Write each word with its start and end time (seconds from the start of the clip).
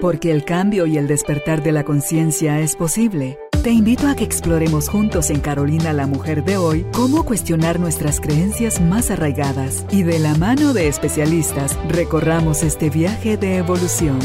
Porque 0.00 0.30
el 0.30 0.44
cambio 0.44 0.86
y 0.86 0.98
el 0.98 1.06
despertar 1.06 1.62
de 1.62 1.72
la 1.72 1.84
conciencia 1.84 2.60
es 2.60 2.76
posible. 2.76 3.38
Te 3.62 3.70
invito 3.70 4.08
a 4.08 4.14
que 4.14 4.24
exploremos 4.24 4.88
juntos 4.88 5.30
en 5.30 5.40
Carolina 5.40 5.92
la 5.92 6.06
Mujer 6.06 6.44
de 6.44 6.58
hoy 6.58 6.84
cómo 6.92 7.24
cuestionar 7.24 7.80
nuestras 7.80 8.20
creencias 8.20 8.80
más 8.80 9.10
arraigadas 9.10 9.86
y 9.90 10.02
de 10.02 10.18
la 10.18 10.34
mano 10.34 10.74
de 10.74 10.88
especialistas 10.88 11.78
recorramos 11.88 12.62
este 12.62 12.90
viaje 12.90 13.36
de 13.38 13.56
evolución. 13.56 14.18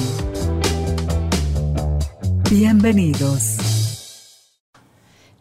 Bienvenidos. 2.51 3.57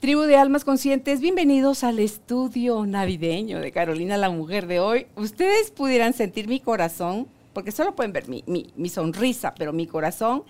Tribu 0.01 0.21
de 0.23 0.37
Almas 0.37 0.65
Conscientes, 0.65 1.21
bienvenidos 1.21 1.83
al 1.83 1.99
estudio 1.99 2.87
navideño 2.87 3.59
de 3.59 3.73
Carolina 3.73 4.17
la 4.17 4.31
Mujer 4.31 4.69
de 4.69 4.79
hoy. 4.79 5.07
Ustedes 5.17 5.73
pudieran 5.73 6.13
sentir 6.13 6.47
mi 6.47 6.61
corazón, 6.61 7.27
porque 7.53 7.73
solo 7.73 7.95
pueden 7.95 8.13
ver 8.13 8.29
mi, 8.29 8.45
mi 8.47 8.89
sonrisa, 8.89 9.55
pero 9.55 9.73
mi 9.73 9.87
corazón 9.87 10.45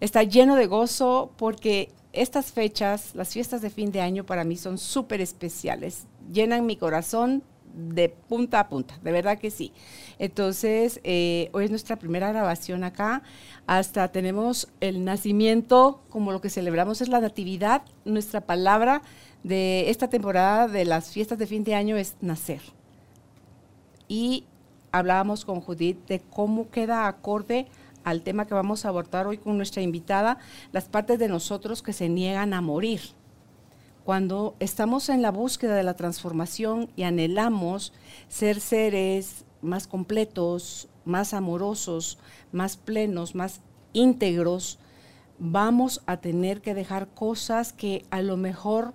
está 0.00 0.22
lleno 0.22 0.56
de 0.56 0.66
gozo 0.66 1.32
porque 1.36 1.90
estas 2.12 2.52
fechas, 2.52 3.14
las 3.14 3.32
fiestas 3.32 3.62
de 3.62 3.70
fin 3.70 3.92
de 3.92 4.00
año 4.00 4.24
para 4.24 4.44
mí 4.44 4.56
son 4.56 4.78
súper 4.78 5.20
especiales, 5.20 6.06
llenan 6.32 6.66
mi 6.66 6.76
corazón 6.76 7.42
de 7.72 8.08
punta 8.08 8.58
a 8.58 8.68
punta, 8.68 8.98
de 9.02 9.12
verdad 9.12 9.38
que 9.38 9.50
sí. 9.50 9.72
Entonces, 10.18 11.00
eh, 11.04 11.50
hoy 11.52 11.64
es 11.64 11.70
nuestra 11.70 11.96
primera 11.96 12.30
grabación 12.32 12.82
acá, 12.82 13.22
hasta 13.66 14.08
tenemos 14.08 14.68
el 14.80 15.04
nacimiento, 15.04 16.02
como 16.08 16.32
lo 16.32 16.40
que 16.40 16.50
celebramos 16.50 17.00
es 17.00 17.08
la 17.08 17.20
natividad, 17.20 17.82
nuestra 18.04 18.40
palabra 18.40 19.02
de 19.44 19.88
esta 19.88 20.08
temporada 20.08 20.66
de 20.66 20.84
las 20.84 21.12
fiestas 21.12 21.38
de 21.38 21.46
fin 21.46 21.62
de 21.62 21.74
año 21.74 21.96
es 21.96 22.16
nacer. 22.20 22.60
Y 24.08 24.44
hablábamos 24.92 25.44
con 25.44 25.60
Judith 25.60 26.06
de 26.06 26.20
cómo 26.20 26.70
queda 26.70 27.06
acorde 27.06 27.66
al 28.04 28.22
tema 28.22 28.46
que 28.46 28.54
vamos 28.54 28.84
a 28.84 28.88
abordar 28.88 29.26
hoy 29.26 29.38
con 29.38 29.56
nuestra 29.56 29.82
invitada, 29.82 30.38
las 30.72 30.88
partes 30.88 31.18
de 31.18 31.28
nosotros 31.28 31.82
que 31.82 31.92
se 31.92 32.08
niegan 32.08 32.54
a 32.54 32.60
morir. 32.60 33.00
Cuando 34.04 34.56
estamos 34.60 35.08
en 35.08 35.22
la 35.22 35.30
búsqueda 35.30 35.74
de 35.74 35.82
la 35.82 35.94
transformación 35.94 36.90
y 36.96 37.02
anhelamos 37.02 37.92
ser 38.28 38.60
seres 38.60 39.44
más 39.60 39.86
completos, 39.86 40.88
más 41.04 41.34
amorosos, 41.34 42.18
más 42.50 42.76
plenos, 42.76 43.34
más 43.34 43.60
íntegros, 43.92 44.78
vamos 45.38 46.02
a 46.06 46.18
tener 46.18 46.60
que 46.60 46.74
dejar 46.74 47.08
cosas 47.08 47.72
que 47.72 48.04
a 48.10 48.22
lo 48.22 48.36
mejor 48.36 48.94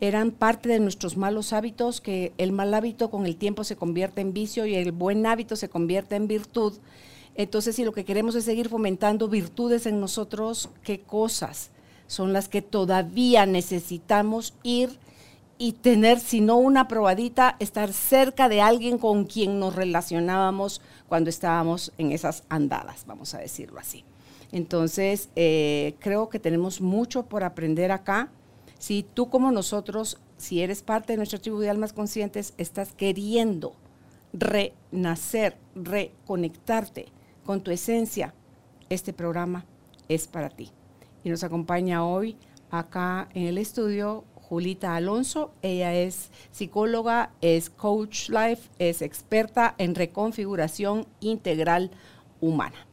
eran 0.00 0.30
parte 0.30 0.68
de 0.68 0.80
nuestros 0.80 1.16
malos 1.16 1.52
hábitos, 1.52 2.00
que 2.00 2.32
el 2.38 2.52
mal 2.52 2.74
hábito 2.74 3.10
con 3.10 3.26
el 3.26 3.36
tiempo 3.36 3.64
se 3.64 3.76
convierte 3.76 4.20
en 4.20 4.32
vicio 4.32 4.66
y 4.66 4.74
el 4.74 4.92
buen 4.92 5.26
hábito 5.26 5.56
se 5.56 5.68
convierte 5.68 6.16
en 6.16 6.28
virtud 6.28 6.74
entonces, 7.34 7.74
si 7.76 7.84
lo 7.84 7.92
que 7.92 8.04
queremos 8.04 8.34
es 8.34 8.44
seguir 8.44 8.68
fomentando 8.68 9.28
virtudes 9.28 9.86
en 9.86 10.00
nosotros, 10.00 10.70
¿qué 10.82 11.00
cosas 11.00 11.70
son 12.06 12.32
las 12.32 12.48
que 12.48 12.62
todavía 12.62 13.44
necesitamos 13.46 14.54
ir 14.62 14.98
y 15.58 15.72
tener, 15.72 16.20
si 16.20 16.40
no 16.40 16.56
una 16.56 16.86
probadita, 16.86 17.56
estar 17.58 17.92
cerca 17.92 18.48
de 18.48 18.60
alguien 18.60 18.98
con 18.98 19.24
quien 19.24 19.58
nos 19.58 19.74
relacionábamos 19.74 20.80
cuando 21.08 21.30
estábamos 21.30 21.92
en 21.98 22.12
esas 22.12 22.44
andadas, 22.48 23.04
vamos 23.06 23.34
a 23.34 23.38
decirlo 23.38 23.80
así? 23.80 24.04
Entonces, 24.52 25.28
eh, 25.34 25.94
creo 25.98 26.28
que 26.28 26.38
tenemos 26.38 26.80
mucho 26.80 27.24
por 27.24 27.42
aprender 27.42 27.90
acá. 27.90 28.30
Si 28.78 29.02
tú 29.02 29.30
como 29.30 29.52
nosotros, 29.52 30.18
si 30.36 30.62
eres 30.62 30.82
parte 30.82 31.12
de 31.12 31.16
nuestra 31.16 31.38
tribu 31.38 31.58
de 31.58 31.70
almas 31.70 31.92
conscientes, 31.92 32.54
estás 32.58 32.92
queriendo 32.92 33.74
renacer, 34.32 35.56
reconectarte 35.74 37.06
con 37.44 37.62
tu 37.62 37.70
esencia, 37.70 38.34
este 38.90 39.12
programa 39.12 39.64
es 40.08 40.26
para 40.26 40.50
ti. 40.50 40.70
Y 41.22 41.30
nos 41.30 41.44
acompaña 41.44 42.04
hoy 42.04 42.36
acá 42.70 43.28
en 43.34 43.46
el 43.46 43.58
estudio 43.58 44.24
Julita 44.34 44.94
Alonso. 44.94 45.52
Ella 45.62 45.94
es 45.94 46.30
psicóloga, 46.50 47.30
es 47.40 47.70
coach 47.70 48.28
life, 48.28 48.68
es 48.78 49.02
experta 49.02 49.74
en 49.78 49.94
reconfiguración 49.94 51.06
integral 51.20 51.90
humana. 52.40 52.86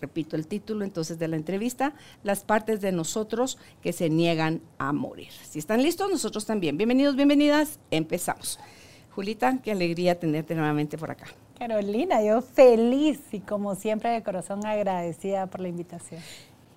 Repito 0.00 0.36
el 0.36 0.46
título 0.46 0.84
entonces 0.84 1.18
de 1.18 1.28
la 1.28 1.36
entrevista, 1.36 1.92
las 2.22 2.42
partes 2.42 2.80
de 2.80 2.90
nosotros 2.90 3.58
que 3.82 3.92
se 3.92 4.08
niegan 4.08 4.62
a 4.78 4.92
morir. 4.92 5.28
Si 5.48 5.58
están 5.58 5.82
listos, 5.82 6.10
nosotros 6.10 6.46
también. 6.46 6.78
Bienvenidos, 6.78 7.16
bienvenidas, 7.16 7.78
empezamos. 7.90 8.58
Julita, 9.14 9.58
qué 9.62 9.72
alegría 9.72 10.18
tenerte 10.18 10.54
nuevamente 10.54 10.96
por 10.96 11.10
acá. 11.10 11.26
Carolina, 11.58 12.22
yo 12.24 12.40
feliz 12.40 13.20
y 13.32 13.40
como 13.40 13.74
siempre 13.74 14.08
de 14.10 14.22
corazón 14.22 14.64
agradecida 14.64 15.46
por 15.46 15.60
la 15.60 15.68
invitación. 15.68 16.22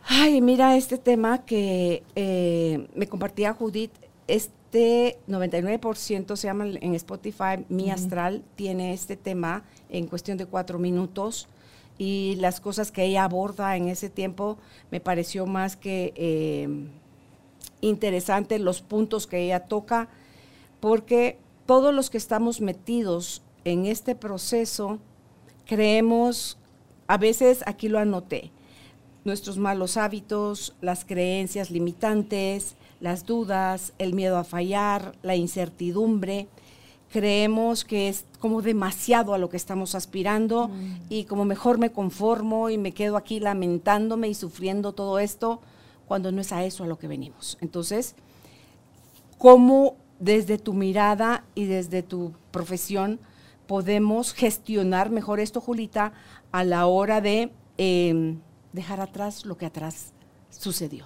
Ay, 0.06 0.42
mira 0.42 0.76
este 0.76 0.98
tema 0.98 1.46
que 1.46 2.04
eh, 2.16 2.88
me 2.94 3.08
compartía 3.08 3.54
Judith, 3.54 3.94
este 4.28 5.18
99% 5.30 6.36
se 6.36 6.48
llama 6.48 6.66
en 6.66 6.96
Spotify, 6.96 7.64
Mi 7.70 7.90
Astral, 7.90 8.44
tiene 8.56 8.92
este 8.92 9.16
tema 9.16 9.64
en 9.90 10.08
cuestión 10.08 10.38
de 10.38 10.46
cuatro 10.46 10.80
minutos 10.80 11.48
y 11.98 12.36
las 12.40 12.59
cosas 12.59 12.92
que 12.92 13.06
ella 13.06 13.24
aborda 13.24 13.78
en 13.78 13.88
ese 13.88 14.09
tiempo 14.09 14.58
me 14.92 15.00
pareció 15.00 15.46
más 15.46 15.76
que 15.76 16.14
eh, 16.16 16.68
interesante 17.81 18.59
los 18.59 18.81
puntos 18.81 19.28
que 19.28 19.44
ella 19.46 19.62
toca, 19.62 20.09
porque 20.80 21.38
todos 21.66 21.94
los 21.94 22.09
que 22.09 22.18
estamos 22.18 22.62
metidos 22.62 23.42
en 23.66 23.86
este 23.86 24.16
proceso 24.16 25.00
creemos, 25.66 26.58
a 27.08 27.18
veces 27.18 27.64
aquí 27.66 27.88
lo 27.88 28.00
anoté, 28.00 28.52
nuestros 29.24 29.58
malos 29.58 29.98
hábitos, 29.98 30.75
las 30.81 31.06
creencias 31.06 31.72
limitantes, 31.72 32.75
las 33.00 33.25
dudas, 33.25 33.94
el 33.98 34.14
miedo 34.14 34.38
a 34.38 34.44
fallar, 34.44 35.16
la 35.24 35.36
incertidumbre. 35.36 36.48
Creemos 37.13 37.85
que 37.85 38.09
es 38.09 38.25
como 38.40 38.63
demasiado 38.63 39.35
a 39.35 39.38
lo 39.38 39.50
que 39.50 39.57
estamos 39.57 39.94
aspirando 39.94 40.69
mm. 40.69 40.96
y 41.09 41.25
como 41.25 41.46
mejor 41.46 41.78
me 41.78 41.91
conformo 41.91 42.72
y 42.72 42.79
me 42.79 42.91
quedo 42.91 43.18
aquí 43.18 43.40
lamentándome 43.40 44.29
y 44.29 44.34
sufriendo 44.34 44.94
todo 44.94 45.19
esto 45.19 45.62
cuando 46.07 46.31
no 46.31 46.41
es 46.41 46.51
a 46.51 46.63
eso 46.66 46.84
a 46.84 46.88
lo 46.88 46.97
que 46.97 47.07
venimos. 47.07 47.59
Entonces, 47.62 48.16
¿cómo 49.38 49.96
desde 50.18 50.57
tu 50.57 50.74
mirada 50.74 51.44
y 51.53 51.66
desde 51.66 52.01
tu 52.01 52.34
profesión 52.50 53.19
podemos 53.68 54.34
gestionar 54.34 55.09
mejor 55.12 55.40
esto, 55.40 55.62
Julita, 55.62 56.13
a 56.51 56.63
la 56.63 56.88
hora 56.88 57.22
de 57.22 57.51
em, 57.78 58.40
dejar 58.74 59.00
atrás 59.00 59.45
lo 59.45 59.57
que 59.57 59.66
atrás 59.66 60.13
sucedió. 60.50 61.06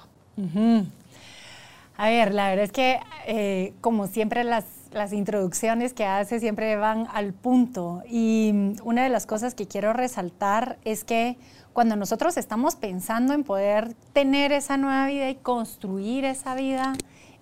A 1.98 2.10
ver, 2.10 2.34
la 2.34 2.50
verdad 2.50 2.66
es 2.66 2.72
que 2.72 3.00
eh, 3.26 3.74
como 3.82 4.08
siempre 4.08 4.44
las, 4.44 4.66
las 4.98 5.14
introducciones 5.14 5.94
que 5.94 6.06
hace 6.06 6.40
siempre 6.40 6.76
van 6.76 7.08
al 7.14 7.34
punto 7.34 8.04
y 8.10 8.52
mm, 8.54 8.76
una 8.84 9.04
de 9.04 9.10
las 9.10 9.26
cosas 9.26 9.56
que 9.56 9.68
quiero 9.68 9.94
resaltar 9.94 10.78
es 10.84 11.04
que 11.04 11.38
cuando 11.74 11.96
nosotros 11.96 12.38
estamos 12.38 12.76
pensando 12.76 13.34
en 13.34 13.44
poder 13.44 13.94
tener 14.12 14.52
esa 14.52 14.78
nueva 14.78 15.06
vida 15.08 15.30
y 15.30 15.36
construir 15.36 16.26
esa 16.26 16.56
vida, 16.56 16.94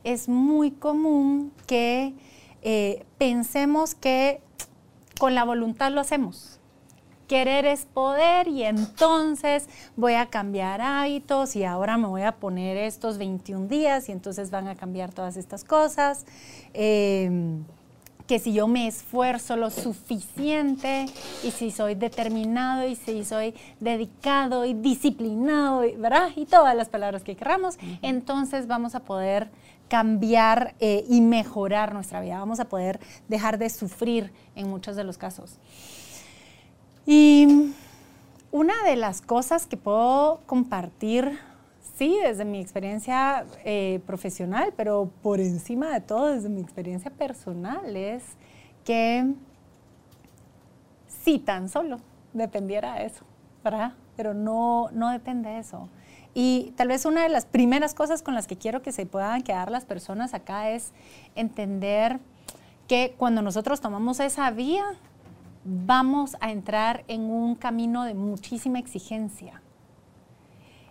es 0.03 0.27
muy 0.27 0.71
común 0.71 1.53
que 1.67 2.13
eh, 2.61 3.05
pensemos 3.17 3.95
que 3.95 4.41
con 5.19 5.35
la 5.35 5.45
voluntad 5.45 5.91
lo 5.91 6.01
hacemos. 6.01 6.54
Querer 7.27 7.65
es 7.65 7.85
poder 7.85 8.47
y 8.47 8.63
entonces 8.63 9.67
voy 9.95 10.13
a 10.13 10.27
cambiar 10.27 10.81
hábitos 10.81 11.55
y 11.55 11.63
ahora 11.63 11.97
me 11.97 12.07
voy 12.07 12.21
a 12.21 12.33
poner 12.33 12.77
estos 12.77 13.17
21 13.17 13.67
días 13.67 14.09
y 14.09 14.11
entonces 14.11 14.51
van 14.51 14.67
a 14.67 14.75
cambiar 14.75 15.13
todas 15.13 15.37
estas 15.37 15.63
cosas. 15.63 16.25
Em, 16.73 17.63
que 18.27 18.39
si 18.39 18.53
yo 18.53 18.67
me 18.67 18.87
esfuerzo 18.87 19.55
lo 19.55 19.69
suficiente 19.69 21.05
y 21.43 21.51
si 21.51 21.71
soy 21.71 21.95
determinado 21.95 22.87
y 22.87 22.95
si 22.95 23.23
soy 23.23 23.53
dedicado 23.79 24.65
y 24.65 24.73
disciplinado, 24.73 25.81
¿verdad? 25.97 26.29
Y 26.35 26.45
todas 26.45 26.75
las 26.75 26.89
palabras 26.89 27.23
que 27.23 27.35
queramos, 27.35 27.77
entonces 28.01 28.67
vamos 28.67 28.95
a 28.95 29.01
poder 29.01 29.49
cambiar 29.87 30.73
eh, 30.79 31.05
y 31.07 31.21
mejorar 31.21 31.93
nuestra 31.93 32.19
vida, 32.21 32.39
vamos 32.39 32.59
a 32.59 32.65
poder 32.65 32.99
dejar 33.27 33.59
de 33.59 33.69
sufrir 33.69 34.31
en 34.55 34.69
muchos 34.69 34.95
de 34.95 35.03
los 35.03 35.17
casos. 35.17 35.59
Y 37.05 37.73
una 38.51 38.73
de 38.83 38.95
las 38.95 39.21
cosas 39.21 39.67
que 39.67 39.77
puedo 39.77 40.39
compartir, 40.45 41.37
sí, 41.97 42.17
desde 42.23 42.45
mi 42.45 42.59
experiencia 42.59 43.45
eh, 43.63 43.99
profesional, 44.07 44.73
pero 44.75 45.11
por 45.21 45.39
encima 45.39 45.93
de 45.93 46.01
todo, 46.01 46.27
desde 46.27 46.49
mi 46.49 46.61
experiencia 46.61 47.11
personal, 47.11 47.95
es 47.95 48.23
que 48.83 49.33
si 51.07 51.39
tan 51.39 51.69
solo 51.69 51.99
dependiera 52.33 52.95
de 52.95 53.05
eso, 53.05 53.25
¿verdad? 53.63 53.93
Pero 54.15 54.33
no, 54.33 54.89
no 54.91 55.11
depende 55.11 55.49
de 55.49 55.59
eso. 55.59 55.89
Y 56.33 56.73
tal 56.75 56.89
vez 56.89 57.05
una 57.05 57.23
de 57.23 57.29
las 57.29 57.45
primeras 57.45 57.93
cosas 57.93 58.21
con 58.21 58.35
las 58.35 58.45
que 58.45 58.57
quiero 58.57 58.81
que 58.81 58.91
se 58.91 59.05
puedan 59.05 59.41
quedar 59.41 59.71
las 59.71 59.85
personas 59.85 60.33
acá 60.33 60.69
es 60.69 60.91
entender 61.35 62.19
que 62.87 63.15
cuando 63.17 63.41
nosotros 63.41 63.81
tomamos 63.81 64.19
esa 64.19 64.51
vía, 64.51 64.83
vamos 65.65 66.37
a 66.39 66.51
entrar 66.51 67.03
en 67.07 67.21
un 67.21 67.55
camino 67.55 68.03
de 68.03 68.13
muchísima 68.13 68.79
exigencia. 68.79 69.61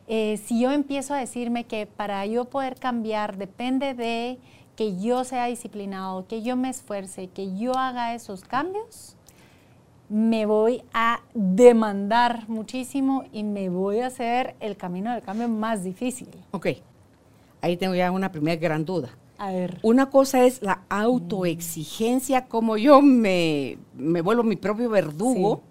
Eh, 0.06 0.36
si 0.44 0.60
yo 0.60 0.72
empiezo 0.72 1.14
a 1.14 1.18
decirme 1.18 1.64
que 1.64 1.86
para 1.86 2.26
yo 2.26 2.44
poder 2.46 2.74
cambiar 2.74 3.38
depende 3.38 3.94
de 3.94 4.38
que 4.76 5.00
yo 5.00 5.24
sea 5.24 5.46
disciplinado, 5.46 6.26
que 6.26 6.42
yo 6.42 6.56
me 6.56 6.68
esfuerce, 6.68 7.28
que 7.28 7.56
yo 7.56 7.78
haga 7.78 8.14
esos 8.14 8.42
cambios, 8.42 9.16
me 10.08 10.44
voy 10.44 10.82
a 10.92 11.20
demandar 11.32 12.48
muchísimo 12.48 13.24
y 13.32 13.44
me 13.44 13.68
voy 13.68 14.00
a 14.00 14.08
hacer 14.08 14.56
el 14.60 14.76
camino 14.76 15.12
del 15.12 15.22
cambio 15.22 15.48
más 15.48 15.84
difícil. 15.84 16.28
Ok, 16.50 16.66
ahí 17.62 17.76
tengo 17.76 17.94
ya 17.94 18.10
una 18.10 18.30
primera 18.30 18.60
gran 18.60 18.84
duda. 18.84 19.10
A 19.38 19.50
ver. 19.50 19.78
Una 19.82 20.10
cosa 20.10 20.44
es 20.44 20.62
la 20.62 20.82
autoexigencia, 20.88 22.46
como 22.46 22.76
yo 22.76 23.02
me, 23.02 23.78
me 23.96 24.20
vuelvo 24.20 24.42
mi 24.44 24.56
propio 24.56 24.88
verdugo, 24.88 25.62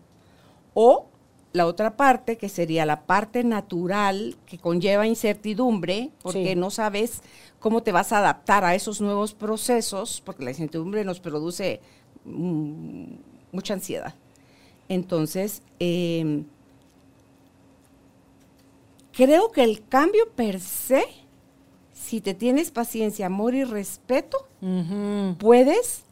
o 0.74 1.06
la 1.54 1.65
otra 1.68 1.95
parte, 1.95 2.38
que 2.38 2.50
sería 2.50 2.86
la 2.86 3.06
parte 3.06 3.44
natural, 3.44 4.36
que 4.45 4.57
conlleva 4.57 5.06
incertidumbre, 5.07 6.10
porque 6.21 6.50
Sí. 6.54 6.56
no 6.56 6.71
sabes 6.71 7.21
cómo 7.60 7.83
te 7.83 7.92
vas 7.92 8.12
a 8.12 8.18
adaptar 8.18 8.65
a 8.65 8.75
esos 8.75 9.00
nuevos 9.01 9.33
procesos, 9.33 10.21
porque 10.25 10.44
la 10.44 10.50
incertidumbre 10.51 11.06
nos 11.06 11.19
produce 11.19 11.80
mm, 12.25 13.06
mucha 13.51 13.75
ansiedad. 13.75 14.16
Entonces, 14.89 15.62
em, 15.80 16.45
creo 19.12 19.51
que 19.51 19.63
el 19.63 19.88
cambio 19.88 20.30
per 20.36 20.59
se, 20.59 21.04
si 22.13 22.21
te 22.21 22.36
tienes 22.36 22.69
paciencia, 22.69 23.25
amor 23.25 23.56
y 23.56 23.63
respeto, 23.63 24.48
puedes 25.39 26.04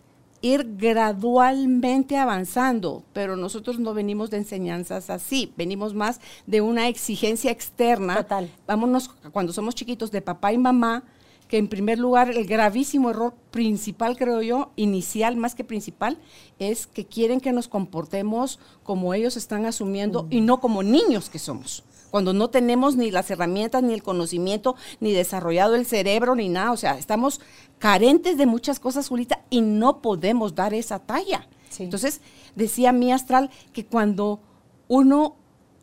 ir 0.41 0.75
gradualmente 0.75 2.17
avanzando, 2.17 3.03
pero 3.13 3.35
nosotros 3.35 3.77
no 3.77 3.93
venimos 3.93 4.31
de 4.31 4.37
enseñanzas 4.37 5.11
así, 5.11 5.53
venimos 5.57 5.93
más 5.93 6.19
de 6.47 6.61
una 6.61 6.87
exigencia 6.87 7.51
externa. 7.51 8.15
Total. 8.15 8.49
Vámonos 8.65 9.11
cuando 9.31 9.53
somos 9.53 9.75
chiquitos 9.75 10.09
de 10.09 10.23
papá 10.23 10.51
y 10.51 10.57
mamá, 10.57 11.03
que 11.47 11.59
en 11.59 11.67
primer 11.67 11.99
lugar 11.99 12.31
el 12.31 12.47
gravísimo 12.47 13.11
error 13.11 13.35
principal, 13.51 14.17
creo 14.17 14.41
yo, 14.41 14.71
inicial 14.77 15.37
más 15.37 15.53
que 15.53 15.63
principal, 15.63 16.17
es 16.57 16.87
que 16.87 17.05
quieren 17.05 17.39
que 17.39 17.51
nos 17.51 17.67
comportemos 17.67 18.57
como 18.81 19.13
ellos 19.13 19.37
están 19.37 19.67
asumiendo 19.67 20.25
y 20.31 20.41
no 20.41 20.59
como 20.61 20.81
niños 20.81 21.29
que 21.29 21.37
somos. 21.37 21.83
Cuando 22.11 22.33
no 22.33 22.49
tenemos 22.49 22.95
ni 22.95 23.09
las 23.09 23.31
herramientas, 23.31 23.81
ni 23.81 23.93
el 23.93 24.03
conocimiento, 24.03 24.75
ni 24.99 25.13
desarrollado 25.13 25.75
el 25.75 25.85
cerebro, 25.85 26.35
ni 26.35 26.49
nada. 26.49 26.71
O 26.71 26.77
sea, 26.77 26.97
estamos 26.97 27.41
carentes 27.79 28.37
de 28.37 28.45
muchas 28.45 28.79
cosas, 28.79 29.07
Julita, 29.07 29.43
y 29.49 29.61
no 29.61 30.01
podemos 30.01 30.53
dar 30.53 30.73
esa 30.73 30.99
talla. 30.99 31.47
Sí. 31.69 31.83
Entonces, 31.83 32.21
decía 32.55 32.91
mi 32.91 33.11
astral 33.11 33.49
que 33.73 33.85
cuando 33.85 34.41
uno 34.87 35.37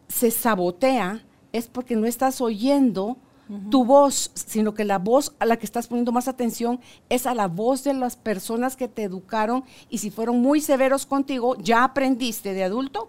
se 0.07 0.31
sabotea 0.31 1.25
es 1.53 1.67
porque 1.67 1.97
no 1.97 2.07
estás 2.07 2.41
oyendo 2.41 3.17
tu 3.71 3.87
voz, 3.87 4.31
sino 4.35 4.75
que 4.75 4.85
la 4.85 4.99
voz 4.99 5.35
a 5.39 5.47
la 5.47 5.57
que 5.57 5.65
estás 5.65 5.87
poniendo 5.87 6.13
más 6.13 6.29
atención 6.29 6.81
es 7.09 7.27
a 7.27 7.35
la 7.35 7.49
voz 7.49 7.83
de 7.83 7.95
las 7.95 8.15
personas 8.15 8.77
que 8.77 8.89
te 8.89 9.05
educaron 9.05 9.65
y 9.89 9.99
si 9.99 10.11
fueron 10.11 10.43
muy 10.43 10.61
severos 10.61 11.07
contigo, 11.07 11.57
ya 11.57 11.83
aprendiste 11.83 12.53
de 12.53 12.65
adulto 12.65 13.09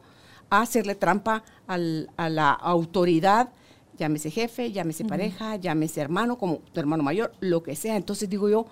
a 0.50 0.62
hacerle 0.62 0.96
trampa 0.96 1.44
al- 1.68 2.10
a 2.18 2.30
la 2.30 2.52
autoridad, 2.52 3.50
llámese 3.98 4.32
jefe, 4.32 4.72
llámese 4.72 5.06
pareja, 5.06 5.56
llámese 5.58 6.02
hermano, 6.02 6.38
como 6.38 6.58
tu 6.74 6.80
hermano 6.80 7.04
mayor, 7.04 7.34
lo 7.40 7.62
que 7.64 7.76
sea. 7.76 7.96
Entonces 7.96 8.30
digo 8.30 8.50
yo, 8.50 8.66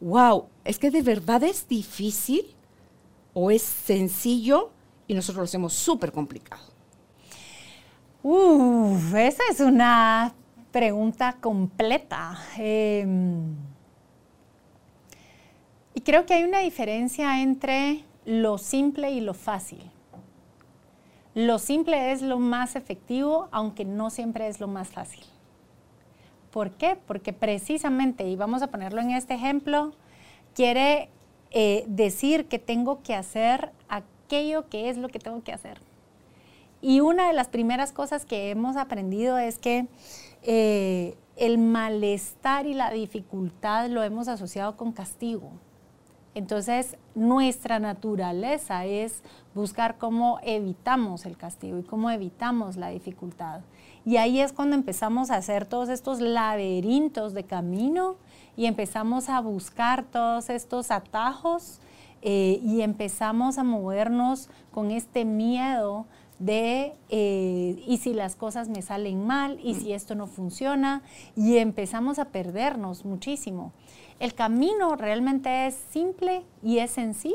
wow, 0.00 0.46
es 0.64 0.78
que 0.78 0.90
de 0.90 1.02
verdad 1.02 1.42
es 1.42 1.66
difícil 1.68 2.54
o 3.34 3.50
es 3.50 3.62
sencillo 3.62 4.70
y 5.06 5.14
nosotros 5.14 5.38
lo 5.38 5.44
hacemos 5.44 5.72
súper 5.74 6.12
complicado. 6.12 6.62
Uf, 8.22 9.14
esa 9.14 9.42
es 9.50 9.60
una 9.60 10.34
pregunta 10.72 11.36
completa. 11.40 12.38
Em, 12.56 13.54
y 15.94 16.00
creo 16.00 16.26
que 16.26 16.34
hay 16.34 16.44
una 16.44 16.60
diferencia 16.60 17.42
entre 17.42 18.04
lo 18.24 18.58
simple 18.58 19.10
y 19.10 19.20
lo 19.20 19.34
fácil. 19.34 19.80
Lo 21.34 21.58
simple 21.58 22.12
es 22.12 22.22
lo 22.22 22.38
más 22.38 22.76
efectivo, 22.76 23.48
aunque 23.50 23.84
no 23.84 24.10
siempre 24.10 24.48
es 24.48 24.60
lo 24.60 24.68
más 24.68 24.88
fácil. 24.88 25.24
¿Por 26.50 26.72
qué? 26.72 26.96
Porque 27.06 27.32
precisamente, 27.32 28.28
y 28.28 28.36
vamos 28.36 28.62
a 28.62 28.68
ponerlo 28.68 29.00
en 29.00 29.10
este 29.10 29.34
ejemplo, 29.34 29.92
quiere 30.54 31.10
eh, 31.50 31.84
decir 31.86 32.46
que 32.46 32.58
tengo 32.58 33.02
que 33.02 33.14
hacer 33.14 33.72
aquello 33.88 34.68
que 34.68 34.88
es 34.88 34.96
lo 34.96 35.08
que 35.08 35.18
tengo 35.18 35.42
que 35.42 35.52
hacer. 35.52 35.80
Y 36.80 37.00
una 37.00 37.28
de 37.28 37.32
las 37.32 37.48
primeras 37.48 37.92
cosas 37.92 38.24
que 38.24 38.50
hemos 38.50 38.76
aprendido 38.76 39.38
es 39.38 39.58
que 39.58 39.86
eh, 40.42 41.16
el 41.36 41.58
malestar 41.58 42.66
y 42.66 42.74
la 42.74 42.90
dificultad 42.90 43.88
lo 43.88 44.02
hemos 44.02 44.28
asociado 44.28 44.76
con 44.76 44.92
castigo. 44.92 45.50
Entonces, 46.38 46.96
nuestra 47.16 47.80
naturaleza 47.80 48.84
es 48.84 49.24
buscar 49.56 49.98
cómo 49.98 50.38
evitamos 50.44 51.26
el 51.26 51.36
castigo 51.36 51.78
y 51.78 51.82
cómo 51.82 52.12
evitamos 52.12 52.76
la 52.76 52.90
dificultad. 52.90 53.62
Y 54.04 54.18
ahí 54.18 54.40
es 54.40 54.52
cuando 54.52 54.76
empezamos 54.76 55.32
a 55.32 55.34
hacer 55.34 55.66
todos 55.66 55.88
estos 55.88 56.20
laberintos 56.20 57.34
de 57.34 57.42
camino 57.42 58.14
y 58.56 58.66
empezamos 58.66 59.28
a 59.28 59.40
buscar 59.40 60.04
todos 60.04 60.48
estos 60.48 60.92
atajos 60.92 61.80
eh, 62.22 62.60
y 62.62 62.82
empezamos 62.82 63.58
a 63.58 63.64
movernos 63.64 64.48
con 64.70 64.92
este 64.92 65.24
miedo 65.24 66.06
de 66.38 66.94
eh, 67.08 67.82
y 67.86 67.98
si 67.98 68.14
las 68.14 68.36
cosas 68.36 68.68
me 68.68 68.82
salen 68.82 69.26
mal 69.26 69.58
y 69.62 69.74
si 69.74 69.92
esto 69.92 70.14
no 70.14 70.26
funciona 70.26 71.02
y 71.36 71.58
empezamos 71.58 72.18
a 72.18 72.26
perdernos 72.26 73.04
muchísimo. 73.04 73.72
El 74.20 74.34
camino 74.34 74.96
realmente 74.96 75.66
es 75.66 75.74
simple 75.90 76.44
y 76.62 76.78
es 76.78 76.92
sencillo, 76.92 77.34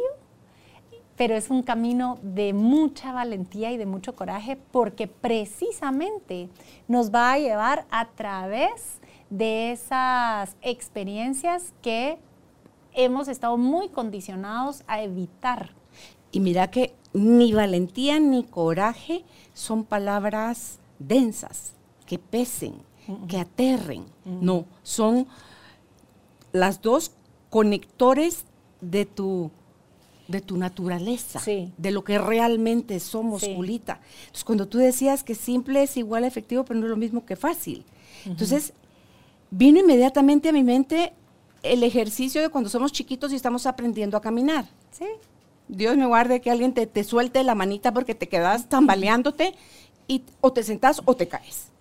pero 1.15 1.35
es 1.35 1.49
un 1.49 1.63
camino 1.63 2.17
de 2.21 2.53
mucha 2.53 3.13
valentía 3.13 3.71
y 3.71 3.77
de 3.77 3.85
mucho 3.85 4.15
coraje 4.15 4.57
porque 4.71 5.07
precisamente 5.07 6.49
nos 6.87 7.13
va 7.13 7.33
a 7.33 7.39
llevar 7.39 7.85
a 7.91 8.09
través 8.09 8.99
de 9.29 9.71
esas 9.71 10.55
experiencias 10.61 11.73
que 11.81 12.17
hemos 12.93 13.27
estado 13.27 13.57
muy 13.57 13.89
condicionados 13.89 14.83
a 14.87 15.01
evitar. 15.01 15.71
Y 16.31 16.39
mira 16.39 16.69
que 16.69 16.93
ni 17.13 17.53
valentía 17.53 18.19
ni 18.19 18.43
coraje 18.43 19.23
son 19.53 19.83
palabras 19.83 20.79
densas, 20.99 21.73
que 22.05 22.17
pesen, 22.19 22.73
que 23.27 23.37
aterren. 23.37 24.05
No, 24.25 24.65
son 24.83 25.27
las 26.51 26.81
dos 26.81 27.11
conectores 27.49 28.45
de 28.81 29.05
tu, 29.05 29.51
de 30.27 30.41
tu 30.41 30.57
naturaleza, 30.57 31.39
Sí. 31.39 31.71
de 31.77 31.91
lo 31.91 32.03
que 32.03 32.17
realmente 32.17 32.99
somos, 32.99 33.41
Sí. 33.41 33.53
Julita. 33.55 33.99
Entonces, 34.21 34.43
cuando 34.43 34.67
tú 34.67 34.77
decías 34.77 35.23
que 35.23 35.35
simple 35.35 35.83
es 35.83 35.97
igual 35.97 36.23
a 36.23 36.27
efectivo, 36.27 36.65
pero 36.65 36.79
no 36.79 36.85
es 36.85 36.89
lo 36.89 36.97
mismo 36.97 37.25
que 37.25 37.35
fácil. 37.35 37.85
Entonces, 38.25 38.73
vino 39.51 39.79
inmediatamente 39.79 40.49
a 40.49 40.53
mi 40.53 40.63
mente 40.63 41.13
el 41.61 41.83
ejercicio 41.83 42.41
de 42.41 42.49
cuando 42.49 42.69
somos 42.69 42.91
chiquitos 42.91 43.31
y 43.31 43.35
estamos 43.35 43.65
aprendiendo 43.65 44.17
a 44.17 44.21
caminar. 44.21 44.65
Sí. 44.91 45.05
Dios 45.67 45.97
me 45.97 46.05
guarde 46.05 46.41
que 46.41 46.51
alguien 46.51 46.73
te, 46.73 46.87
te 46.87 47.03
suelte 47.03 47.43
la 47.43 47.55
manita 47.55 47.93
porque 47.93 48.15
te 48.15 48.27
quedas 48.27 48.69
tambaleándote 48.69 49.55
y 50.07 50.23
o 50.41 50.53
te 50.53 50.63
sentás 50.63 51.01
o 51.05 51.15
te 51.15 51.27
caes. 51.27 51.71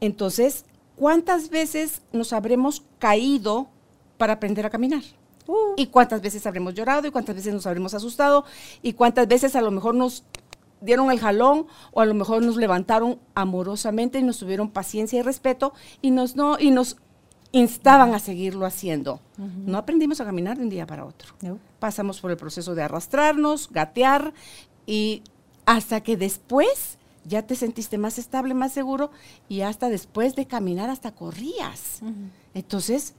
Entonces, 0.00 0.64
¿cuántas 0.96 1.48
veces 1.48 2.02
nos 2.12 2.32
habremos 2.32 2.82
caído 2.98 3.68
para 4.18 4.34
aprender 4.34 4.66
a 4.66 4.70
caminar? 4.70 5.02
Uh. 5.46 5.74
¿Y 5.76 5.86
cuántas 5.86 6.20
veces 6.20 6.46
habremos 6.46 6.74
llorado? 6.74 7.06
¿Y 7.06 7.10
cuántas 7.10 7.36
veces 7.36 7.54
nos 7.54 7.66
habremos 7.66 7.94
asustado? 7.94 8.44
¿Y 8.82 8.92
cuántas 8.92 9.26
veces 9.28 9.56
a 9.56 9.62
lo 9.62 9.70
mejor 9.70 9.94
nos 9.94 10.24
dieron 10.80 11.10
el 11.10 11.20
jalón 11.20 11.66
o 11.92 12.00
a 12.00 12.06
lo 12.06 12.14
mejor 12.14 12.42
nos 12.42 12.56
levantaron 12.56 13.18
amorosamente 13.34 14.18
y 14.18 14.22
nos 14.22 14.38
tuvieron 14.38 14.70
paciencia 14.70 15.18
y 15.18 15.22
respeto 15.22 15.72
y 16.02 16.10
nos, 16.10 16.36
no, 16.36 16.58
y 16.58 16.70
nos 16.70 16.96
instaban 17.52 18.14
a 18.14 18.18
seguirlo 18.18 18.66
haciendo? 18.66 19.20
No 19.38 19.78
aprendimos 19.78 20.20
a 20.20 20.24
caminar 20.24 20.56
de 20.56 20.64
un 20.64 20.70
día 20.70 20.86
para 20.86 21.04
otro 21.04 21.34
No. 21.42 21.58
pasamos 21.78 22.20
por 22.20 22.30
el 22.30 22.36
proceso 22.36 22.74
de 22.74 22.82
arrastrarnos, 22.82 23.70
gatear 23.70 24.32
y 24.86 25.22
hasta 25.64 26.02
que 26.02 26.16
después 26.16 26.98
ya 27.24 27.42
te 27.42 27.56
sentiste 27.56 27.98
más 27.98 28.18
estable, 28.18 28.54
más 28.54 28.72
seguro 28.72 29.10
y 29.48 29.62
hasta 29.62 29.88
después 29.88 30.36
de 30.36 30.46
caminar 30.46 30.90
hasta 30.90 31.12
corrías. 31.12 32.00
Entonces, 32.54 33.14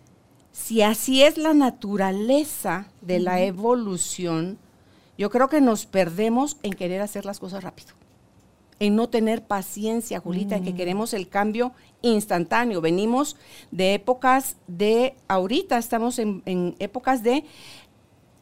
si 0.51 0.81
así 0.81 1.23
es 1.23 1.37
la 1.37 1.53
naturaleza 1.53 2.87
de 3.01 3.19
la 3.19 3.41
evolución, 3.41 4.57
yo 5.17 5.29
creo 5.29 5.49
que 5.49 5.61
nos 5.61 5.85
perdemos 5.85 6.57
en 6.63 6.73
querer 6.73 7.01
hacer 7.01 7.25
las 7.25 7.39
cosas 7.39 7.63
rápido. 7.63 7.89
En 8.79 8.95
no 8.95 9.09
tener 9.09 9.43
paciencia, 9.43 10.19
Julita, 10.19 10.57
en 10.57 10.63
que 10.63 10.75
queremos 10.75 11.13
el 11.13 11.29
cambio 11.29 11.71
instantáneo. 12.01 12.79
Venimos 12.79 13.35
de 13.71 13.95
épocas 13.95 14.57
de, 14.67 15.15
ahorita 15.27 15.77
estamos 15.77 16.19
en, 16.19 16.43
en 16.45 16.75
épocas 16.79 17.23
de 17.23 17.43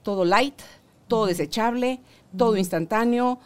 todo 0.03 0.25
light, 0.25 0.61
todo 1.07 1.25
desechable, 1.27 2.01
todo 2.37 2.57
instantáneo. 2.57 3.39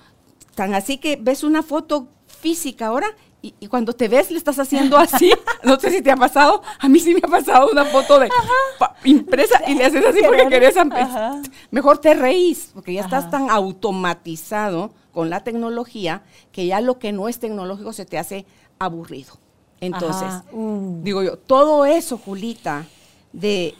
Tan 0.56 0.74
así 0.74 0.98
que 0.98 1.16
ves 1.16 1.44
una 1.44 1.62
foto 1.62 2.08
física 2.28 2.88
ahora 2.88 3.16
y, 3.42 3.68
cuando 3.68 3.94
te 3.94 4.10
ves 4.10 4.32
le 4.32 4.38
estás 4.38 4.60
haciendo 4.60 4.98
así, 4.98 5.32
no 5.64 5.80
sé 5.80 5.92
si 5.92 6.02
te 6.02 6.12
ha 6.12 6.18
pasado, 6.18 6.62
a 6.78 6.90
mí 6.90 7.00
sí 7.00 7.14
me 7.14 7.22
ha 7.24 7.30
pasado 7.30 7.70
una 7.72 7.86
foto 7.86 8.20
de 8.20 8.30
impresa 9.06 9.62
y 9.66 9.76
le 9.76 9.86
haces 9.86 10.06
así 10.06 10.20
porque 10.26 10.48
querés, 10.48 10.76
mejor 11.72 12.00
te 12.00 12.14
reís, 12.14 12.72
porque 12.74 12.94
ya 12.94 13.02
estás 13.02 13.32
tan 13.32 13.50
automatizado 13.50 14.92
con 15.12 15.30
la 15.30 15.44
tecnología 15.44 16.24
que 16.52 16.68
ya 16.68 16.82
lo 16.82 17.00
que 17.00 17.12
no 17.12 17.28
es 17.30 17.40
tecnológico 17.40 17.94
se 17.94 18.06
te 18.06 18.18
hace 18.18 18.46
aburrido. 18.78 19.34
Entonces, 19.82 20.30
uh. 20.52 21.00
digo 21.04 21.24
yo, 21.24 21.38
todo 21.38 21.86
eso, 21.86 22.18
Julita, 22.18 22.86
de 23.32 23.76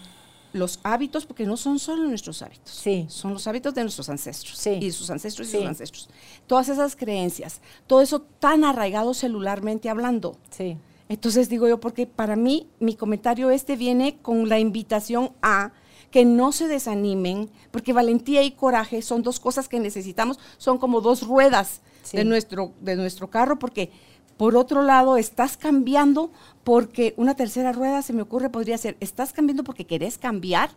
los 0.54 0.80
hábitos, 0.84 1.26
porque 1.26 1.46
no 1.46 1.58
son 1.58 1.78
solo 1.78 2.04
nuestros 2.08 2.42
hábitos, 2.42 2.74
sí. 2.74 3.06
son 3.10 3.34
los 3.34 3.46
hábitos 3.48 3.74
de 3.76 3.82
nuestros 3.84 4.10
ancestros 4.10 4.58
sí. 4.58 4.72
y 4.82 4.92
sus 4.92 5.10
ancestros 5.10 5.48
y 5.50 5.52
sus 5.52 5.66
ancestros. 5.66 6.10
Todas 6.48 6.70
esas 6.70 6.96
creencias, 6.96 7.62
todo 7.86 8.02
eso 8.02 8.22
tan 8.22 8.64
arraigado 8.64 9.14
celularmente 9.14 9.90
hablando. 9.90 10.38
Sí. 10.50 10.78
Entonces 11.08 11.50
digo 11.50 11.68
yo, 11.68 11.80
porque 11.80 12.08
para 12.08 12.36
mí 12.36 12.68
mi 12.80 12.96
comentario 12.96 13.52
este 13.52 13.76
viene 13.76 14.18
con 14.22 14.48
la 14.50 14.60
invitación 14.60 15.32
a 15.42 15.72
que 16.12 16.26
no 16.26 16.52
se 16.52 16.68
desanimen, 16.68 17.50
porque 17.72 17.94
valentía 17.94 18.44
y 18.44 18.52
coraje 18.52 19.02
son 19.02 19.22
dos 19.24 19.40
cosas 19.40 19.68
que 19.70 19.80
necesitamos, 19.80 20.40
son 20.58 20.78
como 20.78 21.02
dos 21.02 21.28
ruedas 21.28 21.82
de, 22.12 22.26
nuestro, 22.26 22.74
de 22.82 22.96
nuestro 22.96 23.30
carro, 23.30 23.60
porque 23.60 23.92
por 24.40 24.56
otro 24.56 24.84
lado, 24.84 25.18
estás 25.18 25.58
cambiando 25.58 26.32
porque 26.64 27.14
una 27.18 27.36
tercera 27.36 27.74
rueda, 27.74 28.02
se 28.02 28.14
me 28.14 28.22
ocurre, 28.22 28.50
podría 28.50 28.78
ser, 28.78 28.96
¿estás 29.02 29.34
cambiando 29.34 29.66
porque 29.66 29.86
querés 29.86 30.18
cambiar 30.18 30.70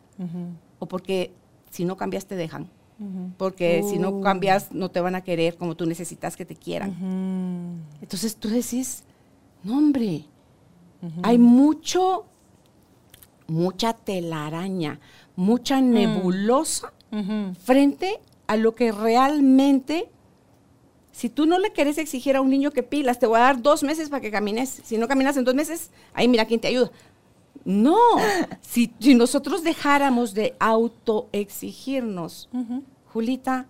o 0.81 0.87
porque 0.87 1.33
si 1.71 1.85
no 1.85 1.97
cambias 1.97 2.27
te 2.27 2.35
dejan? 2.35 2.69
Porque 3.37 3.85
si 3.89 4.01
no 4.01 4.11
uh. 4.11 4.21
cambias 4.21 4.73
no 4.73 4.91
te 4.91 5.01
van 5.01 5.15
a 5.15 5.21
querer 5.21 5.57
como 5.57 5.77
tú 5.77 5.87
necesitas 5.87 6.37
que 6.37 6.45
te 6.45 6.57
quieran. 6.57 7.85
Entonces 8.01 8.35
tú 8.35 8.49
decís, 8.49 9.05
no 9.63 9.79
hombre, 9.79 10.25
hay 11.23 11.39
mucho, 11.39 12.27
mucha 13.47 13.93
telaraña, 13.93 14.99
mucha 15.37 15.81
mm. 15.81 15.91
nebulosa 15.91 16.93
frente 17.65 18.21
a 18.47 18.57
lo 18.57 18.75
que 18.75 18.91
realmente 18.91 20.09
si 21.13 21.29
tú 21.29 21.47
no 21.47 21.59
le 21.59 21.73
quieres 21.73 21.99
exigir 21.99 22.37
a 22.37 22.41
un 22.41 22.49
niño 22.49 22.71
que 22.71 22.83
pilas, 22.83 23.19
te 23.19 23.27
voy 23.27 23.37
a 23.37 23.43
dar 23.43 23.63
dos 23.63 23.83
meses 23.83 24.09
para 24.09 24.23
que 24.23 24.31
camines. 24.31 24.81
Si 24.83 24.97
no 24.97 25.07
caminas 25.07 25.37
en 25.37 25.45
dos 25.45 25.55
meses, 25.55 25.91
ahí 26.15 26.27
mira 26.27 26.47
quién 26.47 26.59
te 26.59 26.69
ayuda. 26.69 26.91
No, 27.65 27.99
si, 28.61 28.91
nosotros 29.15 29.63
dejáramos 29.63 30.35
de 30.35 30.57
autoexigirnos, 30.59 32.49
Julita, 33.13 33.67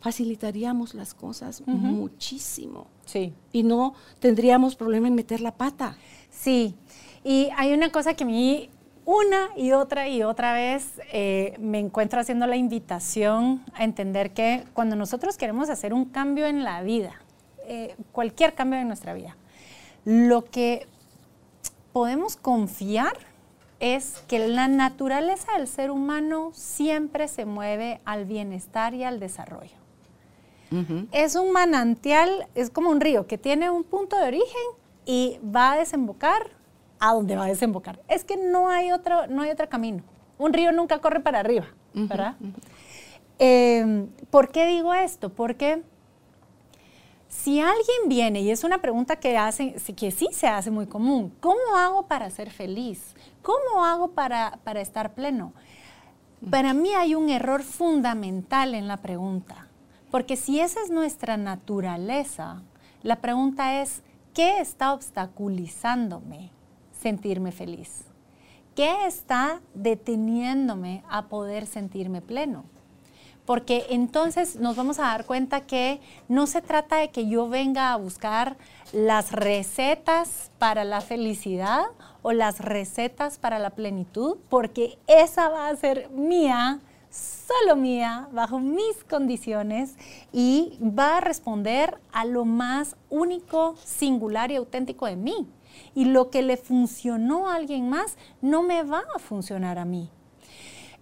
facilitaríamos 0.00 0.94
las 0.94 1.12
cosas 1.12 1.62
muchísimo. 1.66 2.86
Sí. 3.04 3.34
Y 3.52 3.64
no 3.64 3.94
tendríamos 4.20 4.76
problema 4.76 5.08
en 5.08 5.16
meter 5.16 5.40
la 5.40 5.56
pata. 5.56 5.98
Sí. 6.30 6.76
Y 7.24 7.48
hay 7.56 7.72
una 7.72 7.90
cosa 7.90 8.14
que 8.14 8.24
a 8.24 8.26
mí 8.26 8.70
una 9.06 9.50
y 9.56 9.72
otra 9.72 10.08
y 10.08 10.22
otra 10.22 10.52
vez 10.52 11.00
eh, 11.12 11.54
me 11.58 11.78
encuentro 11.78 12.20
haciendo 12.20 12.46
la 12.46 12.56
invitación 12.56 13.62
a 13.74 13.84
entender 13.84 14.32
que 14.32 14.64
cuando 14.72 14.96
nosotros 14.96 15.36
queremos 15.36 15.68
hacer 15.70 15.92
un 15.92 16.06
cambio 16.06 16.46
en 16.46 16.64
la 16.64 16.82
vida, 16.82 17.12
eh, 17.66 17.94
cualquier 18.12 18.54
cambio 18.54 18.78
en 18.78 18.88
nuestra 18.88 19.14
vida, 19.14 19.36
lo 20.04 20.44
que 20.44 20.86
podemos 21.92 22.36
confiar 22.36 23.16
es 23.80 24.22
que 24.28 24.48
la 24.48 24.68
naturaleza 24.68 25.52
del 25.58 25.68
ser 25.68 25.90
humano 25.90 26.50
siempre 26.54 27.28
se 27.28 27.44
mueve 27.44 28.00
al 28.04 28.24
bienestar 28.24 28.94
y 28.94 29.04
al 29.04 29.20
desarrollo. 29.20 29.84
Es 31.12 31.36
un 31.36 31.52
manantial, 31.52 32.48
es 32.56 32.68
como 32.68 32.90
un 32.90 33.00
río 33.00 33.28
que 33.28 33.38
tiene 33.38 33.70
un 33.70 33.84
punto 33.84 34.16
de 34.16 34.24
origen 34.24 34.62
y 35.06 35.38
va 35.44 35.72
a 35.72 35.76
desembocar 35.76 36.50
a 37.04 37.12
dónde 37.12 37.36
va 37.36 37.44
a 37.44 37.48
desembocar. 37.48 38.00
Es 38.08 38.24
que 38.24 38.38
no 38.38 38.70
hay 38.70 38.90
otro, 38.90 39.26
no 39.26 39.42
hay 39.42 39.50
otro 39.50 39.68
camino. 39.68 40.02
Un 40.38 40.54
río 40.54 40.72
nunca 40.72 41.00
corre 41.00 41.20
para 41.20 41.40
arriba, 41.40 41.66
¿verdad? 41.92 42.34
Em, 43.38 44.08
¿Por 44.30 44.48
qué 44.48 44.66
digo 44.66 44.94
esto? 44.94 45.28
Porque 45.28 45.82
si 47.28 47.60
alguien 47.60 48.08
viene, 48.08 48.40
y 48.40 48.50
es 48.50 48.64
una 48.64 48.78
pregunta 48.78 49.16
que, 49.16 49.36
hace, 49.36 49.74
que 49.94 50.10
sí 50.10 50.28
se 50.32 50.46
hace 50.46 50.70
muy 50.70 50.86
común, 50.86 51.34
¿cómo 51.40 51.76
hago 51.76 52.06
para 52.06 52.30
ser 52.30 52.50
feliz? 52.50 53.14
¿Cómo 53.42 53.84
hago 53.84 54.12
para, 54.12 54.58
para 54.64 54.80
estar 54.80 55.14
pleno? 55.14 55.52
Para 56.50 56.72
mí 56.72 56.94
hay 56.94 57.14
un 57.14 57.28
error 57.28 57.62
fundamental 57.62 58.74
en 58.74 58.88
la 58.88 58.98
pregunta, 58.98 59.68
porque 60.10 60.36
si 60.36 60.58
esa 60.58 60.80
es 60.82 60.90
nuestra 60.90 61.36
naturaleza, 61.36 62.62
la 63.02 63.16
pregunta 63.16 63.82
es, 63.82 64.02
¿qué 64.32 64.60
está 64.60 64.94
obstaculizándome 64.94 66.50
sentirme 67.04 67.52
feliz? 67.52 68.06
¿Qué 68.74 69.06
está 69.06 69.60
deteniéndome 69.74 71.04
a 71.10 71.26
poder 71.26 71.66
sentirme 71.66 72.22
pleno? 72.22 72.64
Porque 73.44 73.84
entonces 73.90 74.56
nos 74.56 74.74
vamos 74.74 74.98
a 74.98 75.02
dar 75.02 75.26
cuenta 75.26 75.66
que 75.66 76.00
no 76.28 76.46
se 76.46 76.62
trata 76.62 76.96
de 76.96 77.10
que 77.10 77.28
yo 77.28 77.46
venga 77.50 77.92
a 77.92 77.96
buscar 77.96 78.56
las 78.92 79.32
recetas 79.32 80.50
para 80.58 80.82
la 80.84 81.02
felicidad 81.02 81.84
o 82.22 82.32
las 82.32 82.60
recetas 82.60 83.36
para 83.38 83.58
la 83.58 83.68
plenitud, 83.68 84.38
porque 84.48 84.96
esa 85.06 85.50
va 85.50 85.68
a 85.68 85.76
ser 85.76 86.08
mía, 86.08 86.80
solo 87.10 87.76
mía, 87.76 88.28
bajo 88.32 88.60
mis 88.60 89.04
condiciones 89.10 89.94
y 90.32 90.78
va 90.80 91.18
a 91.18 91.20
responder 91.20 91.98
a 92.12 92.24
lo 92.24 92.46
más 92.46 92.96
único, 93.10 93.76
singular 93.84 94.50
y 94.50 94.56
auténtico 94.56 95.04
de 95.04 95.16
mí 95.16 95.46
y 95.94 96.06
lo 96.06 96.30
que 96.30 96.42
le 96.42 96.56
funcionó 96.56 97.48
a 97.48 97.56
alguien 97.56 97.88
más 97.88 98.16
no 98.40 98.62
me 98.62 98.82
va 98.82 99.02
a 99.14 99.18
funcionar 99.18 99.78
a 99.78 99.84
mí. 99.84 100.10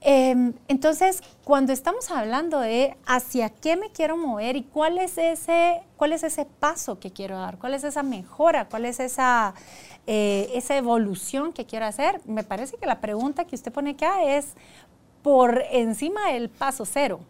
Em, 0.04 0.52
entonces, 0.66 1.22
cuando 1.44 1.72
estamos 1.72 2.10
hablando 2.10 2.58
de 2.58 2.96
hacia 3.06 3.50
qué 3.50 3.76
me 3.76 3.90
quiero 3.90 4.16
mover 4.16 4.56
y 4.56 4.64
cuál 4.64 4.98
es 4.98 5.16
ese, 5.16 5.80
cuál 5.96 6.12
es 6.12 6.24
ese 6.24 6.44
paso 6.44 6.98
que 6.98 7.12
quiero 7.12 7.38
dar, 7.38 7.56
cuál 7.58 7.74
es 7.74 7.84
esa 7.84 8.02
mejora, 8.02 8.68
cuál 8.68 8.84
es 8.84 8.98
esa, 8.98 9.54
eh, 10.08 10.50
esa 10.54 10.76
evolución 10.76 11.52
que 11.52 11.66
quiero 11.66 11.86
hacer, 11.86 12.20
me 12.24 12.42
parece 12.42 12.76
que 12.78 12.86
la 12.86 13.00
pregunta 13.00 13.44
que 13.44 13.54
usted 13.54 13.72
pone 13.72 13.90
acá 13.90 14.24
es 14.24 14.54
por 15.22 15.62
encima 15.70 16.32
del 16.32 16.48
paso 16.48 16.84
cero. 16.84 17.20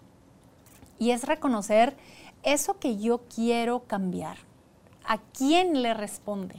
Y 0.98 1.10
es 1.10 1.24
reconocer 1.24 1.94
eso 2.42 2.78
que 2.78 2.96
yo 2.96 3.20
quiero 3.34 3.80
cambiar. 3.80 4.38
¿A 5.04 5.18
quién 5.18 5.82
le 5.82 5.92
responde? 5.92 6.56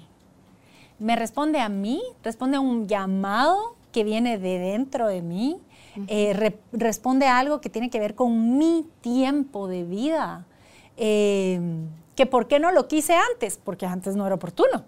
Me 1.00 1.16
responde 1.16 1.60
a 1.60 1.70
mí, 1.70 2.02
responde 2.24 2.58
a 2.58 2.60
un 2.60 2.88
llamado 2.88 3.76
que 3.92 4.04
viene 4.04 4.38
de 4.38 4.60
dentro 4.60 5.08
de 5.08 5.22
mí, 5.22 5.60
eh, 6.08 6.56
responde 6.72 7.28
a 7.28 7.38
algo 7.38 7.62
que 7.62 7.70
tiene 7.70 7.90
que 7.90 8.00
ver 8.00 8.16
con 8.16 8.58
mi 8.58 8.88
tiempo 9.02 9.68
de 9.68 9.84
vida. 9.84 10.46
Em, 10.98 11.88
que 12.16 12.26
por 12.26 12.48
qué 12.48 12.60
no 12.60 12.72
lo 12.72 12.88
quise 12.88 13.16
antes, 13.34 13.60
porque 13.64 13.86
antes 13.86 14.16
no 14.16 14.26
era 14.26 14.36
oportuno. 14.36 14.84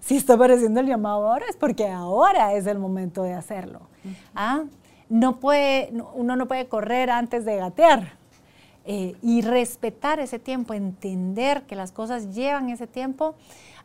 Si 0.00 0.16
está 0.16 0.34
apareciendo 0.34 0.80
el 0.80 0.86
llamado 0.86 1.28
ahora 1.28 1.46
es 1.48 1.56
porque 1.56 1.88
ahora 1.88 2.52
es 2.54 2.66
el 2.66 2.78
momento 2.78 3.22
de 3.22 3.32
hacerlo. 3.32 3.80
¿Ah? 4.34 4.64
no 5.08 5.38
puede, 5.38 5.92
uno 6.14 6.36
no 6.36 6.48
puede 6.48 6.66
correr 6.66 7.10
antes 7.10 7.44
de 7.44 7.56
gatear. 7.56 8.12
Eh, 8.86 9.14
y 9.22 9.40
respetar 9.40 10.20
ese 10.20 10.38
tiempo, 10.38 10.74
entender 10.74 11.62
que 11.62 11.74
las 11.74 11.90
cosas 11.90 12.34
llevan 12.34 12.68
ese 12.68 12.86
tiempo, 12.86 13.34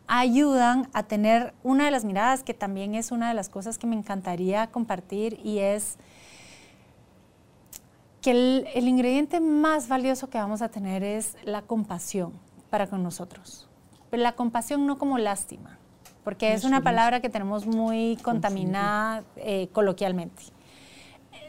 ayudan 0.09 0.89
a 0.93 1.03
tener 1.03 1.53
una 1.61 1.85
de 1.85 1.91
las 1.91 2.03
miradas 2.03 2.43
que 2.43 2.55
también 2.55 2.95
es 2.95 3.11
una 3.11 3.29
de 3.29 3.35
las 3.35 3.47
cosas 3.47 3.77
que 3.77 3.85
me 3.85 3.95
encantaría 3.95 4.65
compartir 4.67 5.39
y 5.43 5.59
es 5.59 5.99
que 8.23 8.31
el, 8.31 8.87
ingrediente 8.87 9.39
más 9.39 9.87
valioso 9.87 10.27
que 10.27 10.39
vamos 10.39 10.63
a 10.63 10.69
tener 10.69 11.03
es 11.03 11.37
la 11.43 11.61
compasión 11.61 12.33
para 12.71 12.87
con 12.87 13.03
nosotros. 13.03 13.69
Pero 14.09 14.23
la 14.23 14.31
compasión 14.31 14.87
no 14.87 14.97
como 14.97 15.19
lástima, 15.19 15.77
porque 16.23 16.53
es 16.53 16.63
una 16.63 16.81
palabra 16.81 17.19
que 17.21 17.29
tenemos 17.29 17.67
muy 17.67 18.17
contaminada 18.23 19.23
eh, 19.35 19.69
coloquialmente. 19.71 20.41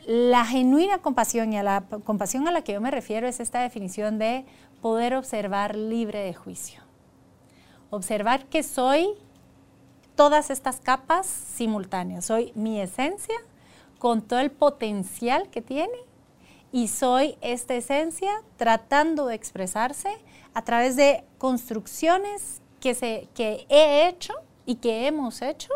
La 0.06 0.44
genuina 0.44 0.98
compasión 0.98 1.54
y 1.54 1.56
a 1.56 1.62
la 1.62 1.84
compasión 2.04 2.46
a 2.46 2.52
la 2.52 2.62
que 2.62 2.74
yo 2.74 2.80
me 2.82 2.90
refiero 2.90 3.26
es 3.26 3.40
esta 3.40 3.60
definición 3.60 4.18
de 4.18 4.44
poder 4.82 5.14
observar 5.14 5.74
libre 5.76 6.18
de 6.18 6.34
juicio 6.34 6.89
observar 7.90 8.46
que 8.46 8.62
soy 8.62 9.14
todas 10.14 10.50
estas 10.50 10.80
capas 10.80 11.26
simultáneas. 11.26 12.24
Soy 12.24 12.52
mi 12.54 12.80
esencia 12.80 13.36
con 13.98 14.22
todo 14.22 14.40
el 14.40 14.50
potencial 14.50 15.48
que 15.50 15.60
tiene 15.60 15.98
y 16.72 16.88
soy 16.88 17.36
esta 17.40 17.74
esencia 17.74 18.30
tratando 18.56 19.26
de 19.26 19.34
expresarse 19.34 20.10
a 20.54 20.62
través 20.62 20.96
de 20.96 21.24
construcciones 21.38 22.60
que, 22.80 22.94
se, 22.94 23.28
que 23.34 23.66
he 23.68 24.08
hecho 24.08 24.34
y 24.66 24.76
que 24.76 25.06
hemos 25.06 25.42
hecho 25.42 25.70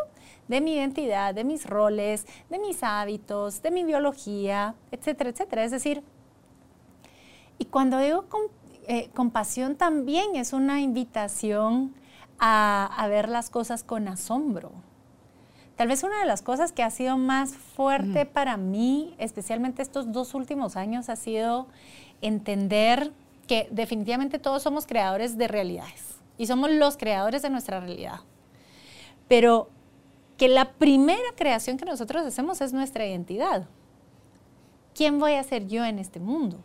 de 0.49 0.61
mi 0.61 0.75
identidad, 0.75 1.35
de 1.35 1.45
mis 1.45 1.67
roles, 1.67 2.27
de 2.51 2.59
mis 2.59 2.83
hábitos, 2.83 3.63
de 3.63 3.71
mi 3.71 3.85
biología, 3.85 4.75
etcétera, 4.91 5.31
etcétera. 5.31 5.65
Es 5.65 5.71
decir, 5.71 6.03
y 7.59 7.65
cuando 7.67 7.99
digo 7.99 8.27
eh, 8.87 9.09
compasión 9.15 9.77
también 9.77 10.37
es 10.37 10.53
una 10.53 10.81
invitación 10.81 11.95
a, 12.47 13.07
ver 13.09 13.31
las 13.31 13.49
cosas 13.49 13.83
con 13.83 14.07
asombro. 14.07 14.71
Tal 15.77 15.89
vez 15.89 16.03
una 16.03 16.21
de 16.21 16.27
las 16.27 16.43
cosas 16.43 16.73
que 16.73 16.83
ha 16.83 16.91
sido 16.91 17.17
más 17.17 17.57
fuerte 17.57 18.27
para 18.27 18.59
mí, 18.59 19.15
especialmente 19.19 19.81
estos 19.81 20.13
dos 20.13 20.35
últimos 20.35 20.77
años, 20.77 21.09
ha 21.09 21.17
sido 21.17 21.69
entender 22.21 23.13
que 23.49 23.67
definitivamente 23.71 24.39
todos 24.39 24.63
somos 24.63 24.87
creadores 24.87 25.39
de 25.39 25.49
realidades 25.49 26.17
y 26.37 26.47
somos 26.47 26.71
los 26.71 26.99
creadores 26.99 27.41
de 27.41 27.49
nuestra 27.49 27.81
realidad. 27.81 28.21
Pero 29.27 29.71
que 30.37 30.49
la 30.49 30.73
primera 30.73 31.23
creación 31.37 31.79
que 31.79 31.87
nosotros 31.87 32.27
hacemos 32.27 32.61
es 32.61 32.75
nuestra 32.75 33.07
identidad. 33.07 33.67
¿Quién 34.95 35.19
voy 35.19 35.33
a 35.33 35.43
ser 35.43 35.67
yo 35.67 35.83
en 35.85 35.99
este 35.99 36.21
mundo? 36.21 36.61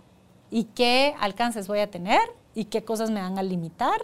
¿Y 0.51 0.65
qué 0.65 1.15
alcances 1.21 1.69
voy 1.69 1.79
a 1.79 1.89
tener? 1.89 2.19
¿Y 2.53 2.65
qué 2.65 2.83
cosas 2.83 3.09
me 3.12 3.21
van 3.21 3.39
a 3.39 3.43
limitar? 3.43 4.01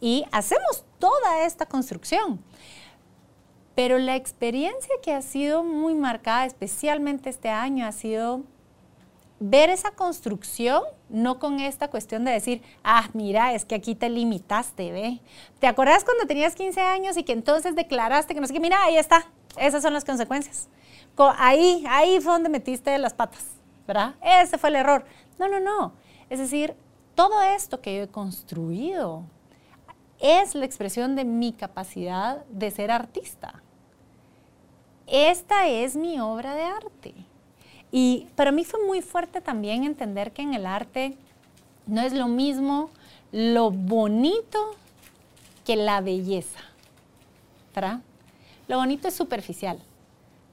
Y 0.00 0.24
hacemos 0.32 0.84
toda 0.98 1.44
esta 1.44 1.66
construcción. 1.66 2.42
Pero 3.74 3.98
la 3.98 4.16
experiencia 4.16 4.94
que 5.02 5.12
ha 5.12 5.22
sido 5.22 5.62
muy 5.62 5.94
marcada, 5.94 6.46
especialmente 6.46 7.28
este 7.28 7.50
año, 7.50 7.86
ha 7.86 7.92
sido 7.92 8.42
ver 9.38 9.68
esa 9.68 9.90
construcción, 9.90 10.82
no 11.10 11.38
con 11.38 11.60
esta 11.60 11.88
cuestión 11.88 12.24
de 12.24 12.32
decir, 12.32 12.62
ah, 12.82 13.08
mira, 13.12 13.52
es 13.52 13.64
que 13.66 13.74
aquí 13.74 13.94
te 13.94 14.08
limitaste, 14.08 14.92
¿ve? 14.92 15.20
¿Te 15.58 15.66
acuerdas 15.66 16.04
cuando 16.04 16.26
tenías 16.26 16.54
15 16.54 16.80
años 16.80 17.16
y 17.18 17.22
que 17.22 17.32
entonces 17.32 17.76
declaraste 17.76 18.34
que 18.34 18.40
no 18.40 18.46
sé 18.46 18.54
qué? 18.54 18.60
Mira, 18.60 18.82
ahí 18.82 18.96
está, 18.96 19.26
esas 19.58 19.82
son 19.82 19.92
las 19.92 20.04
consecuencias. 20.04 20.68
Ahí, 21.38 21.84
ahí 21.88 22.20
fue 22.20 22.32
donde 22.32 22.48
metiste 22.48 22.96
las 22.98 23.14
patas, 23.14 23.44
¿verdad? 23.86 24.14
Ese 24.22 24.58
fue 24.58 24.70
el 24.70 24.76
error. 24.76 25.04
No, 25.38 25.48
no, 25.48 25.60
no. 25.60 25.92
Es 26.28 26.38
decir, 26.38 26.74
todo 27.14 27.42
esto 27.42 27.80
que 27.80 27.96
yo 27.96 28.02
he 28.04 28.08
construido 28.08 29.24
es 30.20 30.54
la 30.54 30.64
expresión 30.64 31.16
de 31.16 31.24
mi 31.24 31.52
capacidad 31.52 32.44
de 32.46 32.70
ser 32.70 32.90
artista. 32.90 33.62
Esta 35.06 35.68
es 35.68 35.96
mi 35.96 36.18
obra 36.20 36.54
de 36.54 36.62
arte. 36.62 37.14
Y 37.92 38.26
para 38.34 38.52
mí 38.52 38.64
fue 38.64 38.84
muy 38.84 39.02
fuerte 39.02 39.40
también 39.40 39.84
entender 39.84 40.32
que 40.32 40.42
en 40.42 40.54
el 40.54 40.66
arte 40.66 41.16
no 41.86 42.00
es 42.00 42.12
lo 42.12 42.28
mismo 42.28 42.90
lo 43.32 43.70
bonito 43.70 44.74
que 45.64 45.76
la 45.76 46.00
belleza. 46.00 46.60
¿Verdad? 47.74 48.00
Lo 48.68 48.78
bonito 48.78 49.08
es 49.08 49.14
superficial. 49.14 49.78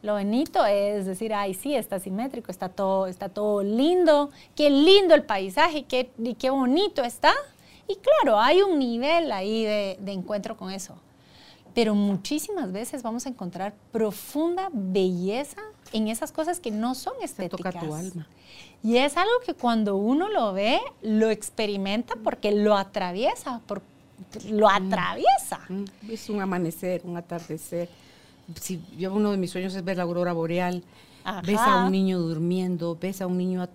Lo 0.04 0.14
bonito 0.14 0.66
es 0.66 1.06
decir, 1.06 1.34
ay, 1.34 1.54
sí, 1.54 1.76
está 1.76 1.98
simétrico, 1.98 2.52
está 2.52 2.68
todo, 2.68 3.08
está 3.08 3.30
todo 3.30 3.64
lindo, 3.64 4.32
qué 4.54 4.70
lindo 4.70 5.16
el 5.16 5.24
paisaje, 5.24 5.86
qué, 5.86 6.12
y 6.18 6.36
qué 6.36 6.50
bonito 6.50 7.04
está. 7.04 7.32
Y 7.94 7.98
claro, 7.98 8.40
hay 8.40 8.62
un 8.62 8.80
nivel 8.80 9.32
ahí 9.32 9.64
de, 9.64 9.98
de 10.00 10.12
encuentro 10.12 10.58
con 10.58 10.72
eso. 10.72 10.96
Pero 11.76 11.96
muchísimas 11.96 12.72
veces 12.72 13.04
vamos 13.04 13.26
a 13.26 13.30
encontrar 13.30 13.74
profunda 13.92 14.70
belleza 14.72 15.62
en 15.92 16.08
esas 16.08 16.32
cosas 16.32 16.60
que 16.60 16.72
no 16.72 16.96
son 16.96 17.14
estéticas. 17.22 17.74
toca 17.74 17.86
tu 17.86 17.94
alma. 17.94 18.28
Y 18.84 18.98
es 18.98 19.18
algo 19.18 19.32
que 19.46 19.54
cuando 19.54 19.96
uno 19.96 20.30
lo 20.30 20.54
ve, 20.54 20.80
lo 21.02 21.30
experimenta 21.30 22.16
porque 22.24 22.52
lo 22.52 22.76
atraviesa, 22.76 23.62
lo 24.50 24.68
mm. 24.68 24.72
atraviesa. 24.72 25.62
Mm. 25.70 25.86
Es 26.10 26.30
un 26.30 26.42
amanecer, 26.42 27.02
un 27.06 27.18
atardecer. 27.18 27.90
Si 28.60 28.82
yo 28.98 29.14
uno 29.14 29.32
de 29.32 29.38
mis 29.38 29.52
sueños 29.52 29.74
es 29.74 29.84
ver 29.84 29.98
la 29.98 30.04
aurora 30.04 30.34
boreal. 30.34 30.84
Ves 31.46 31.60
a 31.60 31.86
un 31.86 31.92
niño 31.92 32.20
durmiendo, 32.20 32.98
ves 33.00 33.22
a 33.22 33.28
un 33.28 33.38
niño 33.38 33.68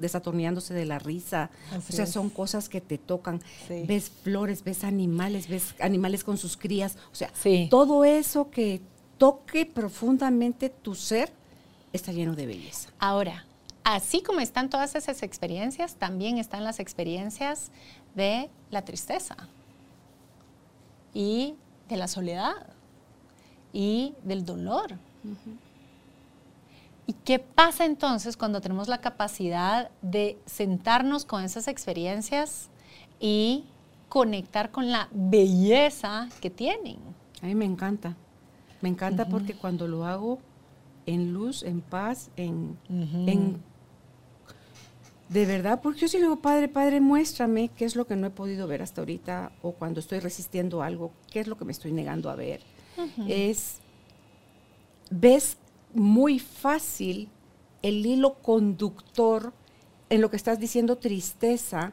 desatorneándose 0.00 0.74
de 0.74 0.84
la 0.84 0.98
risa. 0.98 1.50
o 1.76 1.92
sea, 1.92 2.06
son 2.06 2.30
cosas 2.30 2.68
que 2.68 2.80
te 2.80 2.98
tocan. 2.98 3.40
Ves 3.68 4.10
flores, 4.10 4.64
ves 4.64 4.84
animales, 4.84 5.48
ves 5.48 5.74
animales 5.80 6.24
con 6.24 6.36
sus 6.36 6.56
crías. 6.56 6.96
O 7.12 7.14
sea, 7.14 7.30
todo 7.70 8.04
eso 8.04 8.50
que 8.50 8.82
toque 9.16 9.66
profundamente 9.66 10.68
tu 10.70 10.94
ser 10.94 11.32
está 11.92 12.12
lleno 12.12 12.34
de 12.34 12.46
belleza. 12.46 12.90
Ahora, 12.98 13.46
así 13.84 14.22
como 14.22 14.40
están 14.40 14.70
todas 14.70 14.94
esas 14.94 15.22
experiencias, 15.22 15.96
también 15.96 16.38
están 16.38 16.64
las 16.64 16.80
experiencias 16.80 17.70
de 18.14 18.50
la 18.70 18.82
tristeza 18.82 19.36
y 21.14 21.54
de 21.88 21.96
la 21.96 22.08
soledad 22.08 22.54
y 23.72 24.14
del 24.22 24.44
dolor. 24.44 24.98
¿Y 27.08 27.14
qué 27.14 27.38
pasa 27.38 27.86
entonces 27.86 28.36
cuando 28.36 28.60
tenemos 28.60 28.86
la 28.86 29.00
capacidad 29.00 29.90
de 30.02 30.38
sentarnos 30.44 31.24
con 31.24 31.42
esas 31.42 31.66
experiencias 31.66 32.68
y 33.18 33.64
conectar 34.10 34.70
con 34.70 34.90
la 34.90 35.08
belleza 35.10 36.28
que 36.42 36.50
tienen? 36.50 36.98
A 37.40 37.46
mí 37.46 37.54
me 37.54 37.64
encanta. 37.64 38.14
Me 38.82 38.90
encanta 38.90 39.26
porque 39.26 39.54
cuando 39.54 39.88
lo 39.88 40.04
hago 40.04 40.38
en 41.06 41.32
luz, 41.32 41.62
en 41.62 41.80
paz, 41.80 42.30
en, 42.36 42.76
de 45.30 45.46
verdad, 45.46 45.80
porque 45.82 46.00
yo 46.00 46.08
sí 46.08 46.18
le 46.18 46.24
digo, 46.24 46.36
Padre, 46.36 46.68
Padre, 46.68 47.00
muéstrame 47.00 47.70
qué 47.70 47.86
es 47.86 47.96
lo 47.96 48.06
que 48.06 48.16
no 48.16 48.26
he 48.26 48.30
podido 48.30 48.66
ver 48.66 48.82
hasta 48.82 49.00
ahorita 49.00 49.52
o 49.62 49.72
cuando 49.72 50.00
estoy 50.00 50.20
resistiendo 50.20 50.82
algo, 50.82 51.12
qué 51.30 51.40
es 51.40 51.46
lo 51.46 51.56
que 51.56 51.64
me 51.64 51.72
estoy 51.72 51.90
negando 51.92 52.28
a 52.28 52.34
ver. 52.34 52.60
Es, 53.26 53.78
ves 55.10 55.56
muy 55.94 56.38
fácil 56.38 57.28
el 57.82 58.04
hilo 58.04 58.34
conductor 58.34 59.52
en 60.10 60.20
lo 60.20 60.30
que 60.30 60.36
estás 60.36 60.58
diciendo 60.58 60.96
tristeza, 60.96 61.92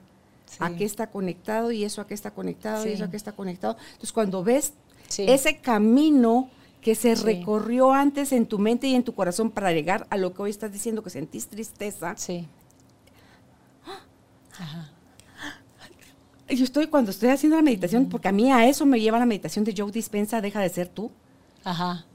a 0.60 0.76
qué 0.76 0.86
está 0.86 1.10
conectado 1.10 1.72
y 1.72 1.84
eso 1.84 2.02
a 2.02 2.08
qué 2.08 2.14
está 2.14 2.32
conectado 2.32 2.88
y 2.88 2.92
eso 2.92 3.04
a 3.06 3.10
qué 3.10 3.18
está 3.18 3.34
conectado. 3.34 3.78
Entonces 3.88 4.14
cuando 4.14 4.44
ves 4.44 4.74
ese 5.18 5.58
camino 5.58 6.50
que 6.82 6.96
se 6.96 7.16
recorrió 7.16 7.92
antes 7.94 8.32
en 8.32 8.46
tu 8.46 8.60
mente 8.60 8.88
y 8.88 8.96
en 8.96 9.04
tu 9.04 9.16
corazón 9.16 9.50
para 9.50 9.72
llegar 9.72 10.06
a 10.10 10.18
lo 10.18 10.34
que 10.34 10.44
hoy 10.44 10.52
estás 10.52 10.72
diciendo 10.72 11.02
que 11.04 11.10
sentís 11.10 11.48
tristeza. 11.48 12.14
Sí. 12.16 12.48
Yo 16.48 16.64
estoy 16.64 16.88
cuando 16.88 17.10
estoy 17.10 17.30
haciendo 17.30 17.56
la 17.56 17.64
meditación, 17.64 18.08
porque 18.08 18.28
a 18.28 18.32
mí 18.32 18.52
a 18.52 18.68
eso 18.68 18.86
me 18.86 19.00
lleva 19.00 19.18
la 19.18 19.26
meditación 19.26 19.66
de 19.66 19.74
Joe 19.76 19.92
Dispensa, 19.92 20.42
deja 20.42 20.62
de 20.62 20.70
ser 20.70 20.88
tú. 20.88 21.12
Ajá. 21.64 22.06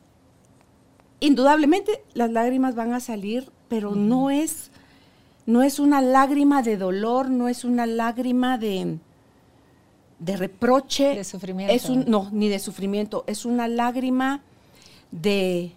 Indudablemente 1.20 2.02
las 2.14 2.30
lágrimas 2.30 2.74
van 2.74 2.94
a 2.94 3.00
salir, 3.00 3.50
pero 3.68 3.94
no 3.94 4.30
es 4.30 4.70
no 5.46 5.62
es 5.62 5.78
una 5.78 6.00
lágrima 6.00 6.62
de 6.62 6.76
dolor, 6.76 7.30
no 7.30 7.48
es 7.48 7.64
una 7.64 7.86
lágrima 7.86 8.58
de 8.58 8.98
de 10.18 10.36
reproche, 10.36 11.14
de 11.14 11.24
sufrimiento. 11.24 11.74
Es 11.74 11.88
un, 11.88 12.04
no, 12.06 12.28
ni 12.32 12.48
de 12.48 12.58
sufrimiento, 12.58 13.24
es 13.26 13.44
una 13.44 13.68
lágrima 13.68 14.42
de 15.10 15.72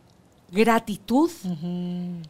gratitud, 0.51 1.32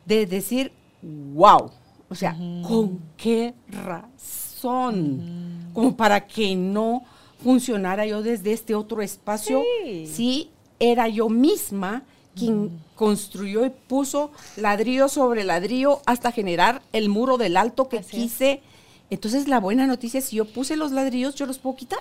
de 0.06 0.26
decir, 0.26 0.72
wow, 1.02 1.72
o 2.08 2.16
sea, 2.16 2.38
¿con 2.62 3.00
qué 3.18 3.54
razón? 3.68 5.70
Como 5.74 5.98
para 5.98 6.26
que 6.26 6.56
no 6.56 7.04
funcionara 7.44 8.06
yo 8.06 8.22
desde 8.22 8.54
este 8.54 8.76
otro 8.76 9.02
espacio, 9.02 9.64
sí, 10.06 10.52
era 10.80 11.10
yo 11.10 11.30
misma 11.30 12.04
quien 12.36 12.80
construyó 12.96 13.66
y 13.66 13.70
puso 13.70 14.32
ladrillo 14.56 15.08
sobre 15.08 15.44
ladrillo 15.44 16.02
hasta 16.06 16.32
generar 16.32 16.82
el 16.92 17.10
muro 17.10 17.38
del 17.38 17.58
alto 17.58 17.90
que 17.90 18.02
quise. 18.02 18.62
Entonces 19.10 19.48
la 19.48 19.60
buena 19.60 19.88
noticia 19.88 20.20
es 20.20 20.26
si 20.26 20.38
yo 20.38 20.46
puse 20.46 20.76
los 20.76 20.92
ladrillos, 20.92 21.36
yo 21.36 21.46
los 21.46 21.60
puedo 21.60 21.76
quitar. 21.76 22.00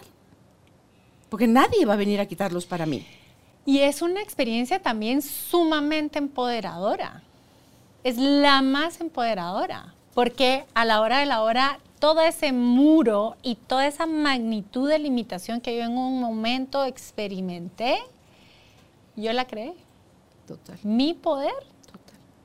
Porque 1.29 1.47
nadie 1.47 1.87
va 1.87 1.95
a 1.95 1.97
venir 1.97 2.21
a 2.21 2.27
quitarlos 2.27 2.67
para 2.67 2.87
mí. 2.87 3.07
Y 3.65 3.79
es 3.79 4.03
una 4.03 4.21
experiencia 4.21 4.83
también 4.83 5.23
sumamente 5.23 6.19
empoderadora. 6.19 7.23
Es 8.05 8.19
la 8.19 8.61
más 8.63 9.01
empoderadora, 9.01 9.95
porque 10.15 10.65
a 10.75 10.85
la 10.85 11.01
hora 11.01 11.21
de 11.21 11.27
la 11.27 11.43
hora 11.43 11.79
todo 12.01 12.21
ese 12.21 12.53
muro 12.53 13.37
y 13.45 13.55
toda 13.55 13.87
esa 13.87 14.07
magnitud 14.07 14.89
de 14.89 14.99
limitación 14.99 15.61
que 15.61 15.77
yo 15.77 15.85
en 15.85 15.97
un 15.97 16.21
momento 16.21 16.85
experimenté, 16.85 17.99
yo 19.15 19.33
la 19.33 19.47
creé. 19.47 19.73
Total. 20.47 20.79
Mi 20.83 21.15
poder 21.15 21.53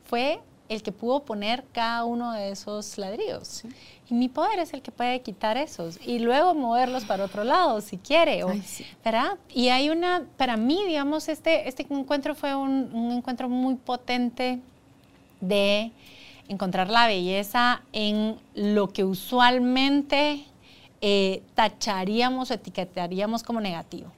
fue 0.04 0.40
el 0.68 0.82
que 0.82 0.92
pudo 0.92 1.20
poner 1.24 1.64
cada 1.72 2.04
uno 2.04 2.32
de 2.32 2.50
esos 2.50 2.98
ladrillos. 2.98 3.64
Y 4.10 4.14
mi 4.14 4.28
poder 4.28 4.58
es 4.58 4.72
el 4.72 4.82
que 4.82 4.90
puede 4.90 5.20
quitar 5.22 5.56
esos 5.56 5.98
y 6.06 6.18
luego 6.18 6.54
moverlos 6.54 7.04
para 7.04 7.24
otro 7.24 7.44
lado 7.44 7.80
si 7.80 7.98
quiere. 7.98 8.42
¿verdad? 9.04 9.38
Y 9.52 9.68
hay 9.68 9.90
una, 9.90 10.26
para 10.36 10.56
mí, 10.56 10.84
digamos, 10.86 11.28
este, 11.28 11.68
este 11.68 11.86
encuentro 11.88 12.34
fue 12.34 12.54
un, 12.54 13.12
encuentro 13.12 13.48
muy 13.48 13.76
potente 13.76 14.60
de 15.40 15.92
encontrar 16.48 16.90
la 16.90 17.06
belleza 17.06 17.82
en 17.92 18.36
lo 18.54 18.88
que 18.88 19.04
usualmente 19.04 20.44
eh, 21.00 21.42
tacharíamos 21.54 22.50
o 22.50 22.54
etiquetaríamos 22.54 23.42
como 23.42 23.60
negativo. 23.60 24.10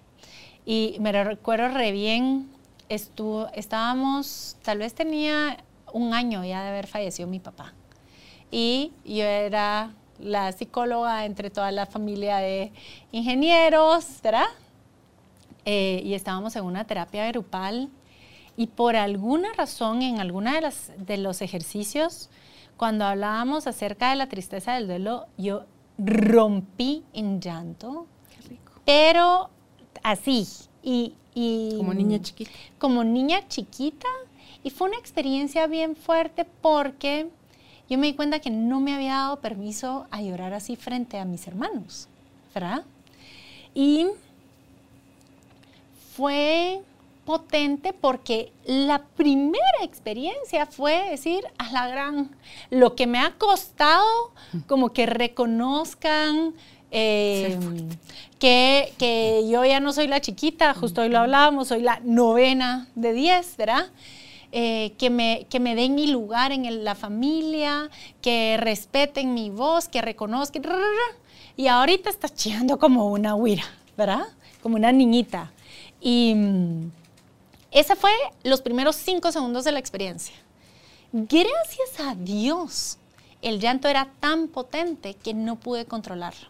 Y 0.66 0.96
me 1.00 1.10
recuerdo 1.12 1.68
re 1.68 1.90
bien, 1.90 2.48
estuvo, 2.90 3.48
estábamos, 3.54 4.58
tal 4.62 4.78
vez 4.78 4.92
tenía 4.92 5.56
un 5.94 6.12
año 6.12 6.44
ya 6.44 6.62
de 6.62 6.68
haber 6.68 6.86
fallecido 6.86 7.26
mi 7.26 7.40
papá 7.40 7.72
y 8.50 8.92
yo 9.04 9.24
era 9.24 9.94
la 10.18 10.52
psicóloga 10.52 11.24
entre 11.24 11.48
toda 11.48 11.72
la 11.72 11.86
familia 11.86 12.36
de 12.36 12.72
ingenieros, 13.10 14.20
¿verdad? 14.22 14.48
eh, 15.64 16.02
y 16.04 16.14
estábamos 16.14 16.56
en 16.56 16.64
una 16.64 16.84
terapia 16.84 17.26
grupal 17.28 17.90
y 18.56 18.66
por 18.66 18.96
alguna 18.96 19.52
razón 19.52 20.02
en 20.02 20.20
alguna 20.20 20.54
de, 20.54 20.60
las, 20.60 20.92
de 20.98 21.16
los 21.16 21.42
ejercicios, 21.42 22.28
cuando 22.76 23.04
hablábamos 23.04 23.66
acerca 23.66 24.10
de 24.10 24.16
la 24.16 24.28
tristeza 24.28 24.74
del 24.74 24.86
duelo, 24.86 25.26
yo 25.38 25.64
rompí 25.98 27.04
en 27.12 27.40
llanto. 27.40 28.06
Qué 28.34 28.48
rico. 28.48 28.72
Pero 28.84 29.50
así. 30.02 30.46
Y, 30.82 31.14
y- 31.40 31.76
Como 31.76 31.94
niña 31.94 32.20
chiquita. 32.20 32.50
Como 32.78 33.04
niña 33.04 33.46
chiquita. 33.48 34.08
Y 34.62 34.70
fue 34.70 34.88
una 34.88 34.98
experiencia 34.98 35.66
bien 35.66 35.96
fuerte 35.96 36.44
porque 36.60 37.28
yo 37.88 37.98
me 37.98 38.06
di 38.08 38.14
cuenta 38.14 38.40
que 38.40 38.50
no 38.50 38.80
me 38.80 38.94
había 38.94 39.14
dado 39.14 39.40
permiso 39.40 40.06
a 40.10 40.20
llorar 40.22 40.52
así 40.54 40.76
frente 40.76 41.18
a 41.18 41.24
mis 41.24 41.46
hermanos, 41.46 42.08
¿verdad? 42.54 42.84
Y 43.74 44.06
fue 46.16 46.82
potente 47.24 47.92
porque 47.92 48.52
la 48.64 49.02
primera 49.16 49.60
experiencia 49.82 50.66
fue 50.66 51.10
decir 51.10 51.44
a 51.58 51.70
la 51.70 51.88
gran, 51.88 52.30
lo 52.70 52.96
que 52.96 53.06
me 53.06 53.18
ha 53.20 53.36
costado 53.38 54.32
como 54.66 54.92
que 54.92 55.06
reconozcan 55.06 56.54
eh, 56.90 57.58
que, 58.38 58.92
que 58.98 59.46
yo 59.50 59.64
ya 59.64 59.80
no 59.80 59.92
soy 59.92 60.08
la 60.08 60.20
chiquita, 60.20 60.74
justo 60.74 61.02
hoy 61.02 61.08
lo 61.08 61.18
hablábamos, 61.20 61.68
soy 61.68 61.82
la 61.82 62.00
novena 62.04 62.88
de 62.94 63.12
10, 63.12 63.56
¿verdad? 63.56 63.86
Eh, 64.52 64.94
que, 64.98 65.10
me, 65.10 65.46
que 65.48 65.60
me 65.60 65.76
den 65.76 65.94
mi 65.94 66.08
lugar 66.08 66.50
en 66.52 66.64
el- 66.64 66.84
la 66.84 66.94
familia, 66.96 67.88
que 68.20 68.56
respeten 68.58 69.32
mi 69.34 69.48
voz, 69.50 69.88
que 69.88 70.02
reconozcan. 70.02 70.62
Y 71.56 71.68
ahorita 71.68 72.10
está 72.10 72.28
chillando 72.28 72.78
como 72.78 73.06
una 73.08 73.34
huira, 73.34 73.64
¿verdad? 73.96 74.24
Como 74.62 74.76
una 74.76 74.90
niñita. 74.90 75.52
Y 76.00 76.34
mm, 76.34 76.90
ese 77.70 77.94
fue 77.94 78.10
los 78.42 78.60
primeros 78.62 78.96
cinco 78.96 79.30
segundos 79.30 79.62
de 79.64 79.70
la 79.72 79.78
experiencia. 79.78 80.34
Gracias 81.12 82.00
a 82.00 82.14
Dios, 82.14 82.98
el 83.42 83.60
llanto 83.60 83.88
era 83.88 84.08
tan 84.20 84.48
potente 84.48 85.14
que 85.14 85.34
no 85.34 85.56
pude 85.56 85.84
controlarlo. 85.84 86.48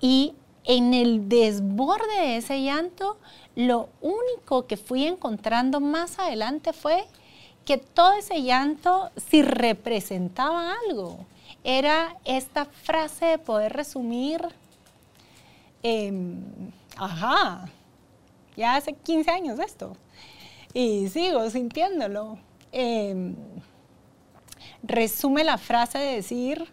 Y 0.00 0.34
en 0.64 0.94
el 0.94 1.28
desborde 1.28 2.20
de 2.20 2.36
ese 2.36 2.62
llanto, 2.62 3.18
lo 3.54 3.88
único 4.00 4.66
que 4.66 4.76
fui 4.76 5.06
encontrando 5.06 5.80
más 5.80 6.18
adelante 6.18 6.72
fue 6.72 7.06
que 7.64 7.78
todo 7.78 8.12
ese 8.14 8.42
llanto 8.42 9.10
sí 9.16 9.42
representaba 9.42 10.74
algo. 10.86 11.26
Era 11.64 12.16
esta 12.24 12.64
frase 12.64 13.26
de 13.26 13.38
poder 13.38 13.72
resumir, 13.72 14.40
em, 15.82 16.42
ajá, 16.96 17.68
ya 18.56 18.76
hace 18.76 18.92
15 18.92 19.30
años 19.30 19.58
esto, 19.58 19.96
y 20.72 21.08
sigo 21.08 21.48
sintiéndolo. 21.50 22.38
Em, 22.72 23.34
resume 24.82 25.44
la 25.44 25.58
frase 25.58 25.98
de 25.98 26.16
decir, 26.16 26.72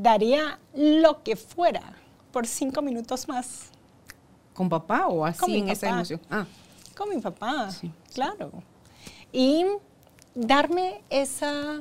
daría 0.00 0.58
lo 0.74 1.22
que 1.22 1.36
fuera 1.36 1.94
por 2.32 2.46
cinco 2.46 2.80
minutos 2.80 3.28
más 3.28 3.72
¿Con 4.54 4.68
papá 4.68 5.06
o 5.06 5.24
así 5.24 5.38
Con 5.38 5.52
mi 5.52 5.58
en 5.58 5.68
esa 5.70 5.88
emoción? 5.88 6.20
Ah, 6.30 6.46
con 6.96 7.08
mi 7.08 7.18
papá, 7.20 7.70
sí. 7.70 7.90
claro. 8.12 8.52
Y 9.32 9.64
darme 10.34 11.00
esa 11.08 11.80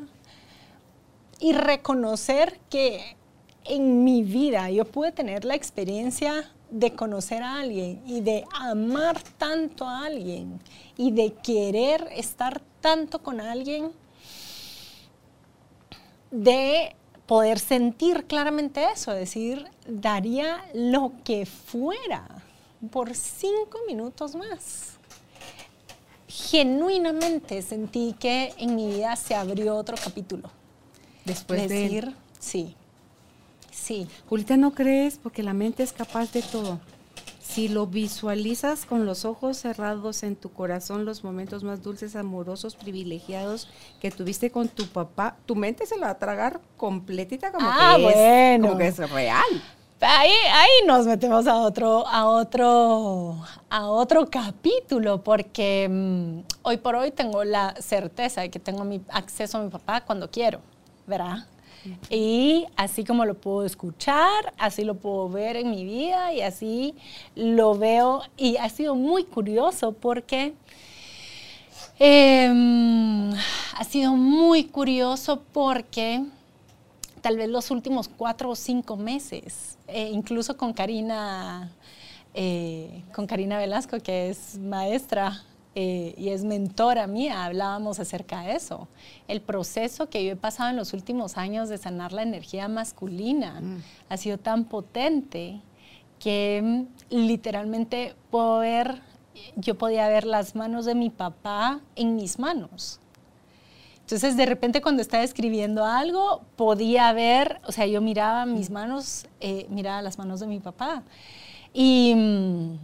y 1.39 1.53
reconocer 1.53 2.59
que 2.69 3.17
en 3.65 4.03
mi 4.03 4.23
vida 4.23 4.69
yo 4.69 4.85
pude 4.85 5.11
tener 5.11 5.43
la 5.43 5.55
experiencia 5.55 6.51
de 6.69 6.95
conocer 6.95 7.43
a 7.43 7.59
alguien 7.59 8.01
y 8.07 8.21
de 8.21 8.45
amar 8.53 9.21
tanto 9.37 9.85
a 9.85 10.05
alguien 10.05 10.61
y 10.95 11.11
de 11.11 11.33
querer 11.33 12.07
estar 12.15 12.61
tanto 12.79 13.21
con 13.21 13.41
alguien, 13.41 13.91
de 16.31 16.95
poder 17.31 17.59
sentir 17.59 18.25
claramente 18.25 18.83
eso, 18.93 19.13
decir, 19.13 19.65
daría 19.87 20.65
lo 20.73 21.13
que 21.23 21.45
fuera 21.45 22.27
por 22.91 23.15
cinco 23.15 23.77
minutos 23.87 24.35
más. 24.35 24.97
Genuinamente 26.27 27.61
sentí 27.61 28.17
que 28.19 28.53
en 28.57 28.75
mi 28.75 28.85
vida 28.87 29.15
se 29.15 29.33
abrió 29.33 29.77
otro 29.77 29.95
capítulo. 29.95 30.49
después 31.23 31.69
de 31.69 31.73
decir, 31.73 32.15
sí, 32.37 32.75
sí, 33.71 34.09
Julita, 34.27 34.57
¿no 34.57 34.73
crees? 34.73 35.17
Porque 35.17 35.41
la 35.41 35.53
mente 35.53 35.83
es 35.83 35.93
capaz 35.93 36.33
de 36.33 36.41
todo. 36.41 36.81
Si 37.41 37.67
lo 37.67 37.87
visualizas 37.87 38.85
con 38.85 39.05
los 39.05 39.25
ojos 39.25 39.57
cerrados 39.57 40.23
en 40.23 40.35
tu 40.35 40.51
corazón, 40.53 41.05
los 41.05 41.23
momentos 41.23 41.63
más 41.63 41.81
dulces, 41.81 42.15
amorosos, 42.15 42.75
privilegiados 42.75 43.67
que 43.99 44.11
tuviste 44.11 44.51
con 44.51 44.67
tu 44.69 44.85
papá, 44.87 45.35
tu 45.45 45.55
mente 45.55 45.85
se 45.85 45.97
la 45.97 46.05
va 46.07 46.11
a 46.13 46.19
tragar 46.19 46.61
completita 46.77 47.51
como 47.51 47.67
Ah, 47.69 47.95
que 47.97 48.07
es, 48.07 48.13
bueno. 48.13 48.67
como 48.69 48.77
que 48.79 48.87
es 48.87 48.97
real. 49.11 49.43
Ahí, 49.99 50.31
ahí 50.51 50.69
nos 50.87 51.05
metemos 51.05 51.45
a 51.45 51.57
otro, 51.57 52.07
a 52.07 52.25
otro, 52.27 53.37
a 53.69 53.85
otro 53.87 54.27
capítulo, 54.29 55.23
porque 55.23 55.87
mm, 55.89 56.39
hoy 56.63 56.77
por 56.77 56.95
hoy 56.95 57.11
tengo 57.11 57.43
la 57.43 57.75
certeza 57.79 58.41
de 58.41 58.49
que 58.49 58.59
tengo 58.59 58.83
mi 58.83 59.01
acceso 59.09 59.57
a 59.59 59.61
mi 59.61 59.69
papá 59.69 60.01
cuando 60.01 60.29
quiero, 60.31 60.59
¿verdad? 61.05 61.45
Y 62.09 62.67
así 62.75 63.03
como 63.03 63.25
lo 63.25 63.35
puedo 63.35 63.65
escuchar, 63.65 64.53
así 64.57 64.83
lo 64.83 64.95
puedo 64.95 65.29
ver 65.29 65.55
en 65.55 65.71
mi 65.71 65.83
vida 65.83 66.33
y 66.33 66.41
así 66.41 66.95
lo 67.35 67.75
veo. 67.75 68.21
Y 68.37 68.57
ha 68.57 68.69
sido 68.69 68.95
muy 68.95 69.23
curioso 69.23 69.93
porque 69.93 70.53
em, 71.99 73.33
ha 73.33 73.83
sido 73.83 74.13
muy 74.15 74.65
curioso 74.65 75.41
porque 75.51 76.23
tal 77.21 77.37
vez 77.37 77.49
los 77.49 77.71
últimos 77.71 78.07
cuatro 78.07 78.49
o 78.49 78.55
cinco 78.55 78.97
meses, 78.97 79.77
eh, 79.87 80.09
incluso 80.11 80.57
con 80.57 80.73
Karina, 80.73 81.71
eh, 82.33 83.03
con 83.13 83.27
Karina 83.27 83.57
Velasco, 83.57 83.99
que 83.99 84.29
es 84.29 84.57
maestra 84.57 85.43
eh, 85.73 86.13
y 86.17 86.29
es 86.29 86.43
mentora 86.43 87.07
mía, 87.07 87.45
hablábamos 87.45 87.99
acerca 87.99 88.41
de 88.41 88.55
eso. 88.55 88.87
El 89.27 89.41
proceso 89.41 90.09
que 90.09 90.25
yo 90.25 90.33
he 90.33 90.35
pasado 90.35 90.69
en 90.69 90.75
los 90.75 90.93
últimos 90.93 91.37
años 91.37 91.69
de 91.69 91.77
sanar 91.77 92.11
la 92.11 92.23
energía 92.23 92.67
masculina 92.67 93.61
ha 94.09 94.17
sido 94.17 94.37
tan 94.37 94.65
potente 94.65 95.61
que 96.19 96.61
mm, 97.09 97.15
literalmente 97.15 98.15
puedo 98.29 98.59
ver, 98.59 99.01
yo 99.55 99.77
podía 99.77 100.07
ver 100.09 100.25
las 100.25 100.55
manos 100.55 100.85
de 100.85 100.95
mi 100.95 101.09
papá 101.09 101.79
en 101.95 102.15
mis 102.15 102.37
manos. 102.37 102.99
Entonces, 104.01 104.35
de 104.35 104.45
repente, 104.45 104.81
cuando 104.81 105.01
estaba 105.01 105.23
escribiendo 105.23 105.85
algo, 105.85 106.41
podía 106.57 107.13
ver, 107.13 107.61
o 107.65 107.71
sea, 107.71 107.87
yo 107.87 108.01
miraba 108.01 108.45
mis 108.45 108.69
manos, 108.69 109.25
eh, 109.39 109.67
miraba 109.69 110.01
las 110.01 110.17
manos 110.17 110.41
de 110.41 110.47
mi 110.47 110.59
papá. 110.59 111.03
Y 111.73 112.13
mm, 112.13 112.77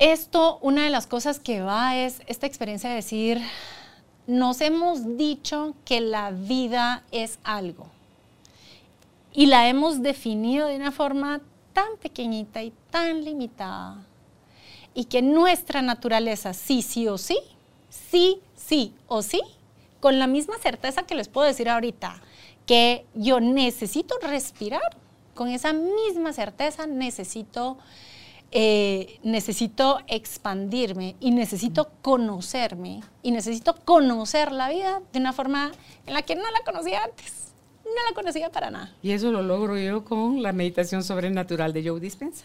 esto, 0.00 0.58
una 0.62 0.84
de 0.84 0.90
las 0.90 1.06
cosas 1.06 1.38
que 1.38 1.60
va 1.60 1.96
es 1.96 2.22
esta 2.26 2.46
experiencia 2.46 2.90
de 2.90 2.96
decir, 2.96 3.40
nos 4.26 4.60
hemos 4.60 5.16
dicho 5.16 5.74
que 5.84 6.00
la 6.00 6.30
vida 6.30 7.02
es 7.10 7.38
algo. 7.44 7.86
Y 9.32 9.46
la 9.46 9.68
hemos 9.68 10.02
definido 10.02 10.68
de 10.68 10.76
una 10.76 10.92
forma 10.92 11.40
tan 11.72 11.96
pequeñita 12.00 12.62
y 12.62 12.72
tan 12.90 13.24
limitada. 13.24 14.04
Y 14.94 15.04
que 15.04 15.22
nuestra 15.22 15.82
naturaleza, 15.82 16.52
sí, 16.52 16.82
sí 16.82 17.08
o 17.08 17.16
sí, 17.18 17.38
sí, 17.88 18.40
sí 18.54 18.94
o 19.08 19.22
sí, 19.22 19.40
con 20.00 20.18
la 20.18 20.26
misma 20.26 20.58
certeza 20.58 21.04
que 21.04 21.14
les 21.14 21.28
puedo 21.28 21.46
decir 21.46 21.68
ahorita, 21.68 22.20
que 22.66 23.06
yo 23.14 23.40
necesito 23.40 24.14
respirar, 24.20 24.96
con 25.34 25.48
esa 25.48 25.72
misma 25.72 26.32
certeza 26.32 26.86
necesito, 26.86 27.78
eh, 28.54 29.18
necesito 29.22 30.00
expandirme 30.08 31.16
y 31.20 31.30
necesito 31.30 31.90
conocerme 32.02 33.00
y 33.22 33.30
necesito 33.30 33.74
conocer 33.76 34.52
la 34.52 34.68
vida 34.68 35.00
de 35.10 35.18
una 35.20 35.32
forma 35.32 35.72
en 36.06 36.12
la 36.12 36.20
que 36.20 36.34
no 36.34 36.42
la 36.42 36.60
conocía 36.64 37.02
antes. 37.02 37.54
No 37.84 38.08
la 38.08 38.14
conocía 38.14 38.50
para 38.50 38.70
nada. 38.70 38.94
Y 39.02 39.12
eso 39.12 39.32
lo 39.32 39.42
logro 39.42 39.78
yo 39.78 40.04
con 40.04 40.42
la 40.42 40.52
meditación 40.52 41.02
sobrenatural 41.02 41.72
de 41.72 41.88
Joe 41.88 41.98
Dispensa. 41.98 42.44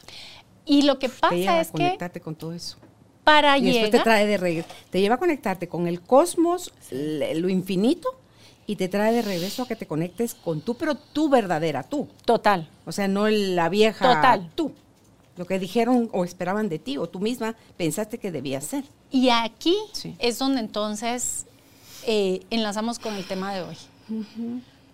Y 0.65 0.83
lo 0.83 0.97
que 0.97 1.09
te 1.09 1.35
lleva 1.35 1.51
pasa 1.51 1.57
a 1.57 1.61
es 1.61 1.67
que 1.67 1.73
conectarte 1.73 2.21
con 2.21 2.35
todo 2.35 2.53
eso. 2.53 2.77
para 3.23 3.57
Y 3.57 3.65
después 3.65 3.91
te 3.91 3.99
trae 3.99 4.25
de 4.25 4.37
regreso, 4.37 4.67
te 4.89 5.01
lleva 5.01 5.15
a 5.15 5.19
conectarte 5.19 5.67
con 5.67 5.87
el 5.87 6.01
cosmos, 6.01 6.73
lo 6.91 7.49
infinito, 7.49 8.17
y 8.65 8.77
te 8.77 8.87
trae 8.87 9.13
de 9.13 9.21
regreso 9.21 9.63
a 9.63 9.67
que 9.67 9.75
te 9.75 9.87
conectes 9.87 10.35
con 10.35 10.61
tú, 10.61 10.75
pero 10.75 10.95
tú 10.95 11.29
verdadera, 11.29 11.83
tú. 11.83 12.07
Total. 12.25 12.69
O 12.85 12.91
sea, 12.91 13.07
no 13.07 13.27
la 13.29 13.69
vieja 13.69 14.15
Total. 14.15 14.49
tú. 14.55 14.73
Lo 15.37 15.45
que 15.45 15.59
dijeron 15.59 16.09
o 16.13 16.23
esperaban 16.25 16.67
de 16.69 16.79
ti, 16.79 16.97
o 16.97 17.07
tú 17.07 17.19
misma 17.19 17.55
pensaste 17.77 18.17
que 18.17 18.31
debía 18.31 18.59
ser. 18.61 18.83
Y 19.11 19.29
aquí 19.29 19.75
Sí. 19.93 20.15
es 20.19 20.39
donde 20.39 20.59
entonces 20.59 21.45
eh, 22.05 22.41
enlazamos 22.49 22.99
con 22.99 23.13
el 23.15 23.25
tema 23.27 23.53
de 23.53 23.61
hoy. 23.63 23.77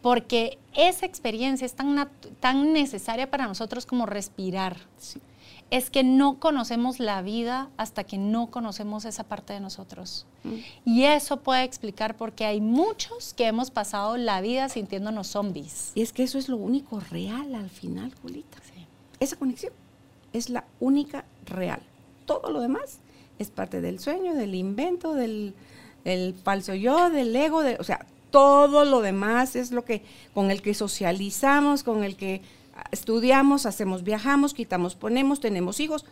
porque 0.02 0.58
esa 0.74 1.06
experiencia 1.06 1.66
es 1.66 1.74
tan, 1.76 2.10
tan 2.42 2.74
necesaria 2.74 3.30
para 3.32 3.48
nosotros 3.48 3.86
como 3.86 4.06
respirar. 4.06 4.76
Es 5.70 5.90
que 5.90 6.04
no 6.04 6.40
conocemos 6.40 7.00
la 7.00 7.22
vida 7.22 7.70
hasta 7.78 8.04
que 8.04 8.18
no 8.18 8.48
conocemos 8.52 9.06
esa 9.06 9.24
parte 9.24 9.54
de 9.54 9.60
nosotros. 9.60 10.26
Mm. 10.44 10.56
Y 10.86 11.04
eso 11.06 11.38
puede 11.38 11.64
explicar 11.64 12.16
por 12.18 12.34
qué 12.34 12.46
hay 12.46 12.60
muchos 12.62 13.34
que 13.34 13.46
hemos 13.48 13.72
pasado 13.72 14.18
la 14.18 14.42
vida 14.42 14.68
sintiéndonos 14.70 15.28
zombies. 15.28 15.92
Y 15.96 16.02
es 16.02 16.12
que 16.14 16.24
eso 16.24 16.38
es 16.38 16.50
lo 16.50 16.58
único 16.58 17.00
real 17.00 17.56
al 17.56 17.70
final, 17.70 18.14
Julita. 18.22 18.58
Esa 19.20 19.38
conexión 19.38 19.72
es 20.34 20.50
la 20.50 20.66
única 20.80 21.26
real. 21.46 21.82
Todo 22.26 22.52
lo 22.52 22.60
demás 22.60 23.00
es 23.40 23.50
parte 23.50 23.82
del 23.82 24.00
sueño, 24.00 24.34
del 24.34 24.56
invento, 24.56 25.14
del, 25.14 25.54
falso 26.44 26.74
yo, 26.74 27.10
del 27.10 27.36
ego, 27.36 27.62
de, 27.62 27.78
o 27.80 27.84
sea, 27.84 28.06
todo 28.32 28.84
lo 28.84 29.02
demás 29.02 29.56
es 29.56 29.72
lo 29.72 29.86
que 29.86 30.04
con 30.34 30.52
el 30.52 30.62
que 30.62 30.74
socializamos, 30.74 31.84
con 31.84 32.04
el 32.04 32.16
que 32.16 32.42
estudiamos, 32.92 33.66
hacemos, 33.66 34.04
viajamos, 34.04 34.54
quitamos, 34.54 34.96
ponemos, 34.96 35.40
tenemos 35.40 35.80
hijos. 35.80 36.06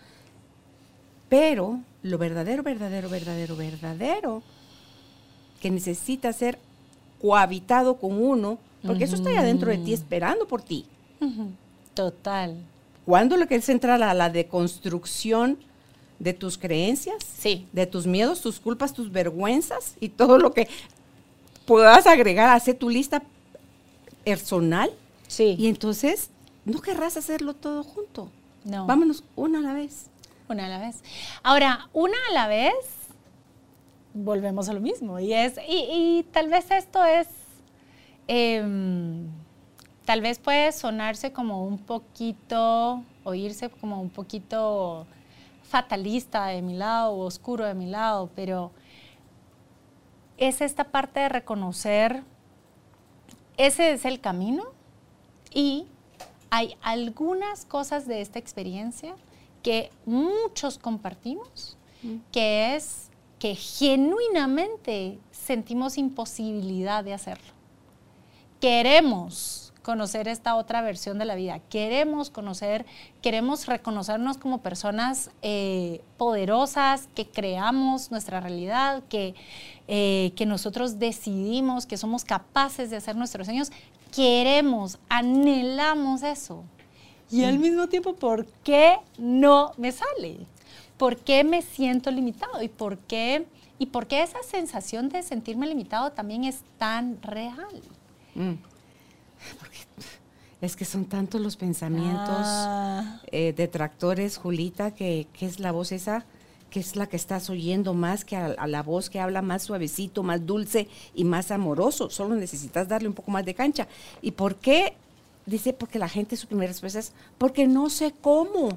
Pero 1.29 1.79
lo 2.03 2.17
verdadero, 2.17 2.61
verdadero, 2.61 3.09
verdadero, 3.09 3.55
verdadero, 3.55 4.43
que 5.61 5.71
necesita 5.71 6.31
ser 6.33 6.59
cohabitado 7.21 7.97
con 7.97 8.21
uno, 8.21 8.57
porque 8.85 9.05
eso 9.05 9.15
está 9.15 9.31
ya 9.31 9.43
dentro 9.43 9.69
de 9.69 9.77
ti 9.77 9.93
esperando 9.93 10.47
por 10.47 10.61
ti. 10.61 10.85
Total. 11.93 12.57
¿Cuándo 13.05 13.37
lo 13.37 13.47
que 13.47 13.55
es 13.55 13.69
entrar 13.69 14.01
a 14.01 14.13
la 14.13 14.29
deconstrucción 14.29 15.57
de 16.19 16.33
tus 16.33 16.57
creencias? 16.57 17.17
Sí. 17.37 17.67
De 17.71 17.85
tus 17.87 18.05
miedos, 18.05 18.41
tus 18.41 18.59
culpas, 18.59 18.93
tus 18.93 19.11
vergüenzas 19.11 19.95
y 19.99 20.09
todo 20.09 20.37
lo 20.37 20.53
que 20.53 20.67
puedas 21.65 22.05
agregar, 22.07 22.49
hacer 22.49 22.77
tu 22.77 22.89
lista 22.89 23.23
personal. 24.23 24.91
Sí. 25.27 25.55
Y 25.57 25.67
entonces, 25.67 26.29
no 26.65 26.81
querrás 26.81 27.17
hacerlo 27.17 27.53
todo 27.53 27.83
junto. 27.83 28.29
No. 28.63 28.85
Vámonos 28.85 29.23
una 29.35 29.59
a 29.59 29.61
la 29.61 29.73
vez. 29.73 30.05
Una 30.47 30.65
a 30.65 30.69
la 30.69 30.79
vez. 30.79 30.97
Ahora, 31.43 31.89
una 31.93 32.17
a 32.29 32.33
la 32.33 32.47
vez, 32.47 32.73
volvemos 34.13 34.69
a 34.69 34.73
lo 34.73 34.81
mismo. 34.81 35.19
Y 35.19 35.33
es, 35.33 35.53
y, 35.67 36.25
tal 36.31 36.49
vez 36.49 36.69
esto 36.71 37.03
es, 37.03 37.27
em, 38.27 39.27
tal 40.05 40.21
vez 40.21 40.39
puede 40.39 40.71
sonarse 40.71 41.31
como 41.31 41.65
un 41.65 41.77
poquito, 41.77 43.03
oírse 43.23 43.69
como 43.69 44.01
un 44.01 44.09
poquito 44.09 45.05
fatalista 45.63 46.47
de 46.47 46.61
mi 46.61 46.75
lado, 46.75 47.13
o 47.13 47.25
oscuro 47.25 47.65
de 47.65 47.73
mi 47.73 47.85
lado, 47.85 48.29
pero 48.35 48.71
es 50.37 50.61
esta 50.61 50.85
parte 50.85 51.19
de 51.19 51.29
reconocer, 51.29 52.23
ese 53.57 53.91
es 53.91 54.05
el 54.05 54.19
camino 54.19 54.63
y 55.53 55.85
hay 56.49 56.75
algunas 56.81 57.65
cosas 57.65 58.07
de 58.07 58.21
esta 58.21 58.39
experiencia 58.39 59.15
que 59.61 59.91
muchos 60.05 60.77
compartimos, 60.77 61.77
mm. 62.01 62.15
que 62.31 62.75
es 62.75 63.09
que 63.39 63.55
genuinamente 63.55 65.19
sentimos 65.31 65.97
imposibilidad 65.97 67.03
de 67.03 67.13
hacerlo. 67.13 67.53
Queremos 68.59 69.60
conocer 69.81 70.27
esta 70.27 70.55
otra 70.55 70.81
versión 70.81 71.17
de 71.17 71.25
la 71.25 71.35
vida. 71.35 71.59
Queremos 71.69 72.29
conocer, 72.29 72.85
queremos 73.21 73.65
reconocernos 73.65 74.37
como 74.37 74.61
personas 74.61 75.31
eh, 75.41 76.01
poderosas, 76.17 77.07
que 77.15 77.27
creamos 77.27 78.11
nuestra 78.11 78.39
realidad, 78.39 79.03
que, 79.09 79.33
eh, 79.87 80.33
que 80.35 80.45
nosotros 80.45 80.99
decidimos, 80.99 81.85
que 81.85 81.97
somos 81.97 82.23
capaces 82.23 82.89
de 82.89 82.97
hacer 82.97 83.15
nuestros 83.15 83.47
sueños. 83.47 83.71
Queremos, 84.13 84.99
anhelamos 85.09 86.23
eso. 86.23 86.63
Y 87.31 87.45
al 87.45 87.59
mismo 87.59 87.87
tiempo, 87.87 88.15
¿por 88.15 88.45
qué 88.63 88.97
no 89.17 89.71
me 89.77 89.91
sale? 89.91 90.45
¿Por 90.97 91.17
qué 91.17 91.43
me 91.43 91.61
siento 91.61 92.11
limitado? 92.11 92.61
¿Y 92.61 92.67
por 92.67 92.97
qué, 92.97 93.47
y 93.79 93.87
por 93.87 94.05
qué 94.05 94.21
esa 94.21 94.43
sensación 94.43 95.09
de 95.09 95.23
sentirme 95.23 95.65
limitado 95.65 96.11
también 96.11 96.43
es 96.43 96.61
tan 96.77 97.21
real? 97.21 97.81
Mm. 98.35 98.70
Porque 99.59 99.77
es 100.61 100.75
que 100.75 100.85
son 100.85 101.05
tantos 101.05 101.41
los 101.41 101.57
pensamientos 101.57 102.45
ah. 102.45 103.19
eh, 103.31 103.53
detractores, 103.55 104.37
Julita, 104.37 104.91
que, 104.91 105.27
es 105.39 105.59
la 105.59 105.71
voz 105.71 105.91
esa, 105.91 106.25
que 106.69 106.79
es 106.79 106.95
la 106.95 107.07
que 107.07 107.15
estás 107.15 107.49
oyendo 107.49 107.93
más 107.93 108.23
que 108.23 108.35
a, 108.37 108.67
la 108.67 108.83
voz 108.83 109.09
que 109.09 109.19
habla 109.19 109.41
más 109.41 109.63
suavecito, 109.63 110.21
más 110.21 110.45
dulce 110.45 110.87
y 111.15 111.23
más 111.23 111.49
amoroso. 111.49 112.09
Solo 112.09 112.35
necesitas 112.35 112.87
darle 112.87 113.07
un 113.07 113.15
poco 113.15 113.31
más 113.31 113.43
de 113.43 113.55
cancha. 113.55 113.87
¿Y 114.21 114.31
por 114.31 114.55
qué? 114.55 114.95
Dice, 115.47 115.73
porque 115.73 115.97
la 115.97 116.07
gente 116.07 116.37
su 116.37 116.47
primera 116.47 116.71
respuesta 116.71 116.99
es, 116.99 117.13
porque 117.39 117.67
no 117.67 117.89
sé 117.89 118.13
cómo. 118.21 118.69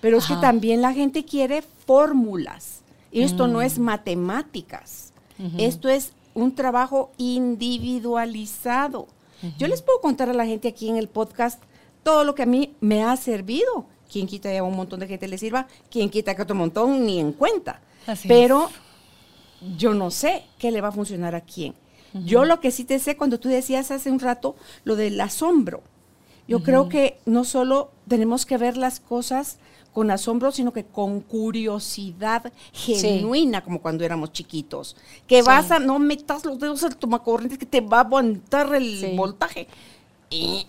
Pero 0.00 0.18
es 0.18 0.26
que 0.26 0.36
también 0.36 0.82
la 0.82 0.92
gente 0.92 1.24
quiere 1.24 1.62
fórmulas. 1.62 2.80
Y 3.12 3.22
esto 3.22 3.46
no 3.46 3.62
es 3.62 3.78
mm. 3.78 3.82
matemáticas. 3.82 5.12
Esto 5.58 5.88
es 5.88 6.12
un 6.34 6.54
trabajo 6.54 7.12
individualizado. 7.16 9.06
Yo 9.58 9.68
les 9.68 9.82
puedo 9.82 10.00
contar 10.00 10.28
a 10.28 10.34
la 10.34 10.46
gente 10.46 10.68
aquí 10.68 10.88
en 10.88 10.96
el 10.96 11.08
podcast 11.08 11.62
todo 12.02 12.24
lo 12.24 12.34
que 12.34 12.42
a 12.42 12.46
mí 12.46 12.74
me 12.80 13.04
ha 13.04 13.16
servido. 13.16 13.86
Quien 14.10 14.26
quita 14.26 14.52
ya 14.52 14.62
un 14.62 14.76
montón 14.76 15.00
de 15.00 15.08
gente 15.08 15.26
le 15.26 15.36
sirva, 15.38 15.66
quien 15.90 16.10
quita 16.10 16.34
que 16.34 16.42
otro 16.42 16.54
montón 16.54 17.04
ni 17.04 17.18
en 17.18 17.32
cuenta. 17.32 17.80
Pero 18.28 18.70
yo 19.76 19.94
no 19.94 20.10
sé 20.10 20.44
qué 20.58 20.70
le 20.70 20.80
va 20.80 20.88
a 20.88 20.92
funcionar 20.92 21.34
a 21.34 21.40
quién. 21.40 21.74
Yo 22.24 22.44
lo 22.44 22.60
que 22.60 22.70
sí 22.70 22.84
te 22.84 22.98
sé, 22.98 23.16
cuando 23.16 23.38
tú 23.38 23.48
decías 23.48 23.90
hace 23.90 24.10
un 24.10 24.20
rato 24.20 24.56
lo 24.84 24.96
del 24.96 25.20
asombro, 25.20 25.82
yo 26.48 26.62
creo 26.62 26.88
que 26.88 27.18
no 27.26 27.44
solo 27.44 27.90
tenemos 28.08 28.46
que 28.46 28.56
ver 28.56 28.76
las 28.76 29.00
cosas 29.00 29.58
con 29.96 30.10
asombro, 30.10 30.52
sino 30.52 30.74
que 30.74 30.84
con 30.84 31.22
curiosidad 31.22 32.52
genuina, 32.70 33.64
como 33.64 33.80
cuando 33.80 34.04
éramos 34.04 34.30
chiquitos. 34.30 34.94
Que 35.26 35.40
vas 35.40 35.70
a, 35.70 35.78
no 35.78 35.98
metas 35.98 36.44
los 36.44 36.58
dedos 36.58 36.84
al 36.84 36.98
tomacorriente, 36.98 37.56
que 37.56 37.64
te 37.64 37.80
va 37.80 37.96
a 37.96 38.00
aguantar 38.02 38.74
el 38.74 39.16
voltaje. 39.16 39.66
Y 40.28 40.66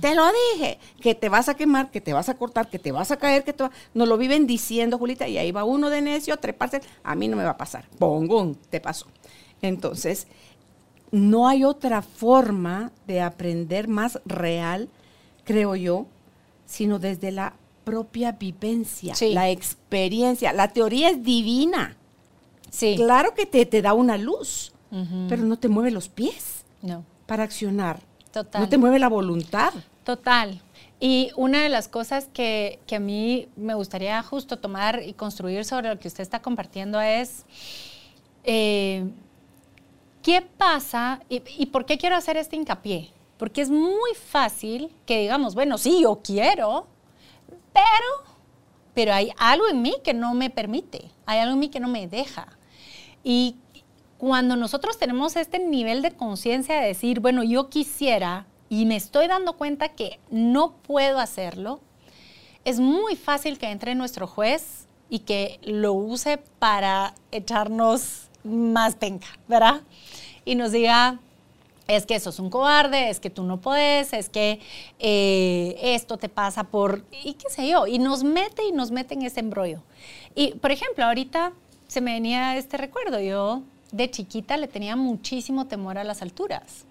te 0.00 0.16
lo 0.16 0.24
dije, 0.56 0.80
que 1.00 1.14
te 1.14 1.28
vas 1.28 1.48
a 1.48 1.54
quemar, 1.54 1.92
que 1.92 2.00
te 2.00 2.12
vas 2.12 2.28
a 2.28 2.34
cortar, 2.34 2.68
que 2.68 2.80
te 2.80 2.90
vas 2.90 3.12
a 3.12 3.18
caer, 3.18 3.44
que 3.44 3.52
te 3.52 3.62
va... 3.62 3.70
Nos 3.94 4.08
lo 4.08 4.18
viven 4.18 4.48
diciendo, 4.48 4.98
Julita, 4.98 5.28
y 5.28 5.38
ahí 5.38 5.52
va 5.52 5.62
uno 5.62 5.88
de 5.88 6.02
necio 6.02 6.34
a 6.34 6.38
treparse. 6.38 6.80
A 7.04 7.14
mí 7.14 7.28
no 7.28 7.36
me 7.36 7.44
va 7.44 7.50
a 7.50 7.56
pasar. 7.56 7.88
Pongón, 8.00 8.56
te 8.68 8.80
pasó. 8.80 9.06
Entonces, 9.62 10.26
no 11.12 11.46
hay 11.46 11.62
otra 11.62 12.02
forma 12.02 12.90
de 13.06 13.20
aprender 13.20 13.86
más 13.86 14.20
real, 14.24 14.88
creo 15.44 15.76
yo, 15.76 16.08
sino 16.66 16.98
desde 16.98 17.30
la 17.30 17.54
propia 17.88 18.32
vivencia, 18.32 19.14
la 19.20 19.50
experiencia. 19.50 20.52
La 20.52 20.68
teoría 20.68 21.10
es 21.10 21.22
divina. 21.22 21.96
Sí. 22.70 22.94
Claro 22.96 23.34
que 23.34 23.46
te, 23.46 23.64
te 23.66 23.82
da 23.82 23.94
una 23.94 24.16
luz, 24.18 24.72
pero 25.28 25.42
no 25.42 25.58
te 25.58 25.68
mueve 25.68 25.90
los 25.90 26.08
pies 26.08 26.64
no. 26.82 27.04
para 27.26 27.44
accionar. 27.44 28.00
Total. 28.30 28.62
No 28.62 28.68
te 28.68 28.78
mueve 28.78 28.98
la 28.98 29.08
voluntad. 29.08 29.72
Total. 30.04 30.60
Y 31.00 31.30
una 31.36 31.62
de 31.62 31.68
las 31.68 31.86
cosas 31.86 32.28
que, 32.32 32.80
a 32.90 32.98
mí 32.98 33.48
me 33.56 33.74
gustaría 33.74 34.20
justo 34.22 34.58
tomar 34.58 35.02
y 35.04 35.12
construir 35.12 35.64
sobre 35.64 35.88
lo 35.88 35.98
que 35.98 36.08
usted 36.08 36.22
está 36.22 36.42
compartiendo 36.42 37.00
es, 37.00 37.44
eh, 38.44 39.04
¿qué 40.22 40.42
pasa 40.42 41.20
y, 41.28 41.42
y, 41.56 41.66
por 41.66 41.86
qué 41.86 41.98
quiero 41.98 42.16
hacer 42.16 42.36
este 42.36 42.56
hincapié? 42.56 43.10
Porque 43.38 43.60
es 43.60 43.70
muy 43.70 44.14
fácil 44.14 44.90
que 45.06 45.20
digamos, 45.20 45.54
bueno, 45.54 45.78
sí, 45.78 46.00
yo 46.02 46.20
quiero, 46.22 46.86
pero, 47.78 48.36
pero 48.94 49.14
hay 49.14 49.32
algo 49.38 49.68
en 49.68 49.82
mí 49.82 49.94
que 50.02 50.14
no 50.14 50.34
me 50.34 50.50
permite, 50.50 51.10
hay 51.26 51.38
algo 51.38 51.54
en 51.54 51.60
mí 51.60 51.68
que 51.68 51.80
no 51.80 51.88
me 51.88 52.08
deja. 52.08 52.58
Y 53.22 53.56
cuando 54.18 54.56
nosotros 54.56 54.98
tenemos 54.98 55.36
este 55.36 55.58
nivel 55.58 56.02
de 56.02 56.12
conciencia 56.12 56.80
de 56.80 56.88
decir, 56.88 57.20
bueno, 57.20 57.44
yo 57.44 57.68
quisiera 57.68 58.46
y 58.68 58.84
me 58.84 58.96
estoy 58.96 59.28
dando 59.28 59.54
cuenta 59.54 59.90
que 59.90 60.18
no 60.30 60.72
puedo 60.72 61.18
hacerlo, 61.18 61.80
es 62.64 62.80
muy 62.80 63.16
fácil 63.16 63.58
que 63.58 63.70
entre 63.70 63.94
nuestro 63.94 64.26
juez 64.26 64.88
y 65.08 65.20
que 65.20 65.60
lo 65.62 65.92
use 65.92 66.38
para 66.58 67.14
echarnos 67.30 68.28
más 68.44 68.96
penca, 68.96 69.28
¿verdad? 69.46 69.82
Y 70.44 70.54
nos 70.54 70.72
diga, 70.72 71.20
es 71.88 72.04
que 72.04 72.14
eso 72.14 72.30
es 72.30 72.38
un 72.38 72.50
cobarde, 72.50 73.08
es 73.08 73.18
que 73.18 73.30
tú 73.30 73.42
no 73.44 73.60
puedes, 73.60 74.12
es 74.12 74.28
que 74.28 74.60
eh, 74.98 75.76
esto 75.82 76.18
te 76.18 76.28
pasa 76.28 76.64
por, 76.64 77.02
y 77.24 77.32
qué 77.32 77.48
sé 77.48 77.66
yo, 77.66 77.86
y 77.86 77.98
nos 77.98 78.22
mete 78.22 78.62
y 78.66 78.72
nos 78.72 78.90
mete 78.90 79.14
en 79.14 79.22
ese 79.22 79.40
embrollo. 79.40 79.82
Y, 80.34 80.52
por 80.52 80.70
ejemplo, 80.70 81.06
ahorita 81.06 81.52
se 81.88 82.02
me 82.02 82.12
venía 82.12 82.56
este 82.58 82.76
recuerdo, 82.76 83.18
yo 83.20 83.62
de 83.90 84.10
chiquita 84.10 84.58
le 84.58 84.68
tenía 84.68 84.96
muchísimo 84.96 85.66
temor 85.66 85.96
a 85.96 86.04
las 86.04 86.20
alturas, 86.20 86.84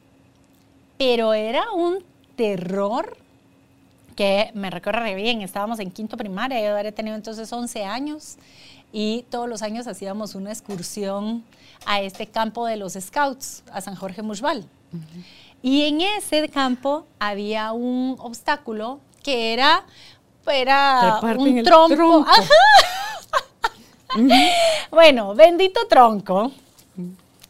pero 0.97 1.35
era 1.35 1.71
un 1.71 2.03
terror 2.35 3.17
que 4.15 4.49
me 4.55 4.71
recuerda 4.71 5.03
bien, 5.13 5.43
estábamos 5.43 5.79
en 5.79 5.91
quinto 5.91 6.17
primaria, 6.17 6.59
yo 6.59 6.75
habría 6.75 6.91
tenido 6.91 7.15
entonces 7.15 7.53
11 7.53 7.83
años 7.83 8.37
y 8.91 9.25
todos 9.29 9.47
los 9.47 9.61
años 9.61 9.85
hacíamos 9.85 10.33
una 10.33 10.49
excursión 10.49 11.43
a 11.85 12.01
este 12.01 12.25
campo 12.25 12.65
de 12.65 12.77
los 12.77 12.93
scouts, 12.93 13.61
a 13.71 13.79
San 13.81 13.95
Jorge 13.95 14.23
Y 15.61 15.83
en 15.83 16.01
ese 16.01 16.47
campo 16.49 17.05
había 17.19 17.71
un 17.71 18.15
obstáculo 18.19 18.99
que 19.23 19.53
era, 19.53 19.85
era 20.45 21.19
un 21.37 21.63
tronco. 21.63 22.25
Bueno, 24.91 25.35
bendito 25.35 25.87
tronco. 25.87 26.51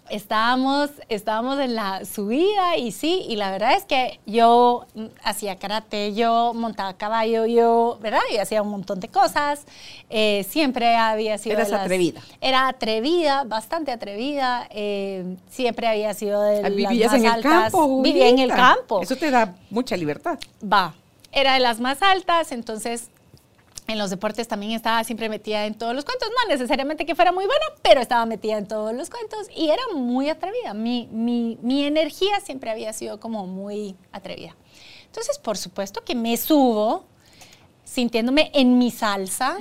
Estábamos, 0.09 0.89
estábamos 1.09 1.59
en 1.59 1.75
la 1.75 2.05
subida 2.05 2.77
y 2.77 2.91
sí, 2.91 3.25
y 3.27 3.35
la 3.35 3.51
verdad 3.51 3.73
es 3.75 3.83
que 3.85 4.19
yo 4.25 4.85
hacía 5.23 5.57
karate, 5.57 6.13
yo 6.13 6.53
montaba 6.53 6.93
caballo, 6.95 7.45
yo, 7.45 7.97
¿verdad? 8.01 8.21
Y 8.33 8.37
hacía 8.37 8.61
un 8.61 8.69
montón 8.69 8.99
de 8.99 9.07
cosas. 9.09 9.65
Eh, 10.09 10.45
siempre 10.49 10.95
había 10.95 11.37
sido. 11.37 11.55
de 11.57 11.61
Eras 11.61 11.71
las- 11.71 11.81
atrevida. 11.81 12.21
Era 12.41 12.67
atrevida, 12.67 13.43
bastante 13.43 13.91
atrevida. 13.91 14.67
eh, 14.71 15.37
siempre 15.49 15.87
había 15.87 16.13
sido 16.13 16.41
de 16.41 16.61
las 16.61 16.73
Vivías 16.75 17.11
más 17.11 17.19
en 17.19 17.25
el 17.25 17.31
altas. 17.33 17.51
campo. 17.71 18.01
Vivía 18.01 18.29
en 18.29 18.39
el 18.39 18.49
campo. 18.49 19.01
Eso 19.01 19.15
te 19.15 19.29
da 19.31 19.55
mucha 19.69 19.95
libertad. 19.97 20.39
Va. 20.63 20.93
Era 21.31 21.53
de 21.53 21.59
las 21.59 21.79
más 21.79 22.01
altas, 22.01 22.51
entonces 22.51 23.09
en 23.87 23.97
los 23.97 24.09
deportes 24.09 24.47
también 24.47 24.73
estaba 24.73 25.03
siempre 25.03 25.29
metida 25.29 25.65
en 25.65 25.73
todos 25.73 25.95
los 25.95 26.05
cuentos. 26.05 26.29
No 26.29 26.53
necesariamente 26.53 27.05
que 27.05 27.15
fuera 27.15 27.31
muy 27.31 27.45
buena, 27.45 27.65
pero 27.81 28.01
estaba 28.01 28.25
metida 28.25 28.57
en 28.57 28.67
todos 28.67 28.93
los 28.93 29.09
cuentos 29.09 29.47
y 29.55 29.69
era 29.69 29.81
muy 29.95 30.29
atrevida. 30.29 30.73
Mi, 30.73 31.07
mi, 31.11 31.57
mi 31.61 31.85
energía 31.85 32.39
siempre 32.41 32.69
había 32.69 32.91
sido 32.93 33.19
como 33.19 33.47
muy 33.47 33.95
atrevida. 34.11 34.55
Entonces, 35.05 35.37
por 35.39 35.57
supuesto 35.57 36.03
que 36.03 36.15
me 36.15 36.35
subo 36.37 37.05
sintiéndome 37.83 38.51
en 38.53 38.77
mi 38.77 38.91
salsa 38.91 39.57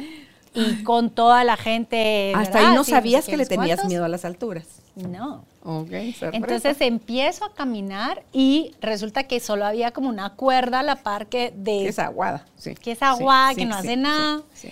y 0.56 0.82
con 0.82 1.10
toda 1.10 1.44
la 1.44 1.56
gente. 1.56 2.32
Hasta 2.34 2.54
¿verdad? 2.58 2.70
ahí 2.70 2.76
no 2.76 2.84
Sí, 2.84 2.90
sabías 2.90 3.26
que 3.26 3.36
le 3.36 3.46
tenías 3.46 3.84
miedo 3.84 4.04
a 4.04 4.08
las 4.08 4.24
alturas. 4.24 4.66
No. 4.96 5.44
Ok, 5.62 5.88
sorpresa. 5.90 6.30
Entonces 6.32 6.80
empiezo 6.80 7.44
a 7.44 7.52
caminar 7.52 8.24
y 8.32 8.72
resulta 8.80 9.24
que 9.24 9.40
solo 9.40 9.66
había 9.66 9.92
como 9.92 10.08
una 10.08 10.34
cuerda 10.34 10.80
a 10.80 10.82
la 10.82 10.96
par 10.96 11.26
que 11.26 11.52
de 11.54 11.80
Que 11.82 11.88
es 11.88 11.98
aguada, 11.98 12.46
sí. 12.56 12.74
que 12.74 12.92
es 12.92 13.02
aguada, 13.02 13.50
Sí, 13.50 13.56
que 13.56 13.62
sí, 13.62 13.66
no 13.68 13.74
hace 13.76 13.96
nada. 13.96 14.42
sí. 14.54 14.70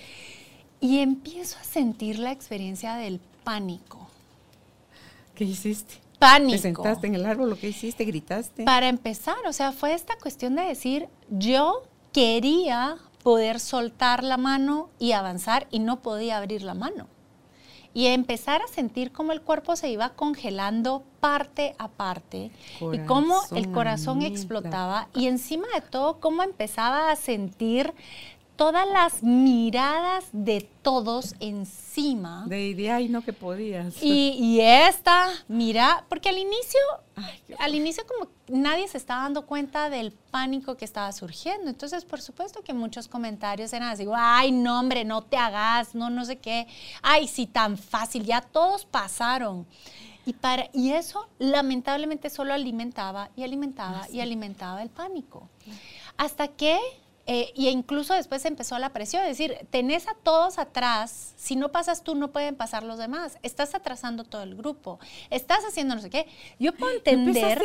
Y 0.81 0.99
empiezo 0.99 1.57
a 1.59 1.63
sentir 1.63 2.19
la 2.19 2.31
experiencia 2.31 2.95
del 2.95 3.19
pánico. 3.43 4.07
¿Qué 5.35 5.43
hiciste? 5.43 5.95
Pánico. 6.19 6.51
Te 6.51 6.57
sentaste 6.59 7.07
en 7.07 7.15
el 7.15 7.25
árbol, 7.25 7.49
lo 7.49 7.57
que 7.57 7.69
hiciste, 7.69 8.05
gritaste. 8.05 8.63
Para 8.63 8.87
empezar, 8.87 9.35
o 9.47 9.53
sea, 9.53 9.71
fue 9.73 9.93
esta 9.93 10.15
cuestión 10.17 10.55
de 10.55 10.63
decir, 10.63 11.07
yo 11.29 11.83
quería 12.13 12.97
poder 13.25 13.59
soltar 13.59 14.23
la 14.23 14.37
mano 14.37 14.91
y 14.99 15.13
avanzar 15.13 15.65
y 15.71 15.79
no 15.79 16.03
podía 16.03 16.37
abrir 16.37 16.61
la 16.61 16.75
mano. 16.75 17.07
Y 17.91 18.05
empezar 18.05 18.61
a 18.61 18.67
sentir 18.67 19.11
cómo 19.11 19.31
el 19.31 19.41
cuerpo 19.41 19.75
se 19.75 19.89
iba 19.89 20.09
congelando 20.09 21.01
parte 21.21 21.73
a 21.79 21.87
parte 21.87 22.51
y 22.93 22.99
cómo 23.07 23.41
el 23.55 23.71
Corazón 23.71 24.21
explotaba 24.21 25.07
y 25.15 25.25
encima 25.25 25.65
de 25.73 25.81
todo 25.81 26.19
cómo 26.19 26.43
empezaba 26.43 27.09
a 27.09 27.15
sentir 27.15 27.95
todas 28.55 28.87
las 28.87 29.23
miradas 29.23 30.25
de 30.31 30.67
todos 30.81 31.35
encima. 31.39 32.45
De 32.47 32.67
idea 32.67 33.01
y 33.01 33.09
no 33.09 33.21
que 33.21 33.33
podías. 33.33 34.01
Y, 34.01 34.35
y 34.39 34.61
esta, 34.61 35.29
mira, 35.47 36.05
porque 36.09 36.29
al 36.29 36.37
inicio, 36.37 36.79
Ay, 37.15 37.41
al 37.59 37.75
inicio 37.75 38.03
como 38.07 38.29
nadie 38.47 38.87
se 38.87 38.97
estaba 38.97 39.23
dando 39.23 39.45
cuenta 39.45 39.89
del 39.89 40.11
pánico 40.11 40.75
que 40.75 40.85
estaba 40.85 41.11
surgiendo. 41.11 41.69
Entonces, 41.69 42.05
por 42.05 42.21
supuesto 42.21 42.61
que 42.61 42.73
muchos 42.73 43.07
comentarios 43.07 43.73
eran 43.73 43.89
así, 43.89 44.05
ay, 44.15 44.51
no, 44.51 44.79
hombre, 44.79 45.05
no 45.05 45.21
te 45.21 45.37
hagas, 45.37 45.95
no, 45.95 46.09
no 46.09 46.25
sé 46.25 46.37
qué. 46.37 46.67
Ay, 47.01 47.27
sí, 47.27 47.47
tan 47.47 47.77
fácil, 47.77 48.23
ya 48.25 48.41
todos 48.41 48.85
pasaron. 48.85 49.65
Y, 50.25 50.33
para, 50.33 50.69
y 50.73 50.91
eso 50.91 51.27
lamentablemente 51.37 52.29
solo 52.29 52.53
alimentaba 52.53 53.29
y 53.35 53.43
alimentaba 53.43 54.07
y 54.11 54.21
alimentaba 54.21 54.81
el 54.81 54.89
pánico. 54.89 55.49
Hasta 56.17 56.47
que, 56.47 56.79
eh, 57.27 57.51
y 57.55 57.69
incluso 57.69 58.13
después 58.13 58.45
empezó 58.45 58.77
la 58.77 58.93
presión, 58.93 59.23
es 59.23 59.29
decir, 59.29 59.57
tenés 59.71 60.07
a 60.07 60.13
todos 60.13 60.59
atrás, 60.59 61.33
si 61.35 61.55
no 61.55 61.71
pasas 61.71 62.03
tú, 62.03 62.13
no 62.13 62.31
pueden 62.31 62.55
pasar 62.55 62.83
los 62.83 62.99
demás, 62.99 63.39
estás 63.41 63.73
atrasando 63.73 64.25
todo 64.25 64.43
el 64.43 64.55
grupo, 64.55 64.99
estás 65.31 65.65
haciendo 65.65 65.95
no 65.95 66.01
sé 66.01 66.11
qué. 66.11 66.27
Yo 66.59 66.73
puedo 66.75 66.93
entender 66.93 67.59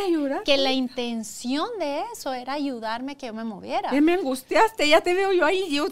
que 0.46 0.56
la 0.56 0.72
intención 0.72 1.68
de 1.78 2.02
eso 2.10 2.32
era 2.32 2.54
ayudarme 2.54 3.12
a 3.12 3.14
que 3.16 3.26
yo 3.26 3.34
me 3.34 3.44
moviera. 3.44 3.92
Ya 3.92 4.00
me 4.00 4.14
angustiaste, 4.14 4.88
ya 4.88 5.02
te 5.02 5.12
veo 5.12 5.30
yo 5.32 5.44
ahí. 5.44 5.70
Yo, 5.70 5.88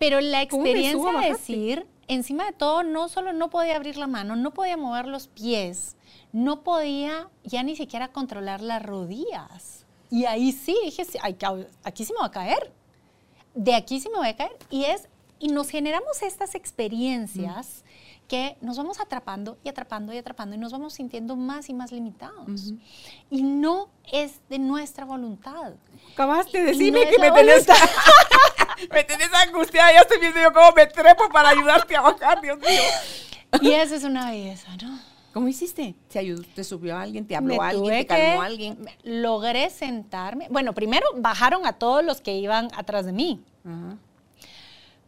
Pero 0.00 0.20
la 0.20 0.48
¿Cómo 0.48 0.64
me 0.64 0.90
subo 0.90 1.10
a 1.10 1.12
experiencia 1.12 1.20
de 1.20 1.28
decir, 1.28 1.86
encima 2.08 2.46
de 2.46 2.52
todo, 2.52 2.82
no 2.82 3.08
solo 3.08 3.32
no 3.32 3.50
podía 3.50 3.76
abrir 3.76 3.98
la 3.98 4.08
mano, 4.08 4.34
no 4.34 4.52
podía 4.52 4.76
mover 4.76 5.06
los 5.06 5.28
pies, 5.28 5.96
no 6.32 6.64
podía 6.64 7.28
ya 7.44 7.62
ni 7.62 7.76
siquiera 7.76 8.08
controlar 8.08 8.62
las 8.62 8.82
rodillas. 8.82 9.86
Y 10.10 10.24
ahí 10.24 10.50
sí, 10.50 10.76
dije, 10.84 11.04
aquí 11.84 12.04
sí 12.04 12.12
me 12.12 12.18
va 12.18 12.26
a 12.26 12.30
caer. 12.32 12.79
De 13.54 13.74
aquí 13.74 14.00
sí 14.00 14.08
me 14.10 14.18
voy 14.18 14.28
a 14.28 14.36
caer. 14.36 14.56
Y 14.70 14.84
es, 14.84 15.08
y 15.38 15.48
nos 15.48 15.70
generamos 15.70 16.22
estas 16.22 16.54
experiencias 16.54 17.84
que 18.28 18.56
nos 18.60 18.76
vamos 18.76 19.00
atrapando 19.00 19.58
y 19.64 19.68
atrapando 19.68 20.12
y 20.12 20.18
atrapando 20.18 20.54
y 20.54 20.58
nos 20.58 20.70
vamos 20.70 20.94
sintiendo 20.94 21.34
más 21.34 21.68
y 21.68 21.74
más 21.74 21.90
limitados. 21.90 22.74
Y 23.28 23.42
no 23.42 23.90
es 24.12 24.40
de 24.48 24.60
nuestra 24.60 25.04
voluntad. 25.04 25.72
acabaste 26.12 26.58
de 26.58 26.72
No 26.72 26.78
decirme 26.78 27.02
es 27.02 27.16
que 27.16 27.18
me 27.20 27.32
tenés, 27.32 27.66
me 28.92 29.02
tenés 29.02 29.34
angustiada. 29.34 29.92
Ya 29.92 30.00
estoy 30.00 30.20
viendo 30.20 30.40
yo 30.40 30.52
cómo 30.52 30.70
me 30.72 30.86
trepo 30.86 31.28
para 31.28 31.48
ayudarte 31.48 31.96
a 31.96 32.02
bajar, 32.02 32.40
Dios 32.40 32.58
mío. 32.58 33.60
Y 33.62 33.72
eso 33.72 33.96
es 33.96 34.04
una 34.04 34.30
belleza, 34.30 34.76
¿no? 34.80 35.09
¿Cómo 35.32 35.46
hiciste? 35.48 35.94
¿Te, 36.08 36.18
ayudó, 36.18 36.42
¿Te 36.54 36.64
subió 36.64 36.96
alguien? 36.96 37.24
¿Te 37.26 37.34
Me 37.40 37.54
habló 37.54 37.62
alguien? 37.62 37.82
tuve 37.84 37.98
¿Te 37.98 38.06
calmó 38.06 38.40
que- 38.40 38.46
alguien? 38.46 38.78
me- 38.80 38.96
Logré 39.04 39.70
sentarme. 39.70 40.48
Bueno, 40.50 40.72
primero 40.74 41.06
bajaron 41.16 41.66
a 41.66 41.74
todos 41.74 42.04
los 42.04 42.20
que 42.20 42.36
iban 42.36 42.68
atrás 42.76 43.06
de 43.06 43.12
mí. 43.12 43.40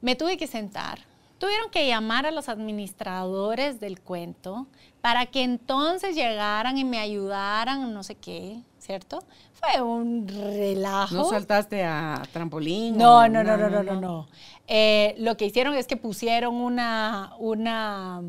Me 0.00 0.14
tuve 0.16 0.36
que 0.36 0.46
sentar. 0.46 1.00
Tuvieron 1.38 1.70
que 1.70 1.88
llamar 1.88 2.24
a 2.26 2.30
los 2.30 2.48
administradores 2.48 3.80
del 3.80 4.00
cuento 4.00 4.68
para 5.00 5.26
que 5.26 5.42
entonces 5.42 6.14
llegaran 6.14 6.78
y 6.78 6.84
me 6.84 6.98
ayudaran, 7.00 7.92
no 7.92 8.04
sé 8.04 8.14
qué, 8.14 8.60
¿cierto? 8.78 9.24
Fue 9.54 9.82
un 9.82 10.28
relajo. 10.28 11.16
¿No 11.16 11.24
saltaste 11.28 11.82
a 11.82 12.22
trampolín? 12.32 12.96
No, 12.96 13.28
no, 13.28 13.42
no, 13.42 13.56
no, 13.56 13.68
no, 13.68 13.82
no, 13.82 14.00
no. 14.00 14.28
Eh, 14.68 15.16
lo 15.18 15.36
que 15.36 15.46
hicieron 15.46 15.74
es 15.74 15.88
que 15.88 15.96
pusieron 15.96 16.54
una, 16.54 17.32
una, 17.38 18.22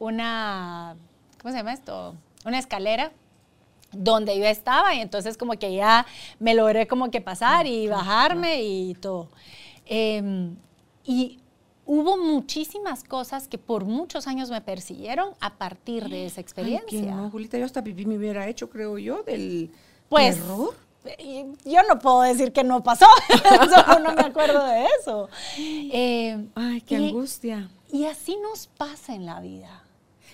una, 0.00 0.96
¿cómo 1.42 1.52
se 1.52 1.58
llama 1.58 1.72
esto? 1.72 2.14
Una 2.44 2.58
escalera 2.58 3.12
donde 3.92 4.38
yo 4.38 4.44
estaba 4.46 4.94
y 4.94 5.00
entonces 5.00 5.36
como 5.36 5.52
que 5.58 5.74
ya 5.74 6.06
me 6.38 6.54
logré 6.54 6.86
como 6.86 7.10
que 7.10 7.20
pasar 7.20 7.66
y 7.66 7.88
bajarme 7.88 8.62
y 8.62 8.94
todo. 8.94 9.28
Eh, 9.86 10.50
y 11.04 11.40
hubo 11.84 12.16
muchísimas 12.16 13.04
cosas 13.04 13.48
que 13.48 13.58
por 13.58 13.84
muchos 13.84 14.26
años 14.26 14.50
me 14.50 14.60
persiguieron 14.60 15.34
a 15.40 15.54
partir 15.58 16.08
de 16.08 16.26
esa 16.26 16.36
Ay, 16.38 16.42
experiencia. 16.42 17.00
que 17.00 17.06
no, 17.06 17.30
Julita, 17.30 17.58
yo 17.58 17.66
hasta 17.66 17.82
pipí 17.84 18.06
me 18.06 18.16
hubiera 18.16 18.48
hecho, 18.48 18.70
creo 18.70 18.96
yo, 18.98 19.22
del 19.24 19.70
Pues 20.08 20.36
terror. 20.36 20.74
eh, 21.04 21.52
yo 21.64 21.80
no 21.88 21.98
puedo 21.98 22.22
decir 22.22 22.52
que 22.52 22.64
no 22.64 22.82
pasó, 22.82 23.06
solo 23.86 23.98
no 23.98 24.14
me 24.14 24.22
acuerdo 24.22 24.64
de 24.64 24.86
eso. 25.00 25.28
Eh, 25.58 26.46
Ay, 26.54 26.80
qué 26.80 26.98
y- 26.98 27.08
angustia. 27.08 27.68
Y 27.90 28.06
así 28.06 28.38
nos 28.38 28.68
pasa 28.68 29.14
en 29.14 29.26
la 29.26 29.40
vida. 29.40 29.81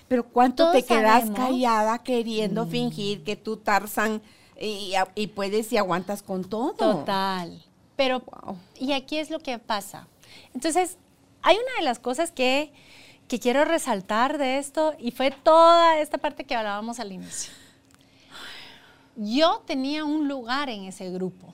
Pero 0.09 0.25
¿cuánto 0.27 0.63
Todos 0.65 0.73
te 0.75 0.83
quedas 0.85 1.21
sabemos. 1.21 1.39
callada 1.39 1.99
queriendo 2.03 2.65
fingir 2.65 3.23
que 3.23 3.35
tú 3.37 3.55
Tarzan 3.57 4.21
y, 4.59 4.93
y 5.15 5.27
puedes 5.27 5.71
y 5.71 5.77
aguantas 5.77 6.21
con 6.23 6.43
todo? 6.43 6.73
Total. 6.73 7.63
Pero, 7.95 8.19
Wow. 8.21 8.57
y 8.77 8.91
aquí 8.93 9.17
es 9.17 9.29
lo 9.29 9.39
que 9.39 9.57
pasa. 9.59 10.07
Entonces, 10.53 10.97
hay 11.41 11.55
una 11.55 11.77
de 11.77 11.83
las 11.85 11.99
cosas 11.99 12.31
que, 12.31 12.73
que 13.27 13.39
quiero 13.39 13.63
resaltar 13.65 14.37
de 14.37 14.57
esto 14.57 14.93
y 14.99 15.11
fue 15.11 15.31
toda 15.31 15.99
esta 15.99 16.17
parte 16.17 16.43
que 16.43 16.55
hablábamos 16.55 16.99
al 16.99 17.11
inicio. 17.11 17.53
Yo 19.15 19.61
tenía 19.65 20.05
un 20.05 20.27
lugar 20.27 20.69
en 20.69 20.85
ese 20.85 21.09
grupo. 21.11 21.53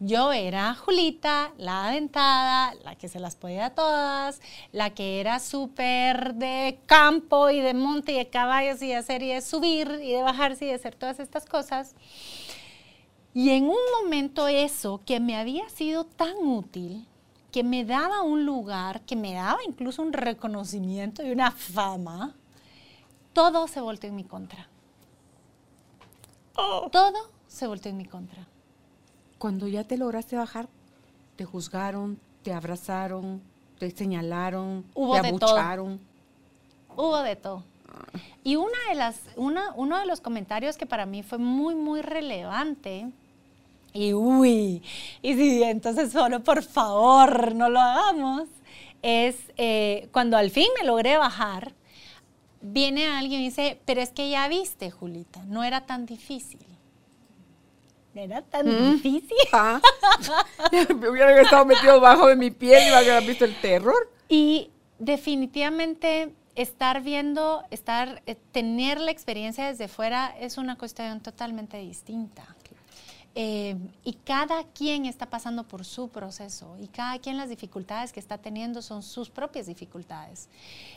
Yo 0.00 0.32
era 0.32 0.74
Julita, 0.74 1.52
la 1.56 1.86
aventada, 1.86 2.74
la 2.84 2.96
que 2.96 3.08
se 3.08 3.20
las 3.20 3.36
podía 3.36 3.70
todas, 3.74 4.40
la 4.72 4.90
que 4.90 5.20
era 5.20 5.38
súper 5.38 6.34
de 6.34 6.80
campo 6.86 7.48
y 7.48 7.60
de 7.60 7.74
monte 7.74 8.12
y 8.12 8.16
de 8.16 8.28
caballos 8.28 8.82
y 8.82 8.88
de 8.88 8.96
hacer 8.96 9.22
y 9.22 9.28
de 9.28 9.40
subir 9.40 10.00
y 10.02 10.12
de 10.12 10.22
bajarse 10.22 10.64
y 10.64 10.68
de 10.68 10.74
hacer 10.74 10.96
todas 10.96 11.20
estas 11.20 11.46
cosas. 11.46 11.94
Y 13.32 13.50
en 13.50 13.64
un 13.64 13.78
momento 14.02 14.48
eso 14.48 15.00
que 15.06 15.20
me 15.20 15.36
había 15.36 15.68
sido 15.68 16.04
tan 16.04 16.36
útil, 16.38 17.06
que 17.52 17.62
me 17.62 17.84
daba 17.84 18.22
un 18.22 18.44
lugar, 18.44 19.02
que 19.02 19.14
me 19.16 19.32
daba 19.32 19.58
incluso 19.66 20.02
un 20.02 20.12
reconocimiento 20.12 21.22
y 21.22 21.30
una 21.30 21.52
fama, 21.52 22.34
todo 23.32 23.68
se 23.68 23.80
volteó 23.80 24.10
en 24.10 24.16
mi 24.16 24.24
contra. 24.24 24.68
Todo 26.90 27.30
se 27.46 27.66
volteó 27.66 27.90
en 27.90 27.98
mi 27.98 28.06
contra. 28.06 28.46
Cuando 29.44 29.68
ya 29.68 29.84
te 29.84 29.98
lograste 29.98 30.36
bajar, 30.36 30.70
te 31.36 31.44
juzgaron, 31.44 32.18
te 32.42 32.54
abrazaron, 32.54 33.42
te 33.78 33.90
señalaron, 33.90 34.86
Hubo 34.94 35.20
te 35.20 35.28
abucharon. 35.28 36.00
Hubo 36.96 37.18
de 37.20 37.36
todo. 37.36 37.62
Y 38.42 38.56
una 38.56 38.78
de 38.88 38.94
las, 38.94 39.20
una, 39.36 39.74
uno 39.76 39.98
de 39.98 40.06
los 40.06 40.22
comentarios 40.22 40.78
que 40.78 40.86
para 40.86 41.04
mí 41.04 41.22
fue 41.22 41.36
muy, 41.36 41.74
muy 41.74 42.00
relevante, 42.00 43.12
y 43.92 44.14
uy, 44.14 44.82
y 45.20 45.34
si 45.34 45.62
entonces 45.62 46.10
solo 46.10 46.42
por 46.42 46.62
favor 46.62 47.54
no 47.54 47.68
lo 47.68 47.80
hagamos, 47.80 48.48
es 49.02 49.36
eh, 49.58 50.08
cuando 50.10 50.38
al 50.38 50.50
fin 50.50 50.68
me 50.80 50.86
logré 50.86 51.18
bajar, 51.18 51.74
viene 52.62 53.08
alguien 53.08 53.42
y 53.42 53.44
dice, 53.44 53.78
pero 53.84 54.00
es 54.00 54.08
que 54.08 54.30
ya 54.30 54.48
viste, 54.48 54.90
Julita, 54.90 55.44
no 55.44 55.64
era 55.64 55.82
tan 55.84 56.06
difícil. 56.06 56.73
Era 58.14 58.42
tan 58.42 58.66
Mm. 58.66 58.92
difícil. 58.94 59.36
Ah. 59.52 59.80
me 61.00 61.08
hubieran 61.08 61.38
estado 61.38 61.64
metido 61.64 62.00
bajo 62.00 62.26
de 62.28 62.36
mi 62.36 62.50
piel 62.50 62.86
y 62.88 62.90
me 62.90 63.00
hubieran 63.02 63.26
visto 63.26 63.44
el 63.44 63.60
terror. 63.60 64.10
Y 64.28 64.70
definitivamente 64.98 66.32
estar 66.54 67.02
viendo, 67.02 67.64
estar, 67.70 68.22
eh, 68.26 68.36
tener 68.52 69.00
la 69.00 69.10
experiencia 69.10 69.66
desde 69.66 69.88
fuera 69.88 70.34
es 70.38 70.56
una 70.58 70.76
cuestión 70.78 71.20
totalmente 71.20 71.78
distinta. 71.78 72.44
Eh, 73.36 73.74
y 74.04 74.12
cada 74.24 74.62
quien 74.62 75.06
está 75.06 75.26
pasando 75.26 75.64
por 75.64 75.84
su 75.84 76.08
proceso 76.08 76.76
y 76.80 76.86
cada 76.86 77.18
quien 77.18 77.36
las 77.36 77.48
dificultades 77.48 78.12
que 78.12 78.20
está 78.20 78.38
teniendo 78.38 78.80
son 78.80 79.02
sus 79.02 79.28
propias 79.28 79.66
dificultades. 79.66 80.48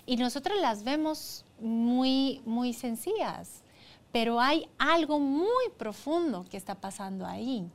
Y 0.05 0.17
nosotros 0.17 0.55
las 0.61 0.83
vemos 0.83 1.43
muy, 1.59 2.41
muy 2.45 2.73
sencillas, 2.73 3.63
pero 4.19 4.39
hay 4.41 4.67
algo 4.79 5.19
muy 5.19 5.65
profundo 5.77 6.43
que 6.49 6.57
está 6.57 6.73
pasando 6.73 7.27
ahí 7.27 7.69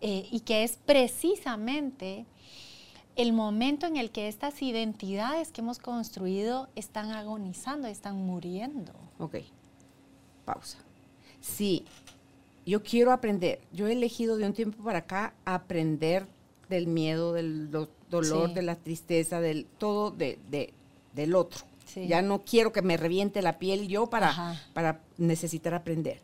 eh, 0.00 0.26
y 0.30 0.40
que 0.40 0.64
es 0.64 0.78
precisamente 0.86 2.24
el 3.16 3.34
momento 3.34 3.84
en 3.86 3.98
el 3.98 4.10
que 4.10 4.28
estas 4.28 4.62
identidades 4.62 5.52
que 5.52 5.60
hemos 5.60 5.78
construido 5.78 6.70
están 6.74 7.10
agonizando, 7.10 7.86
están 7.86 8.16
muriendo. 8.16 8.94
Ok, 9.18 9.36
pausa. 10.46 10.78
Sí, 11.42 11.84
yo 12.64 12.82
quiero 12.82 13.12
aprender. 13.12 13.60
Yo 13.70 13.86
he 13.86 13.92
elegido 13.92 14.38
de 14.38 14.46
un 14.46 14.54
tiempo 14.54 14.82
para 14.82 15.00
acá 15.00 15.34
aprender 15.44 16.26
del 16.70 16.86
miedo, 16.86 17.34
del 17.34 17.70
do- 17.70 17.90
dolor, 18.08 18.48
Sí. 18.48 18.54
de 18.54 18.62
la 18.62 18.76
tristeza, 18.76 19.38
del 19.42 19.66
todo 19.66 20.10
de, 20.12 20.38
de- 20.48 20.72
del 21.12 21.34
otro. 21.34 21.60
Sí. 21.94 22.08
Ya 22.08 22.22
no 22.22 22.42
quiero 22.44 22.72
que 22.72 22.82
me 22.82 22.96
reviente 22.96 23.40
la 23.40 23.58
piel 23.58 23.86
yo 23.86 24.08
para, 24.10 24.30
Ajá. 24.30 24.60
para 24.72 25.00
necesitar 25.16 25.74
aprender. 25.74 26.20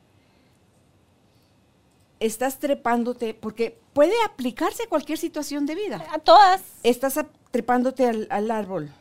Estás 2.19 2.59
trepándote, 2.59 3.33
porque 3.33 3.79
puede 3.93 4.13
aplicarse 4.27 4.83
a 4.83 4.89
cualquier 4.89 5.17
situación 5.17 5.65
de 5.65 5.75
vida. 5.77 6.05
A 6.13 6.19
todas. 6.19 6.61
Estás 6.83 7.19
trepándote 7.51 8.07
al, 8.07 8.27
al 8.31 8.51
árbol. 8.51 8.93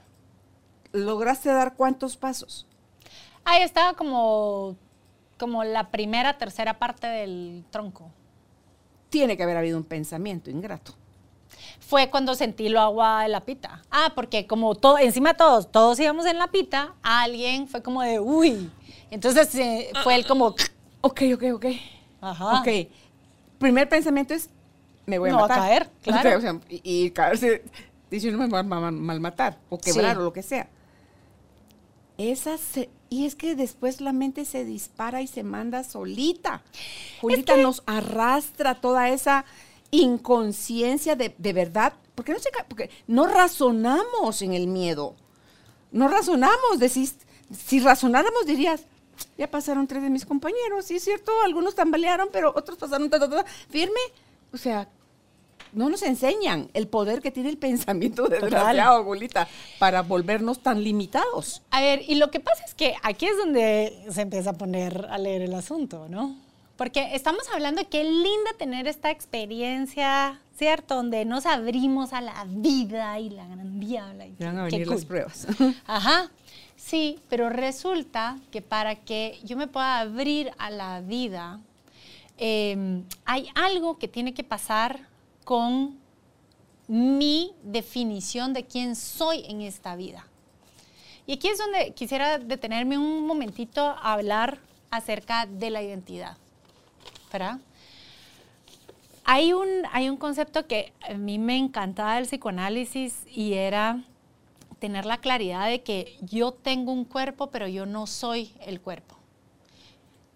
¿Lograste 0.94 1.50
dar 1.50 1.76
cuántos 1.76 2.16
pasos? 2.16 2.66
Ahí 3.44 3.64
estaba 3.64 3.94
como, 3.96 4.78
como 5.38 5.64
la 5.64 5.90
primera, 5.92 6.38
tercera 6.38 6.78
parte 6.80 7.08
del 7.08 7.66
tronco. 7.72 8.10
Tiene 9.10 9.36
que 9.36 9.44
haber 9.44 9.58
habido 9.58 9.78
un 9.78 9.84
pensamiento 9.84 10.50
ingrato. 10.50 10.94
Fue 11.80 12.10
cuando 12.10 12.36
sentí 12.36 12.70
lo 12.70 12.80
agua 12.82 13.24
de 13.24 13.30
la 13.30 13.42
pita. 13.42 13.82
Ah, 13.90 14.12
porque 14.16 14.46
como 14.48 14.76
todo, 14.76 14.98
encima 15.00 15.34
todos, 15.34 15.72
todos 15.72 16.00
íbamos 16.00 16.26
en 16.26 16.38
la 16.38 16.48
pita, 16.48 16.94
alguien 17.02 17.68
fue 17.68 17.82
como 17.82 18.02
de, 18.04 18.20
uy. 18.20 18.70
Entonces 19.12 19.54
eh, 19.56 19.90
fue 20.04 20.16
el 20.16 20.26
como, 20.28 20.56
Ok, 21.02 21.22
ok, 21.34 21.44
ok. 21.56 21.66
ajá. 22.22 22.60
Ok. 22.62 22.68
Primer 23.58 23.90
pensamiento 23.90 24.34
es, 24.34 24.50
me 25.06 25.18
voy 25.18 25.30
a 25.30 25.34
Me 25.34 25.38
voy 25.40 25.46
a 25.46 25.48
matar. 25.48 25.60
caer, 25.68 25.90
claro. 26.04 26.38
O 26.38 26.42
sea, 26.42 26.60
y, 26.70 26.82
y 27.06 27.12
caerse, 27.12 27.64
dice 28.12 28.30
uno 28.30 28.38
me 28.40 28.48
va 28.50 28.60
a 28.60 28.64
ma- 28.64 28.92
mal 28.92 29.20
matar, 29.20 29.58
o 29.70 29.78
quebrar, 29.80 30.16
Sí. 30.16 30.20
o 30.22 30.24
lo 30.26 30.34
que 30.34 30.44
sea. 30.44 30.70
Esa 32.18 32.58
se- 32.58 32.90
y 33.10 33.26
es 33.26 33.36
que 33.36 33.56
después 33.56 34.02
la 34.02 34.12
mente 34.14 34.44
se 34.46 34.66
dispara 34.66 35.22
y 35.22 35.28
se 35.28 35.42
manda 35.44 35.84
solita. 35.84 36.62
Julita 37.22 37.56
nos 37.58 37.82
arrastra 37.86 38.76
toda 38.76 39.10
esa 39.10 39.46
inconsciencia 39.92 41.16
de, 41.16 41.34
de 41.38 41.54
verdad, 41.54 41.94
porque 42.16 42.34
no, 42.34 42.40
se 42.40 42.50
porque 42.68 42.90
no 43.08 43.28
razonamos 43.28 44.42
en 44.42 44.54
el 44.54 44.68
miedo. 44.68 45.16
No 45.92 46.08
razonamos, 46.08 46.80
decís, 46.80 47.16
si 47.52 47.80
razonáramos 47.80 48.46
dirías, 48.46 48.84
ya 49.38 49.50
pasaron 49.50 49.88
tres 49.88 50.04
de 50.04 50.10
mis 50.10 50.26
compañeros, 50.26 50.86
sí 50.86 50.96
es 50.96 51.04
cierto, 51.04 51.32
algunos 51.44 51.76
tambalearon, 51.76 52.30
pero 52.32 52.54
otros 52.56 52.78
pasaron 52.78 53.10
ta, 53.10 53.20
ta, 53.20 53.30
ta, 53.30 53.46
firme. 53.70 54.00
O 54.54 54.58
sea, 54.58 54.88
no 55.74 55.90
nos 55.90 56.02
enseñan 56.04 56.70
el 56.74 56.88
poder 56.88 57.22
que 57.22 57.32
tiene 57.32 57.50
el 57.50 57.58
pensamiento 57.70 58.28
desgraciado, 58.28 59.04
Julita, 59.04 59.48
para 59.80 60.02
volvernos 60.02 60.62
tan 60.62 60.84
limitados. 60.84 61.62
A 61.72 61.82
ver, 61.82 62.04
y 62.08 62.16
lo 62.16 62.32
que 62.32 62.40
pasa 62.40 62.64
es 62.66 62.74
que 62.74 62.96
aquí 63.02 63.26
es 63.26 63.38
donde 63.38 64.06
se 64.12 64.22
empieza 64.22 64.52
a 64.52 64.54
poner 64.54 65.08
a 65.10 65.18
leer 65.18 65.42
el 65.42 65.54
asunto, 65.54 66.08
¿no? 66.10 66.49
Porque 66.80 67.14
estamos 67.14 67.44
hablando 67.54 67.82
de 67.82 67.90
qué 67.90 68.06
linda 68.06 68.54
tener 68.58 68.88
esta 68.88 69.12
experiencia, 69.12 70.40
¿cierto? 70.58 70.96
Donde 70.96 71.26
nos 71.26 71.46
abrimos 71.46 72.14
a 72.14 72.22
la 72.22 72.46
vida 72.48 73.20
y 73.20 73.30
la 73.32 73.46
gran 73.48 73.82
diabla. 73.82 74.26
y 74.26 74.36
Van 74.40 74.58
a 74.58 74.64
venir 74.64 74.86
cool. 74.86 74.96
las 74.96 75.04
pruebas. 75.04 75.48
Ajá, 75.86 76.32
sí, 76.78 77.20
pero 77.28 77.50
resulta 77.50 78.38
que 78.50 78.62
para 78.62 78.96
que 78.96 79.42
yo 79.44 79.58
me 79.58 79.68
pueda 79.68 80.00
abrir 80.00 80.52
a 80.58 80.70
la 80.70 81.02
vida, 81.02 81.60
eh, 82.38 83.04
hay 83.26 83.50
algo 83.56 83.98
que 83.98 84.08
tiene 84.08 84.34
que 84.34 84.46
pasar 84.46 85.02
con 85.44 86.00
mi 86.88 87.52
definición 87.62 88.54
de 88.54 88.64
quién 88.64 88.96
soy 88.96 89.44
en 89.50 89.60
esta 89.60 89.98
vida. 89.98 90.26
Y 91.28 91.34
aquí 91.34 91.50
es 91.50 91.58
donde 91.58 91.92
quisiera 91.92 92.38
detenerme 92.38 92.98
un 92.98 93.28
momentito 93.28 93.82
a 93.82 94.14
hablar 94.14 94.60
acerca 94.90 95.46
de 95.46 95.72
la 95.72 95.84
identidad. 95.84 96.38
¿Verdad? 97.32 97.60
Hay 99.26 99.54
un, 99.54 99.68
hay 99.92 100.10
un 100.10 100.18
concepto 100.18 100.66
que 100.66 100.92
a 101.08 101.14
mí 101.14 101.38
me 101.38 101.58
encantaba 101.58 102.16
del 102.16 102.26
psicoanálisis 102.26 103.26
y 103.28 103.54
era 103.54 104.04
tener 104.80 105.06
la 105.06 105.18
claridad 105.18 105.68
de 105.68 105.84
que 105.84 106.18
yo 106.22 106.52
tengo 106.52 106.92
un 106.92 107.06
cuerpo, 107.06 107.48
pero 107.48 107.68
yo 107.68 107.86
no 107.86 108.08
soy 108.08 108.52
el 108.62 108.82
cuerpo. 108.82 109.16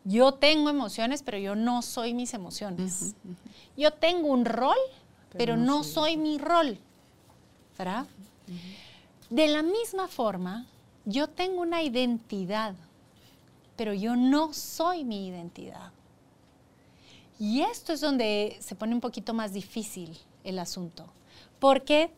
Yo 0.03 0.33
tengo 0.33 0.69
emociones, 0.69 1.23
pero 1.23 1.37
yo 1.37 1.55
no 1.55 1.81
soy 1.81 2.13
mis 2.13 2.33
emociones. 2.33 3.15
Yo 3.77 3.91
tengo 3.91 4.27
un 4.27 4.45
rol, 4.45 4.77
pero, 5.31 5.55
no, 5.55 5.83
soy, 5.83 6.17
mi 6.17 6.37
rol. 6.37 6.77
¿Verdad? 7.77 8.05
De 9.29 9.47
la 9.47 9.63
misma 9.63 10.07
forma, 10.07 10.67
yo 11.05 11.27
tengo 11.27 11.61
una 11.61 11.81
identidad, 11.81 12.75
pero 13.77 13.93
yo 13.93 14.15
no 14.15 14.53
soy 14.53 15.05
mi 15.05 15.27
identidad. 15.27 15.91
Y 17.43 17.59
esto 17.59 17.91
es 17.91 17.99
donde 17.99 18.55
se 18.61 18.73
pone 18.73 18.95
un 18.95 19.01
poquito 19.01 19.33
más 19.33 19.51
difícil 19.51 20.17
el 20.45 20.59
asunto. 20.59 21.07
¿Por 21.59 21.83
qué? 21.83 22.09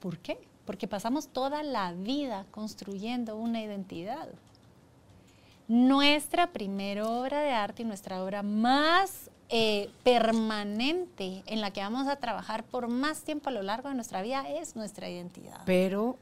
¿Por 0.00 0.18
qué? 0.18 0.38
Porque 0.66 0.86
pasamos 0.86 1.28
toda 1.28 1.62
la 1.62 1.94
vida 1.94 2.44
construyendo 2.50 3.38
una 3.38 3.62
identidad. 3.62 4.28
Nuestra 5.66 6.52
primera 6.52 7.08
obra 7.08 7.40
de 7.40 7.52
arte 7.52 7.84
y 7.84 7.86
nuestra 7.86 8.22
obra 8.22 8.42
más 8.42 9.30
eh, 9.48 9.88
permanente 10.02 11.42
en 11.46 11.62
la 11.62 11.70
que 11.70 11.80
vamos 11.80 12.06
a 12.06 12.16
trabajar 12.16 12.64
por 12.64 12.88
más 12.88 13.22
tiempo 13.22 13.48
a 13.48 13.52
lo 13.52 13.62
largo 13.62 13.88
de 13.88 13.94
nuestra 13.94 14.20
vida 14.20 14.46
es 14.46 14.76
nuestra 14.76 15.08
identidad. 15.08 15.62
Pero 15.64 16.18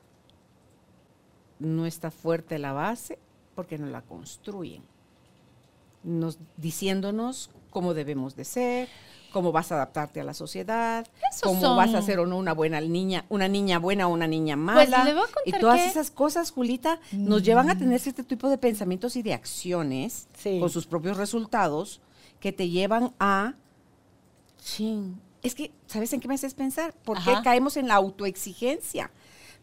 no 1.58 1.86
está 1.86 2.12
fuerte 2.12 2.60
la 2.60 2.72
base 2.72 3.18
porque 3.56 3.78
no 3.78 3.86
la 3.86 4.02
construyen. 4.02 4.84
Nos, 6.04 6.38
diciéndonos 6.56 7.50
cómo 7.72 7.92
debemos 7.94 8.36
de 8.36 8.44
ser, 8.44 8.88
cómo 9.32 9.50
vas 9.50 9.72
a 9.72 9.76
adaptarte 9.76 10.20
a 10.20 10.24
la 10.24 10.34
sociedad, 10.34 11.06
cómo 11.42 11.60
son- 11.60 11.76
vas 11.76 11.94
a 11.94 12.02
ser 12.02 12.20
o 12.20 12.26
no 12.26 12.36
una 12.36 12.52
buena 12.52 12.80
niña, 12.80 13.24
una 13.30 13.48
niña 13.48 13.78
buena 13.80 14.06
o 14.06 14.12
una 14.12 14.26
niña 14.28 14.54
mala. 14.56 14.84
Pues 14.98 15.04
le 15.06 15.14
voy 15.14 15.22
a 15.24 15.48
y 15.48 15.52
todas 15.60 15.80
que- 15.80 15.86
esas 15.86 16.10
cosas, 16.10 16.50
Julita, 16.52 17.00
nos 17.12 17.42
llevan 17.42 17.68
a 17.70 17.76
tener 17.78 17.98
cierto 17.98 18.22
tipo 18.24 18.48
de 18.48 18.58
pensamientos 18.58 19.16
y 19.16 19.22
de 19.22 19.32
acciones 19.34 20.28
Sí. 20.38 20.60
con 20.60 20.68
sus 20.70 20.86
propios 20.86 21.16
resultados 21.16 22.00
que 22.38 22.52
te 22.52 22.68
llevan 22.68 23.12
a 23.18 23.54
Chin. 24.62 25.20
Es 25.42 25.54
que, 25.54 25.72
¿sabes 25.86 26.12
en 26.12 26.20
qué 26.20 26.28
me 26.28 26.34
haces 26.34 26.54
pensar? 26.54 26.94
¿Por 27.04 27.18
qué 27.24 27.32
caemos 27.42 27.76
en 27.76 27.88
la 27.88 27.94
autoexigencia? 27.94 29.10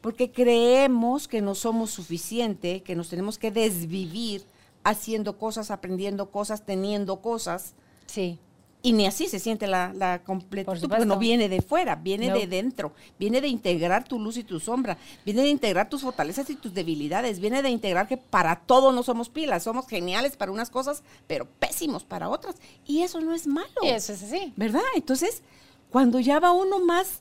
Porque 0.02 0.32
creemos 0.32 1.28
que 1.28 1.42
no 1.42 1.56
somos 1.56 1.92
suficiente, 1.92 2.82
que 2.84 2.96
nos 2.96 3.10
tenemos 3.10 3.38
que 3.38 3.52
desvivir 3.52 4.46
haciendo 4.84 5.38
cosas, 5.38 5.72
aprendiendo 5.72 6.32
cosas, 6.32 6.66
teniendo 6.66 7.22
cosas. 7.22 7.76
Sí. 8.10 8.40
Y 8.82 8.94
ni 8.94 9.06
así 9.06 9.28
se 9.28 9.40
siente 9.40 9.68
la, 9.68 9.92
la 9.94 10.24
completitud, 10.24 10.80
Por 10.80 10.90
porque 10.90 11.06
no 11.06 11.18
viene 11.18 11.50
de 11.50 11.62
fuera, 11.62 11.96
viene 11.98 12.30
No. 12.30 12.36
de 12.36 12.48
dentro, 12.48 12.94
viene 13.20 13.42
de 13.42 13.50
integrar 13.50 14.06
tu 14.08 14.18
luz 14.20 14.38
y 14.38 14.46
tu 14.46 14.58
sombra, 14.62 14.98
viene 15.26 15.42
de 15.42 15.50
integrar 15.50 15.90
tus 15.90 16.02
fortalezas 16.02 16.50
y 16.50 16.56
tus 16.56 16.74
debilidades, 16.74 17.42
viene 17.42 17.62
de 17.62 17.70
integrar 17.70 18.08
que 18.08 18.16
para 18.16 18.56
todo 18.62 18.94
no 18.94 19.04
somos 19.04 19.28
pilas, 19.28 19.64
somos 19.64 19.86
geniales 19.86 20.38
para 20.38 20.54
unas 20.54 20.70
cosas, 20.70 21.04
pero 21.28 21.46
pésimos 21.60 22.06
para 22.06 22.30
otras. 22.30 22.56
Y 22.86 23.02
eso 23.02 23.20
no 23.20 23.34
es 23.34 23.48
malo. 23.48 23.68
Y 23.84 23.90
eso 23.90 24.14
es 24.14 24.24
así. 24.24 24.54
¿Verdad? 24.56 24.82
Entonces, 24.96 25.42
cuando 25.90 26.22
ya 26.22 26.40
va 26.40 26.54
uno 26.54 26.80
más 26.80 27.20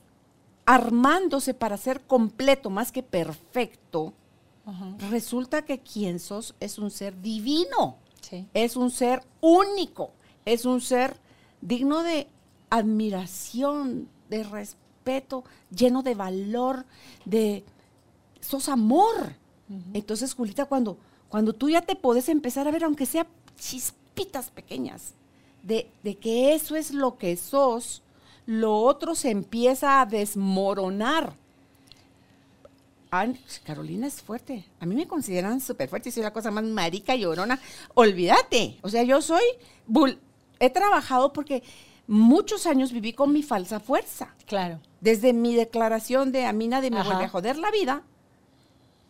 armándose 0.65 1.53
para 1.53 1.75
ser 1.75 1.99
completo, 2.01 2.69
más 2.69 2.91
que 2.91 3.03
perfecto, 3.03 4.13
Resulta 5.09 5.63
que 5.63 5.79
quien 5.79 6.19
sos 6.19 6.53
es 6.59 6.77
un 6.77 6.91
ser 6.91 7.19
divino, 7.23 7.97
Sí. 8.21 8.45
es 8.53 8.75
un 8.75 8.91
ser 8.91 9.23
único, 9.41 10.11
es 10.45 10.65
un 10.65 10.81
ser 10.81 11.17
digno 11.61 12.03
de 12.03 12.27
admiración, 12.69 14.07
de 14.29 14.43
respeto, 14.43 15.43
lleno 15.75 16.03
de 16.03 16.15
valor, 16.15 16.85
de 17.25 17.63
sos 18.41 18.69
amor. 18.69 19.35
Entonces, 19.93 20.33
Julita, 20.33 20.65
cuando, 20.65 20.97
cuando 21.29 21.53
tú 21.53 21.69
ya 21.69 21.81
te 21.81 21.95
podés 21.95 22.29
empezar 22.29 22.67
a 22.67 22.71
ver, 22.71 22.83
aunque 22.83 23.05
sea 23.05 23.27
chispitas 23.57 24.49
pequeñas, 24.49 25.13
de, 25.63 25.89
de 26.03 26.15
que 26.15 26.53
eso 26.53 26.75
es 26.75 26.91
lo 26.91 27.17
que 27.17 27.35
sos, 27.37 28.01
lo 28.45 28.77
otro 28.79 29.13
se 29.15 29.29
empieza 29.29 30.01
a 30.01 30.05
desmoronar. 30.05 31.33
Ah, 33.11 33.27
Carolina 33.65 34.05
es 34.07 34.21
fuerte. 34.21 34.65
A 34.79 34.85
mí 34.85 34.95
me 34.95 35.07
consideran 35.07 35.59
súper 35.61 35.89
fuerte. 35.89 36.11
Soy 36.11 36.21
la 36.23 36.31
cosa 36.33 36.51
más 36.51 36.63
marica 36.63 37.15
y 37.15 37.21
llorona. 37.21 37.59
Olvídate. 37.95 38.77
O 38.83 38.89
sea, 38.89 39.01
yo 39.03 39.21
soy. 39.21 39.41
bul- 39.87 40.19
He 40.59 40.69
trabajado 40.69 41.31
porque 41.33 41.63
muchos 42.07 42.65
años 42.65 42.91
viví 42.91 43.13
con 43.13 43.31
mi 43.31 43.43
falsa 43.43 43.79
fuerza. 43.79 44.33
Claro. 44.45 44.79
Desde 45.01 45.31
mi 45.33 45.55
declaración 45.55 46.31
de 46.31 46.45
a 46.45 46.53
mí 46.53 46.67
nadie 46.67 46.91
me 46.91 46.99
Ajá. 46.99 47.09
vuelve 47.09 47.25
a 47.25 47.29
joder 47.29 47.57
la 47.57 47.71
vida, 47.71 48.03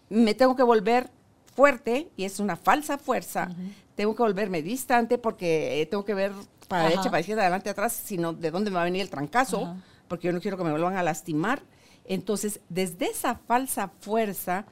me 0.10 0.34
tengo 0.34 0.56
que 0.56 0.64
volver 0.64 1.10
fuerte 1.56 2.10
y 2.18 2.24
es 2.24 2.40
una 2.40 2.56
falsa 2.56 2.98
fuerza. 2.98 3.50
Tengo 3.96 4.16
que 4.16 4.24
volverme 4.24 4.62
distante 4.62 5.18
porque 5.18 5.82
eh, 5.82 5.86
tengo 5.86 6.06
que 6.06 6.14
ver 6.14 6.32
para 6.68 6.84
Ajá. 6.84 6.90
derecha, 6.90 7.10
para 7.10 7.20
izquierda, 7.20 7.42
adelante, 7.44 7.70
atrás, 7.70 7.94
sino 7.94 8.34
de 8.34 8.52
dónde 8.52 8.70
me 8.70 8.76
va 8.76 8.82
a 8.82 8.86
venir 8.86 9.02
el 9.02 9.10
trancazo, 9.10 9.76
porque 10.08 10.28
yo 10.28 10.34
no 10.34 10.40
quiero 10.40 10.58
que 10.58 10.64
me 10.64 10.72
vuelvan 10.72 10.96
a 10.98 11.04
lastimar. 11.04 11.62
Entonces, 12.06 12.60
desde 12.70 13.06
esa 13.08 13.36
falsa 13.36 13.92
fuerza, 14.00 14.66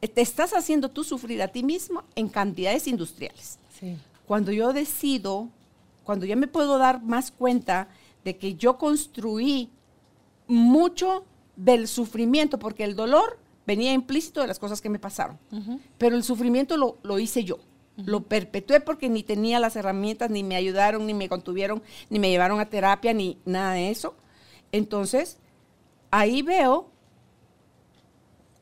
eh, 0.00 0.08
te 0.08 0.20
estás 0.20 0.52
haciendo 0.52 0.90
tú 0.90 1.02
sufrir 1.02 1.42
a 1.42 1.48
ti 1.48 1.62
mismo 1.62 2.04
en 2.14 2.28
cantidades 2.28 2.86
industriales 2.86 3.58
Sí. 3.80 3.96
cuando 4.26 4.52
yo 4.52 4.72
decido, 4.72 5.48
cuando 6.04 6.26
ya 6.26 6.36
me 6.36 6.46
puedo 6.46 6.78
dar 6.78 7.02
más 7.02 7.30
cuenta 7.30 7.88
de 8.24 8.36
que 8.36 8.54
yo 8.54 8.78
construí 8.78 9.70
mucho 10.46 11.24
del 11.56 11.88
sufrimiento, 11.88 12.58
porque 12.58 12.84
el 12.84 12.96
dolor 12.96 13.38
venía 13.66 13.92
implícito 13.92 14.40
de 14.40 14.46
las 14.46 14.58
cosas 14.58 14.80
que 14.80 14.90
me 14.90 14.98
pasaron, 14.98 15.38
pero 15.98 16.16
el 16.16 16.22
sufrimiento 16.22 16.76
lo, 16.76 16.98
lo 17.02 17.18
hice 17.18 17.44
yo. 17.44 17.58
Lo 17.96 18.24
perpetué 18.24 18.80
porque 18.80 19.08
ni 19.08 19.22
tenía 19.22 19.60
las 19.60 19.76
herramientas, 19.76 20.28
ni 20.28 20.42
me 20.42 20.56
ayudaron, 20.56 21.06
ni 21.06 21.14
me 21.14 21.28
contuvieron, 21.28 21.80
ni 22.10 22.18
me 22.18 22.28
llevaron 22.28 22.58
a 22.58 22.68
terapia, 22.68 23.12
ni 23.12 23.38
nada 23.44 23.74
de 23.74 23.90
eso. 23.90 24.16
Entonces, 24.72 25.38
ahí 26.10 26.42
veo, 26.42 26.90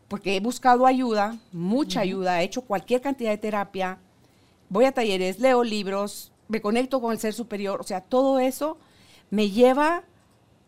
porque 0.09 0.37
he 0.37 0.41
buscado 0.41 0.85
ayuda, 0.85 1.39
mucha 1.51 2.01
ayuda, 2.01 2.43
he 2.43 2.45
hecho 2.45 2.61
cualquier 2.61 3.01
cantidad 3.01 3.31
de 3.31 3.39
terapia, 3.39 3.99
voy 4.69 4.85
a 4.85 4.93
talleres, 4.93 5.41
leo 5.41 5.65
libros, 5.65 6.32
me 6.53 6.61
conecto 6.61 7.01
con 7.01 7.13
el 7.13 7.19
ser 7.19 7.33
superior, 7.33 7.81
o 7.81 7.85
sea, 7.85 8.03
todo 8.03 8.39
eso 8.39 8.77
me 9.31 9.49
lleva 9.49 10.05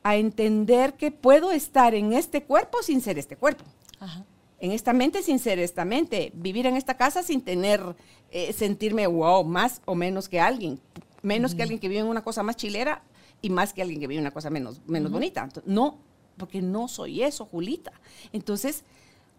a 0.02 0.16
entender 0.16 0.94
que 0.94 1.10
puedo 1.10 1.52
estar 1.52 1.94
en 1.94 2.14
este 2.14 2.42
cuerpo 2.42 2.82
sin 2.82 3.02
ser 3.02 3.18
este 3.18 3.36
cuerpo, 3.36 3.64
Ajá. 4.00 4.24
en 4.60 4.72
esta 4.72 4.94
mente 4.94 5.22
sin 5.22 5.38
ser 5.38 5.58
esta 5.58 5.84
mente, 5.84 6.32
vivir 6.34 6.64
en 6.64 6.76
esta 6.76 6.96
casa 6.96 7.22
sin 7.22 7.42
tener, 7.42 7.96
eh, 8.30 8.54
sentirme, 8.54 9.06
wow, 9.06 9.44
más 9.44 9.82
o 9.84 9.94
menos 9.94 10.30
que 10.30 10.40
alguien, 10.40 10.80
menos 11.20 11.54
que 11.54 11.62
alguien 11.62 11.78
que 11.78 11.88
vive 11.88 12.00
en 12.00 12.06
una 12.06 12.24
cosa 12.24 12.42
más 12.42 12.56
chilera 12.56 13.02
y 13.42 13.50
más 13.50 13.74
que 13.74 13.82
alguien 13.82 14.00
que 14.00 14.06
vive 14.06 14.20
en 14.20 14.24
una 14.24 14.32
cosa 14.32 14.48
menos, 14.48 14.80
menos 14.86 15.12
bonita. 15.12 15.50
No, 15.66 15.98
porque 16.38 16.62
no 16.62 16.88
soy 16.88 17.22
eso, 17.22 17.44
Julita. 17.44 17.92
Entonces, 18.32 18.84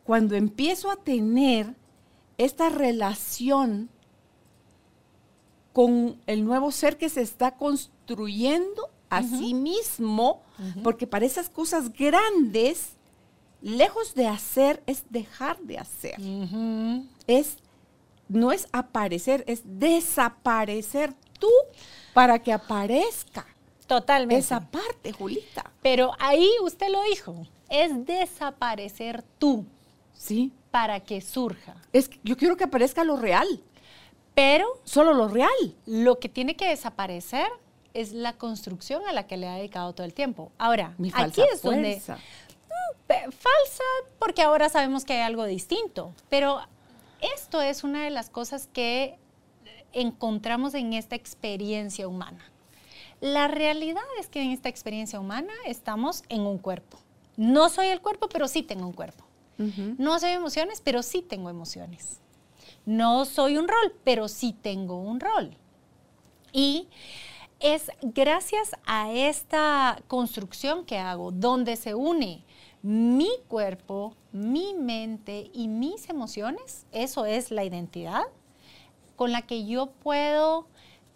cuando 0.03 0.35
empiezo 0.35 0.91
a 0.91 0.97
tener 0.97 1.73
esta 2.37 2.69
relación 2.69 3.89
con 5.75 6.21
el 6.25 6.45
nuevo 6.45 6.71
ser 6.71 6.95
que 6.97 7.09
se 7.09 7.21
está 7.21 7.57
construyendo 7.57 8.89
a 9.09 9.21
sí 9.23 9.53
mismo, 9.53 10.41
porque 10.85 11.05
para 11.05 11.25
esas 11.25 11.49
cosas 11.49 11.91
grandes, 11.91 12.91
lejos 13.61 14.15
de 14.15 14.25
hacer, 14.27 14.81
es 14.85 15.03
dejar 15.09 15.59
de 15.59 15.77
hacer. 15.77 16.15
Es, 17.27 17.57
no 18.29 18.53
es 18.53 18.69
aparecer, 18.71 19.43
es 19.47 19.63
desaparecer 19.65 21.13
tú 21.39 21.49
para 22.13 22.39
que 22.39 22.53
aparezca 22.53 23.45
Totalmente. 23.85 24.37
esa 24.39 24.61
parte, 24.61 25.11
Julita. 25.11 25.69
Pero 25.81 26.13
ahí 26.19 26.49
usted 26.63 26.87
lo 26.89 27.03
dijo, 27.03 27.45
es 27.69 28.05
desaparecer 28.05 29.23
tú 29.39 29.65
Sí. 30.13 30.53
para 30.71 31.01
que 31.01 31.19
surja. 31.19 31.75
Es 31.91 32.07
que 32.07 32.17
yo 32.23 32.37
quiero 32.37 32.55
que 32.55 32.63
aparezca 32.63 33.03
lo 33.03 33.17
real, 33.17 33.61
Pero 34.35 34.67
solo 34.83 35.13
lo 35.13 35.27
real. 35.27 35.49
lo 35.85 36.19
que 36.19 36.29
tiene 36.29 36.55
que 36.55 36.67
desaparecer 36.67 37.47
es 37.93 38.11
la 38.11 38.33
construcción 38.33 39.01
a 39.07 39.13
la 39.13 39.25
que 39.27 39.37
le 39.37 39.47
ha 39.47 39.55
dedicado 39.55 39.93
todo 39.93 40.05
el 40.05 40.13
tiempo. 40.13 40.51
Ahora, 40.57 40.93
Mi 40.97 41.09
aquí 41.13 41.41
es 41.53 41.61
donde 41.61 41.93
fuerza. 42.01 42.17
Pe- 43.07 43.31
falsa 43.31 43.83
porque 44.19 44.41
ahora 44.41 44.67
sabemos 44.69 45.05
que 45.05 45.13
hay 45.13 45.21
algo 45.21 45.45
distinto, 45.45 46.13
pero 46.27 46.59
esto 47.35 47.61
es 47.61 47.83
una 47.85 48.03
de 48.03 48.09
las 48.09 48.29
cosas 48.29 48.67
que 48.73 49.17
encontramos 49.93 50.73
en 50.73 50.93
esta 50.93 51.15
experiencia 51.15 52.07
humana. 52.07 52.43
La 53.21 53.47
realidad 53.47 54.03
es 54.19 54.27
que 54.27 54.41
en 54.41 54.51
esta 54.51 54.67
experiencia 54.69 55.19
humana 55.19 55.53
estamos 55.65 56.23
en 56.27 56.41
un 56.41 56.57
cuerpo. 56.57 56.97
No 57.37 57.69
soy 57.69 57.87
el 57.87 58.01
cuerpo, 58.01 58.27
pero 58.27 58.47
sí 58.47 58.61
tengo 58.63 58.85
un 58.85 58.93
cuerpo. 58.93 59.23
Ujú. 59.57 59.95
No 59.97 60.19
soy 60.19 60.31
emociones, 60.31 60.81
pero 60.83 61.01
sí 61.01 61.21
tengo 61.21 61.49
emociones. 61.49 62.19
No 62.85 63.25
soy 63.25 63.57
un 63.57 63.67
rol, 63.67 63.93
pero 64.03 64.27
sí 64.27 64.53
tengo 64.53 64.99
un 64.99 65.19
rol. 65.19 65.57
Y 66.51 66.87
es 67.59 67.91
gracias 68.01 68.71
a 68.85 69.11
esta 69.11 70.01
construcción 70.07 70.85
que 70.85 70.97
hago, 70.97 71.31
donde 71.31 71.75
se 71.75 71.95
une 71.95 72.43
mi 72.85 73.29
cuerpo, 73.47 74.15
mi 74.31 74.75
mente 74.75 75.49
y 75.53 75.67
mis 75.67 76.07
emociones, 76.07 76.85
eso 76.91 77.25
es 77.25 77.49
la 77.49 77.63
identidad, 77.63 78.25
con 79.15 79.31
la 79.31 79.41
que 79.41 79.65
yo 79.65 79.87
puedo 79.87 80.67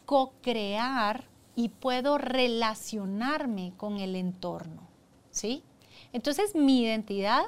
co-crear 0.05 1.26
y 1.55 1.70
puedo 1.70 2.17
relacionarme 2.17 3.74
con 3.78 3.99
el 3.99 4.15
entorno, 4.15 4.88
¿sí? 5.30 5.61
Entonces, 6.11 6.55
mi 6.55 6.82
identidad, 6.82 7.43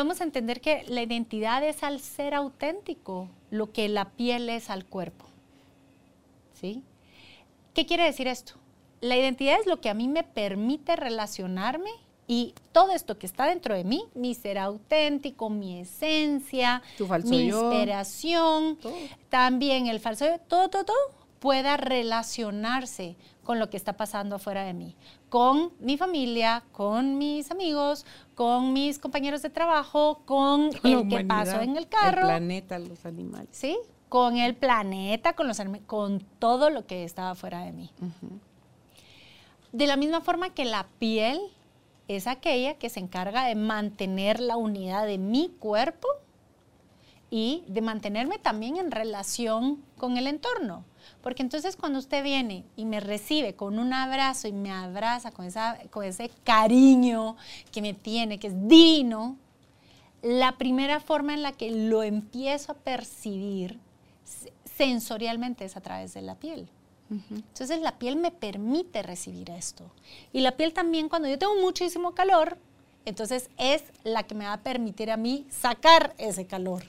vamos 0.00 0.22
a 0.22 0.24
entender 0.24 0.62
que 0.62 0.82
la 0.88 1.02
identidad 1.02 1.62
es 1.62 1.82
al 1.82 2.00
ser 2.00 2.32
auténtico, 2.34 3.28
lo 3.50 3.70
que 3.70 3.86
la 3.90 4.06
piel 4.10 4.48
es 4.48 4.70
al 4.70 4.86
cuerpo, 4.86 5.26
¿sí? 6.54 6.82
¿Qué 7.74 7.84
quiere 7.84 8.04
decir 8.04 8.26
esto? 8.26 8.54
La 9.02 9.18
identidad 9.18 9.60
es 9.60 9.66
lo 9.66 9.82
que 9.82 9.90
a 9.90 9.94
mí 9.94 10.08
me 10.08 10.22
permite 10.22 10.96
relacionarme 10.96 11.90
y 12.26 12.54
todo 12.72 12.92
esto 12.92 13.18
que 13.18 13.26
está 13.26 13.44
dentro 13.44 13.74
de 13.74 13.84
mí, 13.84 14.04
mi 14.14 14.34
ser 14.34 14.58
auténtico, 14.58 15.50
mi 15.50 15.80
esencia, 15.80 16.80
Tu 16.96 17.06
falso 17.06 17.28
mi 17.28 17.48
inspiración, 17.48 18.76
Todo. 18.76 18.94
también 19.28 19.86
el 19.86 20.00
falso 20.00 20.24
yo, 20.24 20.38
todo, 20.38 20.70
todo, 20.70 20.84
todo, 20.84 20.96
pueda 21.40 21.76
relacionarse 21.76 23.16
con 23.50 23.58
lo 23.58 23.68
que 23.68 23.76
está 23.76 23.94
pasando 23.94 24.36
afuera 24.36 24.62
de 24.62 24.72
mí, 24.74 24.94
con 25.28 25.72
mi 25.80 25.96
familia, 25.96 26.62
con 26.70 27.18
mis 27.18 27.50
amigos, 27.50 28.06
con 28.36 28.72
mis 28.72 29.00
compañeros 29.00 29.42
de 29.42 29.50
trabajo, 29.50 30.22
con 30.24 30.70
Con 30.70 30.92
el 30.92 31.08
que 31.08 31.24
pasó 31.24 31.56
humanidad, 31.56 31.62
en 31.64 31.76
el 31.76 31.88
carro. 31.88 32.20
El 32.20 32.26
planeta, 32.28 32.78
los 32.78 33.04
animales. 33.04 33.48
¿sí? 33.50 33.76
Con 34.08 34.36
el 34.36 34.54
planeta, 34.54 35.32
con, 35.32 35.48
los, 35.48 35.60
con 35.86 36.20
todo 36.38 36.70
lo 36.70 36.86
que 36.86 37.02
estaba 37.02 37.34
fuera 37.34 37.64
de 37.64 37.72
mí. 37.72 37.90
De 39.72 39.88
la 39.88 39.96
misma 39.96 40.20
forma 40.20 40.50
que 40.50 40.64
la 40.64 40.86
piel 41.00 41.40
es 42.06 42.28
aquella 42.28 42.74
que 42.74 42.88
se 42.88 43.00
encarga 43.00 43.46
de 43.46 43.56
mantener 43.56 44.38
la 44.38 44.56
unidad 44.56 45.06
de 45.06 45.18
mi 45.18 45.48
cuerpo 45.58 46.06
y 47.30 47.64
de 47.66 47.80
mantenerme 47.80 48.38
también 48.38 48.76
en 48.76 48.92
relación 48.92 49.82
con 49.96 50.18
el 50.18 50.28
entorno. 50.28 50.84
Porque 51.22 51.42
entonces 51.42 51.76
cuando 51.76 51.98
usted 51.98 52.22
viene 52.22 52.64
y 52.76 52.84
me 52.84 53.00
recibe 53.00 53.54
con 53.54 53.78
un 53.78 53.92
abrazo 53.92 54.48
y 54.48 54.52
me 54.52 54.70
abraza 54.72 55.30
con, 55.30 55.46
esa, 55.46 55.78
con 55.90 56.04
ese 56.04 56.30
cariño 56.44 57.36
que 57.72 57.82
me 57.82 57.94
tiene, 57.94 58.38
que 58.38 58.48
es 58.48 58.68
divino, 58.68 59.36
la 60.22 60.58
primera 60.58 61.00
forma 61.00 61.34
en 61.34 61.42
la 61.42 61.52
que 61.52 61.70
lo 61.70 62.02
empiezo 62.02 62.72
a 62.72 62.74
percibir 62.74 63.78
sensorialmente 64.64 65.64
es 65.64 65.76
a 65.76 65.80
través 65.80 66.14
de 66.14 66.22
la 66.22 66.34
piel. 66.34 66.68
Entonces 67.10 67.80
la 67.80 67.98
piel 67.98 68.16
me 68.16 68.30
permite 68.30 69.02
recibir 69.02 69.50
esto. 69.50 69.90
Y 70.32 70.40
la 70.40 70.52
piel 70.52 70.72
también 70.72 71.08
cuando 71.08 71.28
yo 71.28 71.38
tengo 71.38 71.56
muchísimo 71.60 72.12
calor, 72.12 72.56
entonces 73.04 73.50
es 73.58 73.82
la 74.04 74.22
que 74.22 74.34
me 74.34 74.44
va 74.44 74.54
a 74.54 74.62
permitir 74.62 75.10
a 75.10 75.16
mí 75.16 75.44
sacar 75.50 76.14
ese 76.18 76.46
calor, 76.46 76.84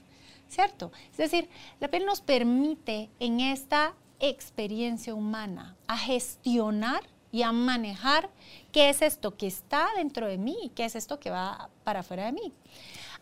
¿cierto? 0.51 0.91
Es 1.11 1.17
decir, 1.17 1.49
la 1.79 1.87
piel 1.87 2.05
nos 2.05 2.21
permite 2.21 3.09
en 3.19 3.39
esta 3.39 3.95
experiencia 4.19 5.15
humana 5.15 5.75
a 5.87 5.97
gestionar 5.97 7.01
y 7.31 7.43
a 7.43 7.51
manejar 7.51 8.29
qué 8.71 8.89
es 8.89 9.01
esto 9.01 9.37
que 9.37 9.47
está 9.47 9.87
dentro 9.95 10.27
de 10.27 10.37
mí 10.37 10.71
qué 10.75 10.85
es 10.85 10.95
esto 10.95 11.19
que 11.19 11.29
va 11.29 11.69
para 11.83 12.01
afuera 12.01 12.25
de 12.25 12.33
mí. 12.33 12.53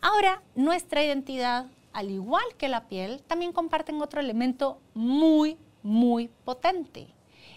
Ahora, 0.00 0.42
nuestra 0.54 1.04
identidad 1.04 1.66
al 1.92 2.10
igual 2.10 2.44
que 2.56 2.68
la 2.68 2.88
piel, 2.88 3.22
también 3.26 3.52
comparten 3.52 4.00
otro 4.00 4.20
elemento 4.20 4.80
muy, 4.94 5.56
muy 5.82 6.28
potente. 6.44 7.08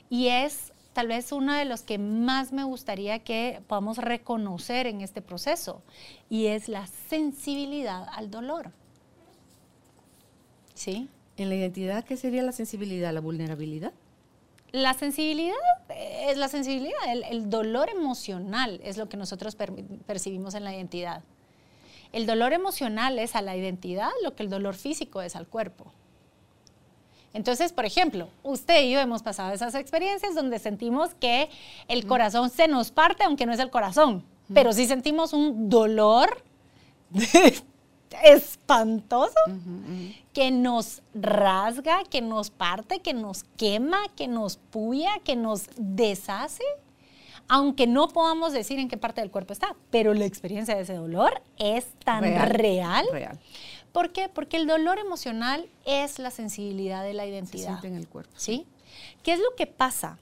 Y 0.10 0.28
es 0.28 0.74
tal 0.94 1.08
vez 1.08 1.32
uno 1.32 1.54
de 1.54 1.66
los 1.66 1.82
que 1.82 1.98
más 1.98 2.52
me 2.52 2.64
gustaría 2.64 3.20
que 3.20 3.62
podamos 3.68 3.98
reconocer 3.98 4.88
en 4.88 5.02
este 5.02 5.22
proceso. 5.22 5.82
Y 6.30 6.48
es 6.48 6.68
la 6.68 6.88
sensibilidad 6.88 8.08
al 8.12 8.32
dolor. 8.32 8.72
¿Sí? 10.74 11.10
¿En 11.38 11.50
la 11.50 11.56
identidad 11.56 12.04
qué 12.04 12.18
sería 12.18 12.44
la 12.44 12.52
sensibilidad, 12.52 13.14
la 13.14 13.22
vulnerabilidad? 13.22 13.94
La 14.72 14.94
sensibilidad 14.94 15.56
es 15.90 16.38
la 16.38 16.48
sensibilidad, 16.48 16.98
el, 17.30 17.50
dolor 17.50 17.90
emocional 17.90 18.82
es 18.84 18.98
lo 18.98 19.08
que 19.08 19.18
nosotros 19.18 19.56
percibimos 19.56 20.56
en 20.56 20.64
la 20.64 20.74
identidad. 20.74 21.22
El 22.12 22.26
dolor 22.26 22.54
emocional 22.54 23.20
es 23.20 23.36
a 23.36 23.42
la 23.42 23.56
identidad 23.56 24.10
lo 24.24 24.36
que 24.36 24.44
el 24.44 24.50
dolor 24.50 24.76
físico 24.76 25.22
es 25.22 25.36
al 25.36 25.48
cuerpo. 25.48 25.92
Entonces, 27.34 27.72
por 27.72 27.86
ejemplo, 27.86 28.30
usted 28.44 28.84
y 28.84 28.92
yo 28.92 29.00
hemos 29.00 29.24
pasado 29.24 29.54
esas 29.54 29.76
experiencias 29.76 30.36
donde 30.36 30.60
sentimos 30.60 31.14
que 31.16 31.50
el 31.88 32.06
corazón 32.06 32.50
se 32.50 32.68
nos 32.68 32.92
parte, 32.92 33.24
aunque 33.24 33.46
no 33.46 33.54
es 33.54 33.60
el 33.60 33.72
corazón, 33.72 34.24
pero 34.54 34.74
sí 34.74 34.86
sentimos 34.88 35.34
un 35.34 35.70
dolor 35.70 36.44
espantoso 38.24 39.36
que 40.34 40.52
nos 40.52 41.02
rasga, 41.14 42.04
que 42.04 42.22
nos 42.22 42.50
parte, 42.50 43.00
que 43.00 43.14
nos 43.14 43.44
quema, 43.58 44.00
que 44.16 44.28
nos 44.28 44.58
puya, 44.58 45.20
que 45.24 45.36
nos 45.36 45.68
deshace, 45.78 46.64
aunque 47.48 47.88
no 47.88 48.08
podamos 48.08 48.54
decir 48.54 48.80
en 48.80 48.88
qué 48.88 48.98
parte 48.98 49.22
del 49.22 49.32
cuerpo 49.32 49.54
está, 49.54 49.76
pero 49.90 50.14
la 50.14 50.26
experiencia 50.26 50.76
de 50.76 50.82
ese 50.84 50.96
dolor 50.96 51.42
es 51.58 51.86
tan 52.04 52.24
real. 52.24 53.06
real. 53.12 53.40
¿Por 53.92 54.12
qué? 54.12 54.28
Porque 54.28 54.58
el 54.58 54.66
dolor 54.66 54.98
emocional 54.98 55.70
es 55.86 56.20
la 56.20 56.32
sensibilidad 56.32 57.04
de 57.04 57.14
la 57.14 57.28
identidad. 57.28 57.64
Se 57.64 57.68
siente 57.68 57.88
en 57.88 57.96
el 57.96 58.08
cuerpo. 58.08 58.34
¿Sí? 58.36 58.66
¿Qué 59.22 59.34
es 59.34 59.40
lo 59.40 59.56
que 59.56 59.68
pasa? 59.68 60.18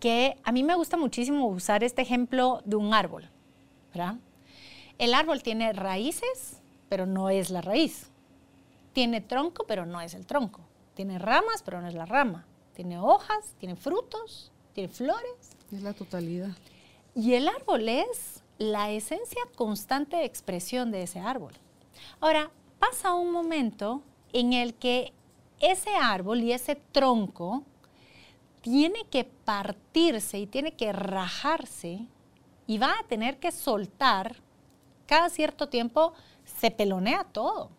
Que 0.00 0.36
a 0.44 0.52
mí 0.52 0.62
me 0.62 0.74
gusta 0.74 0.96
muchísimo 0.96 1.46
usar 1.46 1.82
este 1.82 2.02
ejemplo 2.02 2.60
de 2.64 2.76
un 2.76 2.92
árbol, 2.92 3.30
¿verdad? 3.94 4.16
El 4.98 5.14
árbol 5.14 5.42
tiene 5.42 5.72
raíces, 5.72 6.60
pero 6.94 7.06
no 7.06 7.28
es 7.28 7.50
la 7.50 7.60
raíz. 7.60 8.06
Tiene 8.92 9.20
tronco, 9.20 9.64
pero 9.66 9.84
no 9.84 10.00
es 10.00 10.14
el 10.14 10.26
tronco. 10.26 10.60
Tiene 10.94 11.18
ramas, 11.18 11.60
pero 11.64 11.80
no 11.80 11.88
es 11.88 11.94
la 11.94 12.06
rama. 12.06 12.46
Tiene 12.72 13.00
hojas, 13.00 13.56
tiene 13.58 13.74
frutos, 13.74 14.52
tiene 14.74 14.88
flores. 14.88 15.56
Es 15.72 15.82
la 15.82 15.92
totalidad. 15.92 16.50
Y 17.12 17.34
el 17.34 17.48
árbol 17.48 17.88
es 17.88 18.44
la 18.58 18.92
esencia 18.92 19.42
constante 19.56 20.18
de 20.18 20.24
expresión 20.24 20.92
de 20.92 21.02
ese 21.02 21.18
árbol. 21.18 21.54
Ahora, 22.20 22.52
pasa 22.78 23.12
un 23.12 23.32
momento 23.32 24.00
en 24.32 24.52
el 24.52 24.74
que 24.74 25.12
ese 25.58 25.96
árbol 25.96 26.42
y 26.42 26.52
ese 26.52 26.76
tronco 26.76 27.64
tiene 28.60 29.02
que 29.10 29.24
partirse 29.24 30.38
y 30.38 30.46
tiene 30.46 30.76
que 30.76 30.92
rajarse 30.92 32.06
y 32.68 32.78
va 32.78 32.92
a 33.00 33.08
tener 33.08 33.40
que 33.40 33.50
soltar, 33.50 34.36
cada 35.06 35.28
cierto 35.28 35.68
tiempo 35.68 36.14
se 36.44 36.70
pelonea 36.70 37.24
todo 37.24 37.70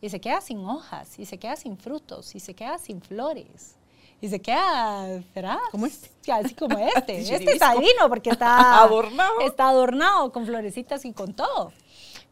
y 0.00 0.10
se 0.10 0.20
queda 0.20 0.40
sin 0.40 0.64
hojas 0.66 1.18
y 1.18 1.24
se 1.24 1.38
queda 1.38 1.56
sin 1.56 1.78
frutos 1.78 2.34
y 2.34 2.40
se 2.40 2.54
queda 2.54 2.78
sin 2.78 3.00
flores. 3.00 3.76
Y 4.20 4.28
se 4.28 4.40
queda, 4.40 5.22
¿verdad? 5.34 5.58
Como 5.70 5.86
este. 5.86 6.10
Así 6.32 6.54
como 6.54 6.78
este. 6.96 7.20
este 7.20 7.56
es 7.56 7.62
adivino 7.62 8.08
porque 8.08 8.30
está 8.30 8.82
adornado. 8.82 9.40
Está 9.40 9.68
adornado 9.68 10.32
con 10.32 10.46
florecitas 10.46 11.04
y 11.04 11.12
con 11.12 11.34
todo. 11.34 11.72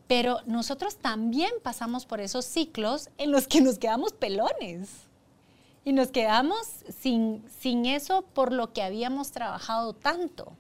Pero 0.07 0.41
nosotros 0.47 0.97
también 0.97 1.51
pasamos 1.63 2.07
por 2.07 2.21
esos 2.21 2.45
ciclos 2.45 3.11
en 3.19 3.31
los 3.31 3.47
que 3.47 3.61
nos 3.61 3.79
quedamos 3.79 4.13
pelones. 4.13 4.91
Y 5.85 5.93
nos 5.93 6.09
quedamos 6.09 6.59
sin, 7.01 7.45
sin 7.61 7.87
eso 7.87 8.23
por 8.35 8.53
lo 8.53 8.73
que 8.73 8.83
habíamos 8.83 9.33
trabajado 9.33 9.95
tanto. 9.95 10.53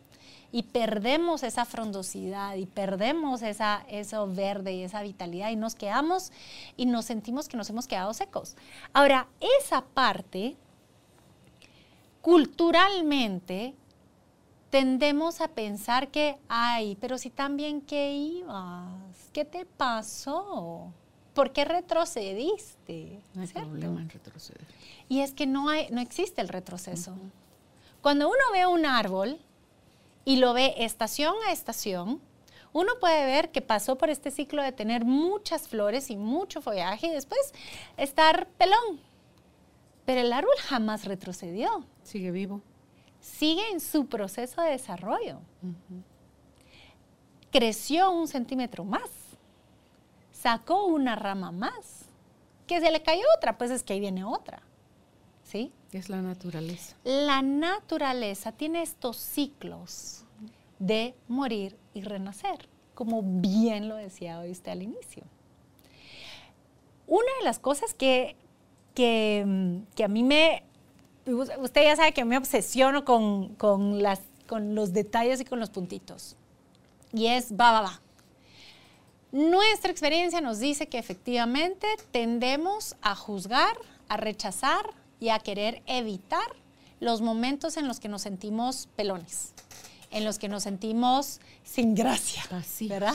Y 0.53 0.65
perdemos 0.65 1.43
esa 1.43 1.65
frondosidad 1.65 2.57
y 2.57 2.67
perdemos 2.67 3.41
esa, 3.43 3.85
eso 3.89 4.27
verde 4.27 4.75
y 4.75 4.83
esa 4.83 5.03
vitalidad 5.03 5.51
y 5.51 5.57
nos 5.57 5.75
quedamos 5.75 6.31
y 6.77 6.87
nos 6.87 7.07
sentimos 7.07 7.49
que 7.49 7.57
nos 7.57 7.71
hemos 7.71 7.87
quedado 7.87 8.13
secos. 8.13 8.57
Ahora, 8.93 9.27
esa 9.61 9.81
parte, 9.81 10.57
culturalmente, 12.21 13.75
tendemos 14.73 15.43
a 15.43 15.49
pensar 15.49 16.09
que, 16.09 16.39
ay, 16.49 16.97
pero 17.01 17.19
si 17.19 17.29
también 17.29 17.83
que 17.83 18.15
ibas, 18.15 19.31
¿qué 19.33 19.45
te 19.45 19.67
pasó? 19.67 20.93
¿Por 21.35 21.53
qué 21.53 21.67
retrocediste? 21.67 23.21
No 23.35 23.43
hay 23.43 23.49
problema 23.49 24.01
en 24.01 24.09
retroceder. 24.09 24.67
Y 25.09 25.21
es 25.21 25.35
que 25.35 25.47
no, 25.47 25.69
hay, 25.69 25.89
no 25.91 26.01
existe 26.01 26.41
el 26.41 26.49
retroceso. 26.49 27.15
Cuando 28.01 28.29
uno 28.29 28.39
ve 28.53 28.67
un 28.67 28.87
árbol 28.87 29.39
y 30.25 30.37
lo 30.37 30.55
ve 30.55 30.75
estación 30.79 31.35
a 31.49 31.53
estación, 31.53 32.21
uno 32.73 32.93
puede 33.01 33.27
ver 33.27 33.51
que 33.51 33.61
pasó 33.61 33.99
por 33.99 34.09
este 34.11 34.31
ciclo 34.31 34.63
de 34.63 34.73
tener 34.73 35.05
muchas 35.05 35.69
flores 35.69 36.11
y 36.11 36.17
mucho 36.17 36.63
follaje 36.63 37.09
y 37.09 37.11
después 37.11 37.53
estar 37.97 38.49
pelón. 38.59 39.01
Pero 40.05 40.21
el 40.21 40.33
árbol 40.33 40.55
jamás 40.61 41.05
retrocedió. 41.05 41.85
Sigue 42.03 42.31
vivo 42.31 42.63
sigue 43.23 43.71
en 43.71 43.81
su 43.81 44.07
proceso 44.07 44.61
de 44.61 44.71
desarrollo. 44.71 45.39
Creció 47.51 48.11
un 48.11 48.29
centímetro 48.29 48.85
más, 48.85 49.09
sacó 50.33 50.87
una 50.87 51.15
rama 51.15 51.53
más, 51.53 52.07
que 52.67 52.81
se 52.81 52.91
le 52.91 53.03
cayó 53.03 53.23
otra, 53.37 53.57
pues 53.57 53.71
es 53.71 53.83
que 53.83 53.95
ahí 53.95 54.01
viene 54.01 54.25
otra. 54.25 54.63
¿Sí? 55.45 55.73
Es 55.93 56.09
la 56.09 56.23
naturaleza. 56.23 56.97
La 57.05 57.43
naturaleza 57.43 58.53
tiene 58.53 58.83
estos 58.83 59.19
ciclos 59.19 60.25
de 60.79 61.15
morir 61.29 61.77
y 61.95 62.03
renacer, 62.03 62.69
como 62.95 63.23
bien 63.23 63.89
lo 63.89 63.97
decía 63.97 64.41
hoy 64.41 64.51
usted 64.51 64.73
al 64.73 64.83
inicio. 64.83 65.25
Una 67.07 67.31
de 67.41 67.45
las 67.45 67.59
cosas 67.59 67.93
que, 67.95 68.37
que, 68.95 69.83
que 69.95 70.05
a 70.05 70.09
mí 70.09 70.23
me 70.23 70.65
usted 71.27 71.85
ya 71.85 71.97
sabe 71.97 72.13
que 72.13 72.25
me 72.25 72.37
obsesiono 72.37 73.05
con, 73.05 74.03
las, 74.03 74.21
con 74.47 74.75
los 74.75 74.93
detalles 74.93 75.41
y 75.41 75.45
con 75.45 75.61
los 75.61 75.71
puntitos. 75.71 76.37
Y 77.13 77.27
es 77.27 77.53
va, 77.53 77.73
va, 77.73 77.83
va. 77.83 78.01
Nuestra 79.31 79.91
experiencia 79.91 80.41
nos 80.41 80.59
dice 80.59 80.89
que 80.89 80.99
efectivamente 80.99 81.87
tendemos 82.11 82.97
a 83.01 83.15
juzgar, 83.15 83.77
a 84.09 84.17
rechazar 84.17 84.85
y 85.23 85.29
a 85.29 85.39
querer 85.39 85.85
evitar 85.87 86.57
los 86.99 87.21
momentos 87.21 87.77
en 87.77 87.87
los 87.87 88.01
que 88.01 88.09
nos 88.09 88.23
sentimos 88.23 88.89
pelones, 88.97 89.53
en 90.11 90.25
los 90.25 90.41
que 90.41 90.49
nos 90.49 90.65
sentimos 90.65 91.39
sin 91.63 91.95
gracia, 91.95 92.43
¿verdad? 92.89 93.15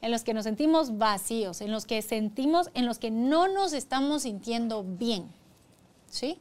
En 0.00 0.12
los 0.12 0.22
que 0.22 0.32
nos 0.32 0.44
sentimos 0.44 0.96
vacíos, 0.96 1.60
en 1.60 1.72
los 1.72 1.86
que 1.86 2.02
sentimos, 2.02 2.70
en 2.74 2.86
los 2.86 3.00
que 3.00 3.10
no 3.10 3.48
nos 3.48 3.72
estamos 3.72 4.22
sintiendo 4.22 4.84
bien, 4.84 5.26
¿sí? 6.08 6.38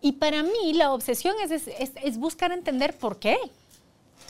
Y 0.00 0.12
para 0.12 0.42
mí 0.42 0.72
la 0.72 0.94
obsesión 0.94 1.36
es, 1.38 2.16
buscar 2.16 2.52
entender 2.52 2.96
por 2.96 3.18
qué. 3.18 3.36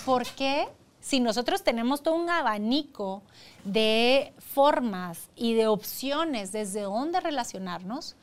¿Por 0.05 0.27
qué 0.27 0.67
si 1.01 1.21
nosotros 1.21 1.63
tenemos 1.63 2.03
todo 2.03 2.15
un 2.15 2.29
abanico 2.29 3.23
de 3.65 4.33
formas 4.39 5.31
y 5.37 5.55
de 5.55 5.67
opciones 5.67 6.51
desde 6.51 6.83
dónde 6.83 7.21
relacionarnos, 7.21 8.17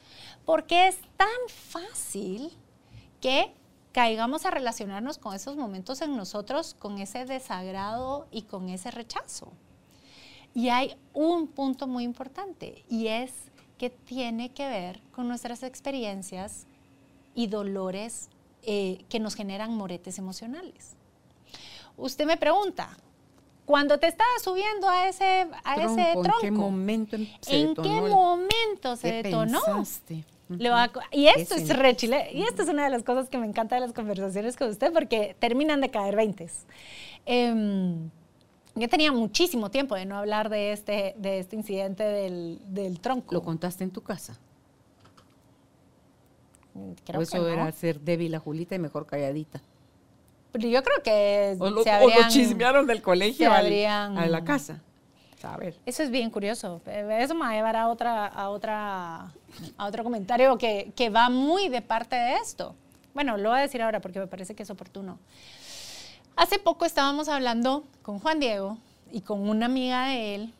¿por 0.48 0.64
qué 0.64 0.88
es 0.88 0.98
tan 1.18 1.28
fácil 1.50 2.54
que 3.20 3.52
caigamos 3.92 4.46
a 4.46 4.50
relacionarnos 4.50 5.18
con 5.18 5.36
esos 5.36 5.58
momentos 5.58 6.02
en 6.02 6.16
nosotros, 6.16 6.74
con 6.74 7.00
ese 7.00 7.26
desagrado 7.26 8.28
y 8.32 8.44
con 8.44 8.70
ese 8.70 8.90
rechazo? 8.90 9.52
Y 10.54 10.70
hay 10.70 10.96
un 11.14 11.48
punto 11.48 11.86
muy 11.86 12.06
importante 12.06 12.86
y 12.88 13.08
es 13.08 13.34
que 13.78 13.90
tiene 13.90 14.54
que 14.54 14.66
ver 14.70 15.02
con 15.12 15.28
nuestras 15.28 15.64
experiencias 15.64 16.66
y 17.36 17.48
dolores 17.48 18.30
eh, 18.64 19.04
que 19.10 19.20
nos 19.20 19.36
generan 19.36 19.76
moretes 19.76 20.18
emocionales. 20.18 20.96
Usted 21.98 22.26
me 22.26 22.38
pregunta, 22.38 22.98
cuando 23.66 24.00
te 24.00 24.08
estabas 24.08 24.42
subiendo 24.42 24.88
a 24.88 25.10
ese, 25.10 25.50
a 25.66 25.76
tronco, 25.76 26.00
ese 26.00 26.12
tronco, 26.14 26.30
¿en 26.36 26.40
qué 26.40 26.52
momento 26.52 27.18
se 27.42 27.62
¿En 27.62 27.76
qué 27.76 28.02
momento 28.02 28.96
se 28.96 29.12
detonó? 29.24 29.60
Y 31.12 31.28
esto 31.28 31.56
es 31.56 31.78
re 31.78 31.98
y 32.32 32.44
esto 32.44 32.64
es 32.64 32.70
una 32.70 32.86
de 32.86 32.90
las 32.90 33.04
cosas 33.04 33.30
que 33.30 33.38
me 33.38 33.46
encanta 33.46 33.76
de 33.76 33.82
las 33.82 33.94
conversaciones 33.94 34.56
con 34.56 34.70
usted 34.70 34.94
porque 34.94 35.36
terminan 35.40 35.82
de 35.82 35.90
caer 35.90 36.16
veintes. 36.16 36.66
Em, 37.26 38.10
yo 38.76 38.88
tenía 38.88 39.12
muchísimo 39.12 39.70
tiempo 39.72 39.96
de 39.96 40.06
no 40.06 40.18
hablar 40.18 40.50
de 40.50 40.72
este, 40.72 41.16
de 41.18 41.40
este 41.40 41.56
incidente 41.56 42.04
del, 42.04 42.60
del 42.68 43.00
tronco. 43.00 43.34
¿Lo 43.34 43.42
contaste 43.42 43.84
en 43.84 43.92
tu 43.92 44.02
casa? 44.02 44.40
Creo 47.06 47.22
eso 47.22 47.48
era 47.48 47.72
ser 47.72 48.00
débil 48.00 48.36
a 48.36 48.40
Julita 48.40 48.76
y 48.76 48.80
mejor 48.80 49.06
calladita. 49.06 49.62
Pero 50.52 50.70
yo 50.70 50.84
creo 50.84 51.04
que 51.04 51.56
o 51.60 51.70
lo, 51.70 51.84
se 51.84 51.90
habrían, 51.92 52.20
o 52.20 52.24
lo 52.24 52.30
chismearon 52.30 52.88
del 52.88 53.02
colegio 53.02 53.52
a 53.52 53.62
la 53.62 54.44
casa. 54.44 54.82
Ver. 55.60 55.78
Eso 55.86 56.04
es 56.04 56.10
bien 56.10 56.30
curioso. 56.30 56.82
Eh, 56.88 57.20
Eso 57.22 57.36
me 57.36 57.42
va 57.42 57.50
a 57.52 57.54
llevar 57.54 57.76
a, 57.76 57.88
otra, 57.90 58.26
a, 58.26 58.50
otra, 58.50 59.32
otro 59.80 60.04
comentario 60.04 60.58
que, 60.58 60.92
que 60.96 61.10
va 61.10 61.30
muy 61.30 61.70
de 61.70 61.82
parte 61.82 62.16
de 62.16 62.36
esto. 62.36 62.76
Bueno, 63.14 63.38
lo 63.38 63.50
voy 63.50 63.60
a 63.60 63.62
decir 63.62 63.82
ahora 63.82 64.00
porque 64.00 64.20
me 64.20 64.28
parece 64.28 64.56
que 64.56 64.64
es 64.64 64.70
oportuno. 64.70 65.20
Hace 66.36 66.60
poco 66.60 66.86
estábamos 66.86 67.30
hablando 67.30 67.84
con 68.02 68.20
Juan 68.20 68.40
Diego 68.40 68.78
y 69.12 69.22
con 69.22 69.48
una 69.48 69.68
amiga 69.68 70.08
de 70.08 70.36
él 70.36 70.54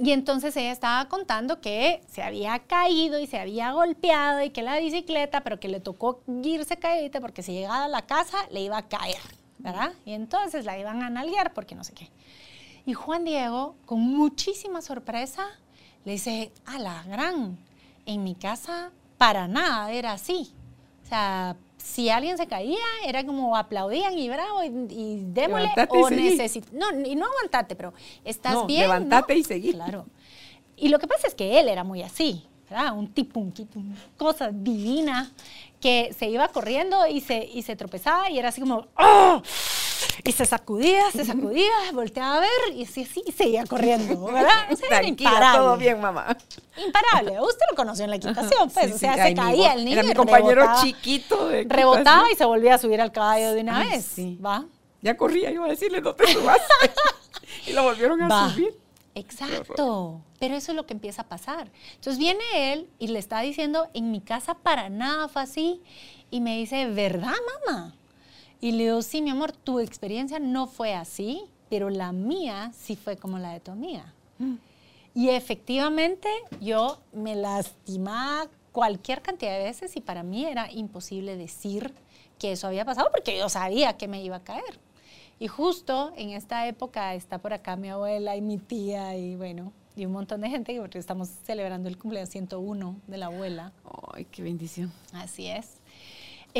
y 0.00 0.12
entonces 0.12 0.56
ella 0.56 0.70
estaba 0.70 1.06
contando 1.08 1.60
que 1.60 2.02
se 2.08 2.22
había 2.22 2.58
caído 2.60 3.18
y 3.18 3.26
se 3.26 3.38
había 3.38 3.72
golpeado 3.72 4.42
y 4.42 4.50
que 4.50 4.62
la 4.62 4.78
bicicleta, 4.78 5.42
pero 5.42 5.58
que 5.58 5.68
le 5.68 5.80
tocó 5.80 6.20
irse 6.42 6.76
caída 6.76 7.20
porque 7.20 7.42
si 7.42 7.52
llegaba 7.52 7.84
a 7.84 7.88
la 7.88 8.02
casa 8.02 8.38
le 8.50 8.60
iba 8.60 8.78
a 8.78 8.88
caer, 8.88 9.18
¿verdad? 9.58 9.92
Y 10.04 10.12
entonces 10.12 10.64
la 10.64 10.78
iban 10.78 11.02
a 11.02 11.10
nalguear 11.10 11.52
porque 11.52 11.74
no 11.74 11.82
sé 11.82 11.94
qué. 11.94 12.10
Y 12.88 12.94
Juan 12.94 13.22
Diego, 13.22 13.74
con 13.84 14.00
muchísima 14.00 14.80
sorpresa, 14.80 15.44
le 16.06 16.12
dice, 16.12 16.52
a 16.64 16.78
la 16.78 17.02
gran, 17.02 17.58
en 18.06 18.24
mi 18.24 18.34
casa 18.34 18.92
para 19.18 19.46
nada 19.46 19.92
era 19.92 20.12
así. 20.12 20.50
O 21.04 21.06
sea, 21.06 21.54
si 21.76 22.08
alguien 22.08 22.38
se 22.38 22.46
caía, 22.46 22.78
era 23.04 23.26
como 23.26 23.54
aplaudían 23.58 24.18
y 24.18 24.30
bravo 24.30 24.64
y, 24.64 24.68
y 24.88 25.22
démosle 25.34 25.64
Levantate 25.76 25.98
o. 25.98 26.08
No, 26.72 27.06
y 27.06 27.14
no 27.14 27.26
aguantarte, 27.26 27.76
pero 27.76 27.92
estás 28.24 28.54
No, 28.54 28.66
bien. 28.66 28.80
levántate 28.80 29.34
¿no? 29.34 29.38
y 29.38 29.44
seguí. 29.44 29.72
Claro. 29.74 30.06
Y 30.74 30.88
lo 30.88 30.98
que 30.98 31.06
pasa 31.06 31.26
es 31.26 31.34
que 31.34 31.60
él 31.60 31.68
era 31.68 31.84
muy 31.84 32.00
así, 32.00 32.46
¿verdad? 32.70 32.96
Un 32.96 33.12
tipo, 33.12 33.38
un 33.38 33.52
tipo, 33.52 33.80
una 33.80 33.96
cosa 34.16 34.48
divina, 34.50 35.30
que 35.78 36.14
se 36.18 36.30
iba 36.30 36.48
corriendo 36.48 37.06
y 37.06 37.20
se, 37.20 37.44
y 37.44 37.60
se 37.60 37.76
tropezaba 37.76 38.30
y 38.30 38.38
era 38.38 38.48
así 38.48 38.62
como, 38.62 38.86
¡oh! 38.96 39.42
Y 40.24 40.32
se 40.32 40.46
sacudía, 40.46 41.10
se 41.12 41.24
sacudía, 41.24 41.70
volteaba 41.92 42.36
a 42.36 42.40
ver 42.40 42.74
y 42.74 42.84
así, 42.84 43.02
así, 43.02 43.22
y 43.26 43.32
seguía 43.32 43.64
corriendo, 43.66 44.24
¿verdad? 44.26 44.70
O 44.70 44.76
sea, 44.76 44.86
era 44.88 45.00
Tranquila, 45.00 45.30
imparable. 45.30 45.58
todo 45.58 45.76
bien, 45.76 46.00
mamá. 46.00 46.36
imparable. 46.76 47.40
Usted 47.40 47.64
lo 47.70 47.76
conoció 47.76 48.04
en 48.04 48.10
la 48.10 48.16
equitación, 48.16 48.70
pues. 48.70 48.86
Sí, 48.86 48.92
o 48.92 48.98
sea, 48.98 49.14
se 49.26 49.34
caía 49.34 49.72
el 49.74 49.84
niño. 49.84 49.98
Era 50.00 50.08
mi 50.08 50.14
compañero 50.14 50.54
rebotaba, 50.62 50.82
chiquito. 50.82 51.48
de 51.48 51.64
Rebotaba 51.68 52.30
y 52.32 52.36
se 52.36 52.44
volvía 52.44 52.74
a 52.74 52.78
subir 52.78 53.00
al 53.00 53.12
caballo 53.12 53.52
de 53.54 53.60
una 53.62 53.78
Ay, 53.78 53.88
vez. 53.90 54.04
sí. 54.04 54.38
¿Va? 54.44 54.64
Ya 55.00 55.16
corría, 55.16 55.50
iba 55.50 55.64
a 55.64 55.68
decirle, 55.68 56.00
no 56.00 56.14
te 56.14 56.26
subas. 56.26 56.58
y 57.66 57.72
lo 57.72 57.82
volvieron 57.84 58.20
a 58.22 58.28
Va. 58.28 58.50
subir. 58.50 58.76
Exacto. 59.14 60.20
Pero 60.38 60.54
eso 60.54 60.72
es 60.72 60.76
lo 60.76 60.86
que 60.86 60.92
empieza 60.94 61.22
a 61.22 61.28
pasar. 61.28 61.68
Entonces 61.94 62.18
viene 62.18 62.42
él 62.72 62.88
y 62.98 63.08
le 63.08 63.18
está 63.18 63.40
diciendo, 63.40 63.88
en 63.94 64.10
mi 64.10 64.20
casa 64.20 64.54
para 64.54 64.88
nada 64.88 65.28
fue 65.28 65.42
así. 65.42 65.82
Y 66.30 66.40
me 66.40 66.56
dice, 66.56 66.86
¿verdad, 66.86 67.34
mamá? 67.66 67.94
Y 68.60 68.72
le 68.72 68.84
digo, 68.84 69.02
sí, 69.02 69.22
mi 69.22 69.30
amor, 69.30 69.52
tu 69.52 69.78
experiencia 69.78 70.38
no 70.38 70.66
fue 70.66 70.94
así, 70.94 71.44
pero 71.70 71.90
la 71.90 72.12
mía 72.12 72.72
sí 72.76 72.96
fue 72.96 73.16
como 73.16 73.38
la 73.38 73.52
de 73.52 73.60
tu 73.60 73.70
amiga. 73.70 74.12
Y 75.14 75.30
efectivamente 75.30 76.28
yo 76.60 76.98
me 77.12 77.34
lastimaba 77.34 78.48
cualquier 78.72 79.22
cantidad 79.22 79.58
de 79.58 79.64
veces 79.64 79.96
y 79.96 80.00
para 80.00 80.22
mí 80.22 80.44
era 80.44 80.70
imposible 80.70 81.36
decir 81.36 81.92
que 82.38 82.52
eso 82.52 82.68
había 82.68 82.84
pasado 82.84 83.10
porque 83.10 83.36
yo 83.36 83.48
sabía 83.48 83.96
que 83.96 84.08
me 84.08 84.22
iba 84.22 84.36
a 84.36 84.44
caer. 84.44 84.78
Y 85.40 85.48
justo 85.48 86.12
en 86.16 86.30
esta 86.30 86.66
época 86.66 87.14
está 87.14 87.38
por 87.38 87.52
acá 87.52 87.76
mi 87.76 87.90
abuela 87.90 88.36
y 88.36 88.40
mi 88.40 88.58
tía 88.58 89.16
y 89.16 89.36
bueno, 89.36 89.72
y 89.96 90.06
un 90.06 90.12
montón 90.12 90.40
de 90.40 90.50
gente 90.50 90.78
porque 90.80 90.98
estamos 90.98 91.28
celebrando 91.44 91.88
el 91.88 91.98
cumpleaños 91.98 92.30
101 92.30 92.96
de 93.06 93.16
la 93.16 93.26
abuela. 93.26 93.72
Ay, 94.12 94.24
qué 94.26 94.42
bendición. 94.42 94.92
Así 95.12 95.46
es. 95.46 95.77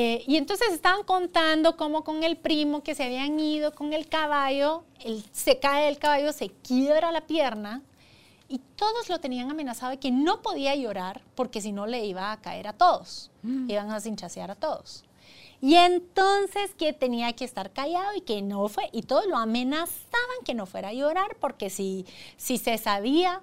Eh, 0.01 0.23
y 0.29 0.37
entonces 0.37 0.69
estaban 0.73 1.03
contando 1.03 1.77
cómo 1.77 2.05
con 2.05 2.23
el 2.23 2.37
primo 2.37 2.85
que 2.85 2.95
se 2.95 3.03
habían 3.03 3.41
ido 3.41 3.75
con 3.75 3.93
el 3.93 4.09
caballo, 4.09 4.85
él 5.01 5.25
se 5.33 5.59
cae 5.59 5.89
el 5.89 5.99
caballo, 5.99 6.33
se 6.33 6.51
quiebra 6.51 7.11
la 7.11 7.23
pierna 7.23 7.83
y 8.49 8.61
todos 8.77 9.09
lo 9.09 9.19
tenían 9.19 9.51
amenazado 9.51 9.91
de 9.91 9.99
que 9.99 10.13
no 10.13 10.41
podía 10.41 10.77
llorar 10.77 11.23
porque 11.35 11.61
si 11.61 11.73
no 11.73 11.89
le 11.89 12.07
iba 12.07 12.31
a 12.31 12.41
caer 12.41 12.69
a 12.69 12.75
todos, 12.75 13.33
iban 13.43 13.91
a 13.91 13.99
cinchasear 13.99 14.53
a 14.53 14.55
todos. 14.55 15.03
Y 15.61 15.75
entonces 15.75 16.77
que 16.79 16.93
tenía 16.93 17.33
que 17.33 17.45
estar 17.45 17.73
callado 17.73 18.15
y 18.15 18.21
que 18.21 18.41
no 18.41 18.69
fue, 18.69 18.89
y 18.93 19.03
todos 19.03 19.27
lo 19.27 19.37
amenazaban 19.37 20.45
que 20.45 20.55
no 20.55 20.67
fuera 20.67 20.91
a 20.91 20.93
llorar 20.93 21.37
porque 21.41 21.71
si, 21.71 22.07
si 22.37 22.59
se 22.59 22.79
sabía 22.79 23.43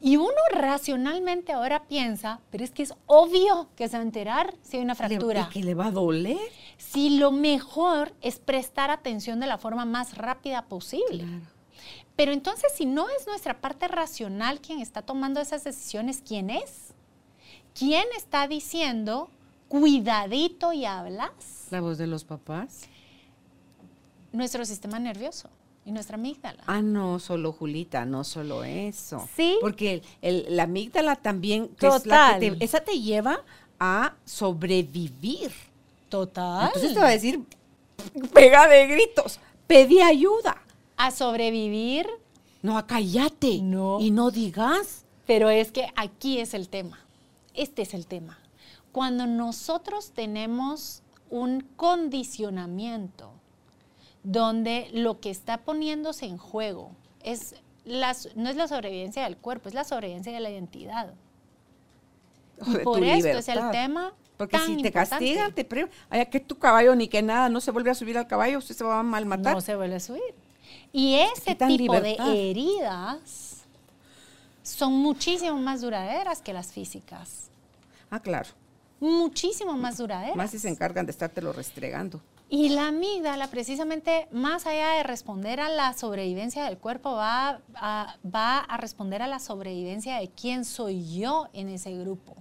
y 0.00 0.16
uno 0.16 0.30
racionalmente 0.52 1.52
ahora 1.52 1.84
piensa, 1.84 2.40
pero 2.50 2.62
es 2.62 2.70
que 2.70 2.84
es 2.84 2.94
obvio 3.06 3.68
que 3.74 3.88
se 3.88 3.96
va 3.96 4.02
a 4.02 4.06
enterar 4.06 4.54
si 4.62 4.76
hay 4.76 4.82
una 4.84 4.94
fractura. 4.94 5.48
¿Y 5.50 5.52
que 5.52 5.64
le 5.64 5.74
va 5.74 5.86
a 5.86 5.90
doler? 5.90 6.38
Si 6.76 7.18
lo 7.18 7.32
mejor 7.32 8.14
es 8.20 8.38
prestar 8.38 8.90
atención 8.90 9.40
de 9.40 9.48
la 9.48 9.58
forma 9.58 9.84
más 9.84 10.16
rápida 10.16 10.66
posible. 10.66 11.26
Pero 12.14 12.32
entonces, 12.32 12.72
si 12.74 12.86
no 12.86 13.08
es 13.08 13.26
nuestra 13.26 13.60
parte 13.60 13.88
racional 13.88 14.60
quien 14.60 14.80
está 14.80 15.02
tomando 15.02 15.40
esas 15.40 15.64
decisiones, 15.64 16.22
¿quién 16.24 16.50
es? 16.50 16.94
¿Quién 17.74 18.04
está 18.16 18.46
diciendo, 18.46 19.30
cuidadito 19.68 20.72
y 20.72 20.84
hablas? 20.84 21.66
La 21.70 21.80
voz 21.80 21.98
de 21.98 22.06
los 22.06 22.24
papás. 22.24 22.82
Nuestro 24.32 24.64
sistema 24.64 25.00
nervioso 25.00 25.48
y 25.88 25.92
nuestra 25.92 26.16
amígdala. 26.16 26.62
Ah, 26.66 26.82
no, 26.82 27.18
solo 27.18 27.52
Julita, 27.52 28.04
no 28.04 28.22
solo 28.24 28.62
eso. 28.64 29.26
¿Sí? 29.34 29.56
Porque 29.60 29.94
el- 29.94 30.02
el- 30.46 30.56
la 30.56 30.64
amígdala 30.64 31.16
también, 31.16 31.68
que 31.68 31.86
es 31.86 31.92
la 31.92 31.98
que 31.98 32.44
Total. 32.44 32.58
te- 32.58 32.64
esa 32.64 32.80
te 32.80 33.00
lleva 33.00 33.40
a 33.80 34.14
sobrevivir. 34.24 35.50
Total. 36.08 36.66
Entonces 36.66 36.94
te 36.94 37.00
va 37.00 37.08
a 37.08 37.10
decir, 37.10 37.40
pega 38.32 38.68
de 38.68 38.86
gritos, 38.86 39.40
pedí 39.66 40.00
ayuda. 40.00 40.62
a 40.96 41.10
sobrevivir 41.12 42.06
No, 42.60 42.84
cállate. 42.88 43.60
No. 43.62 43.98
Y 44.00 44.10
no 44.10 44.30
digas. 44.32 45.04
Pero 45.26 45.48
es 45.48 45.70
que 45.70 45.86
aquí 45.94 46.38
es 46.40 46.54
el 46.54 46.68
tema. 46.68 46.98
Este 47.54 47.82
es 47.82 47.94
el 47.94 48.06
tema. 48.08 48.36
Cuando 48.90 49.26
nosotros 49.28 50.10
tenemos 50.10 51.02
un 51.30 51.60
condicionamiento 51.76 53.30
donde 54.22 54.88
lo 54.92 55.20
que 55.20 55.30
está 55.30 55.58
poniéndose 55.58 56.26
en 56.26 56.38
juego 56.38 56.92
es 57.22 57.54
las, 57.84 58.28
no 58.36 58.50
es 58.50 58.56
la 58.56 58.68
sobrevivencia 58.68 59.24
del 59.24 59.36
cuerpo, 59.36 59.68
es 59.68 59.74
la 59.74 59.84
sobrevivencia 59.84 60.32
de 60.32 60.40
la 60.40 60.50
identidad. 60.50 61.14
o 62.60 62.70
Y 62.70 62.76
por 62.78 63.02
esto 63.02 63.38
es 63.38 63.48
el 63.48 63.70
tema. 63.70 64.12
Porque 64.36 64.56
tan 64.56 64.66
si 64.66 64.76
te 64.82 64.88
importante. 64.88 65.10
castigan, 65.10 65.52
te 65.52 65.64
pre... 65.64 65.88
Ay, 66.08 66.26
que 66.26 66.38
tu 66.38 66.56
caballo 66.58 66.94
ni 66.94 67.08
que 67.08 67.22
nada, 67.22 67.48
no 67.48 67.60
se 67.60 67.72
vuelve 67.72 67.90
a 67.90 67.94
subir 67.94 68.16
al 68.16 68.28
caballo, 68.28 68.58
usted 68.58 68.74
se 68.74 68.84
va 68.84 69.00
a 69.00 69.02
malmatar. 69.02 69.54
no 69.54 69.60
se 69.60 69.74
vuelve 69.74 69.96
a 69.96 70.00
subir. 70.00 70.34
Y 70.92 71.16
ese 71.16 71.54
tipo 71.54 71.66
libertad. 71.66 72.26
de 72.26 72.50
heridas 72.50 73.64
son 74.62 74.92
muchísimo 74.92 75.56
más 75.58 75.80
duraderas 75.80 76.40
que 76.40 76.52
las 76.52 76.72
físicas. 76.72 77.50
Ah, 78.10 78.20
claro. 78.20 78.48
Muchísimo 79.00 79.76
más 79.76 79.98
duraderas. 79.98 80.36
Más 80.36 80.50
si 80.50 80.58
se 80.58 80.68
encargan 80.68 81.06
de 81.06 81.12
estártelo 81.12 81.52
restregando. 81.52 82.20
Y 82.50 82.70
la 82.70 82.88
amígdala, 82.88 83.48
precisamente, 83.48 84.26
más 84.32 84.66
allá 84.66 84.92
de 84.94 85.02
responder 85.02 85.60
a 85.60 85.68
la 85.68 85.92
sobrevivencia 85.92 86.64
del 86.64 86.78
cuerpo, 86.78 87.12
va 87.12 87.60
a, 87.74 88.16
va 88.24 88.58
a 88.60 88.76
responder 88.78 89.20
a 89.20 89.26
la 89.26 89.38
sobrevivencia 89.38 90.16
de 90.16 90.28
quién 90.28 90.64
soy 90.64 91.18
yo 91.18 91.48
en 91.52 91.68
ese 91.68 91.94
grupo. 91.96 92.36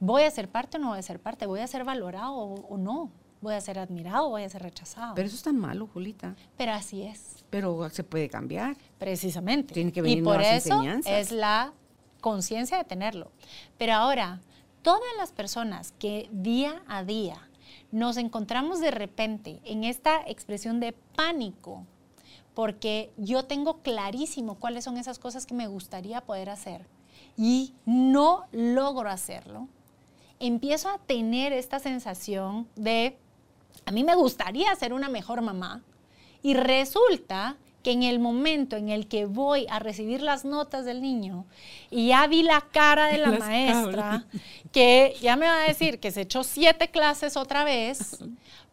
¿Voy 0.00 0.22
a 0.24 0.30
ser 0.30 0.48
parte 0.48 0.76
o 0.76 0.80
no 0.80 0.90
voy 0.90 0.98
a 0.98 1.02
ser 1.02 1.20
parte? 1.20 1.46
¿Voy 1.46 1.60
a 1.60 1.66
ser 1.66 1.84
valorado 1.84 2.32
o, 2.34 2.54
o 2.68 2.76
no? 2.76 3.10
¿Voy 3.40 3.54
a 3.54 3.60
ser 3.60 3.78
admirado 3.78 4.26
o 4.26 4.30
voy 4.30 4.42
a 4.42 4.48
ser 4.48 4.62
rechazado? 4.62 5.14
Pero 5.14 5.14
Pero, 5.14 5.26
eso 5.28 5.36
es 5.36 5.42
tan 5.42 5.56
malo, 5.56 5.88
Julita. 5.92 6.34
así 6.70 7.02
es, 7.02 7.44
Pero 7.50 7.88
se 7.90 8.04
puede 8.04 8.28
cambiar. 8.28 8.76
precisamente. 8.98 9.72
Tiene 9.74 9.92
que 9.92 10.02
venir 10.02 10.18
y 10.18 10.22
por 10.22 10.40
eso 10.42 10.74
enseñanzas. 10.74 11.12
es 11.12 11.32
la 11.32 11.72
conciencia 12.20 12.76
de 12.78 12.84
tenerlo. 12.84 13.30
Pero 13.78 13.94
ahora, 13.94 14.40
todas 14.82 15.00
las 15.18 15.32
personas 15.32 15.92
que 15.98 16.28
día 16.32 16.82
a 16.88 17.04
día 17.04 17.47
nos 17.90 18.16
encontramos 18.16 18.80
de 18.80 18.90
repente 18.90 19.60
en 19.64 19.84
esta 19.84 20.20
expresión 20.26 20.80
de 20.80 20.92
pánico, 21.14 21.84
porque 22.54 23.12
yo 23.16 23.44
tengo 23.44 23.82
clarísimo 23.82 24.56
cuáles 24.56 24.84
son 24.84 24.96
esas 24.96 25.18
cosas 25.18 25.46
que 25.46 25.54
me 25.54 25.68
gustaría 25.68 26.20
poder 26.20 26.50
hacer 26.50 26.86
y 27.36 27.72
no 27.86 28.46
logro 28.52 29.08
hacerlo, 29.08 29.68
empiezo 30.40 30.88
a 30.88 30.98
tener 30.98 31.52
esta 31.52 31.78
sensación 31.78 32.68
de, 32.76 33.16
a 33.86 33.92
mí 33.92 34.04
me 34.04 34.14
gustaría 34.14 34.74
ser 34.76 34.92
una 34.92 35.08
mejor 35.08 35.40
mamá 35.40 35.82
y 36.42 36.54
resulta 36.54 37.56
que 37.82 37.92
en 37.92 38.02
el 38.02 38.18
momento 38.18 38.76
en 38.76 38.88
el 38.88 39.06
que 39.06 39.26
voy 39.26 39.66
a 39.70 39.78
recibir 39.78 40.20
las 40.22 40.44
notas 40.44 40.84
del 40.84 41.00
niño 41.00 41.46
y 41.90 42.08
ya 42.08 42.26
vi 42.26 42.42
la 42.42 42.60
cara 42.60 43.06
de 43.06 43.18
la 43.18 43.30
Las 43.30 43.40
maestra, 43.40 44.24
que 44.72 45.16
ya 45.20 45.36
me 45.36 45.46
va 45.46 45.62
a 45.62 45.68
decir 45.68 46.00
que 46.00 46.10
se 46.10 46.22
echó 46.22 46.44
siete 46.44 46.90
clases 46.90 47.36
otra 47.36 47.64
vez, 47.64 48.18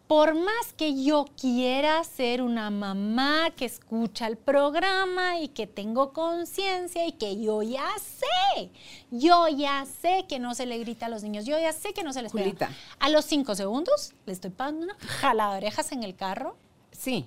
por 0.08 0.36
más 0.36 0.74
que 0.78 1.04
yo 1.04 1.26
quiera 1.40 2.04
ser 2.04 2.42
una 2.42 2.70
mamá 2.70 3.52
que 3.56 3.66
escucha 3.66 4.28
el 4.28 4.38
programa 4.38 5.40
y 5.40 5.48
que 5.48 5.66
tengo 5.66 6.14
conciencia 6.14 7.08
y 7.08 7.14
que 7.14 7.42
yo 7.42 7.64
ya 7.64 7.88
sé, 7.98 8.70
yo 9.10 9.48
ya 9.48 9.86
sé 9.86 10.26
que 10.28 10.38
no 10.38 10.54
se 10.54 10.68
le 10.68 10.78
grita 10.78 11.08
a 11.08 11.10
los 11.10 11.24
niños, 11.24 11.46
yo 11.46 11.60
ya 11.60 11.74
sé 11.74 11.94
que 11.94 12.04
no 12.04 12.14
se 12.14 12.22
les 12.22 12.32
pega. 12.32 12.44
Julita. 12.44 12.70
A 13.00 13.10
los 13.10 13.26
cinco 13.26 13.56
segundos 13.56 14.14
le 14.26 14.34
estoy 14.34 14.52
pagando 14.52 14.86
una 14.86 14.96
jalada 15.00 15.54
de 15.54 15.58
orejas 15.58 15.92
en 15.92 16.04
el 16.04 16.16
carro 16.16 16.56
Sí. 16.98 17.26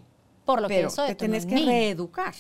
Por 0.49 0.62
lo 0.62 0.68
que 0.68 0.76
pero 0.76 0.88
eso 0.88 1.05
te 1.05 1.14
tenés 1.14 1.44
en 1.44 1.51
que 1.51 1.57
reeducar. 1.59 2.34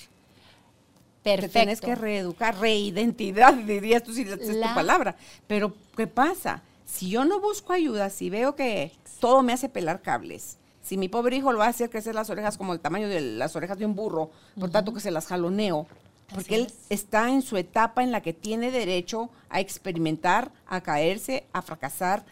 Te 1.22 1.46
tienes 1.50 1.82
que 1.82 1.94
reeducar, 1.94 2.58
reidentidad, 2.58 3.52
dirías 3.66 4.02
tú 4.02 4.14
si 4.14 4.22
es 4.22 4.38
tu 4.38 4.60
palabra. 4.74 5.14
Pero, 5.46 5.74
¿qué 5.94 6.06
pasa? 6.06 6.62
Si 6.86 7.10
yo 7.10 7.26
no 7.26 7.38
busco 7.38 7.74
ayuda, 7.74 8.08
si 8.08 8.30
veo 8.30 8.56
que 8.56 8.92
todo 9.20 9.42
me 9.42 9.52
hace 9.52 9.68
pelar 9.68 10.00
cables, 10.00 10.56
si 10.82 10.96
mi 10.96 11.10
pobre 11.10 11.36
hijo 11.36 11.52
lo 11.52 11.58
va 11.58 11.66
a 11.66 11.68
hacer 11.68 11.90
crecer 11.90 12.14
las 12.14 12.30
orejas 12.30 12.56
como 12.56 12.72
el 12.72 12.80
tamaño 12.80 13.10
de 13.10 13.20
las 13.20 13.54
orejas 13.56 13.76
de 13.76 13.84
un 13.84 13.94
burro, 13.94 14.30
por 14.58 14.70
tanto 14.70 14.94
que 14.94 15.00
se 15.00 15.10
las 15.10 15.26
jaloneo, 15.26 15.86
porque 16.32 16.54
él 16.54 16.72
está 16.88 17.28
en 17.28 17.42
su 17.42 17.58
etapa 17.58 18.02
en 18.02 18.10
la 18.10 18.22
que 18.22 18.32
tiene 18.32 18.70
derecho 18.70 19.28
a 19.50 19.60
experimentar, 19.60 20.50
a 20.66 20.80
caerse, 20.80 21.44
a 21.52 21.60
fracasar, 21.60 22.24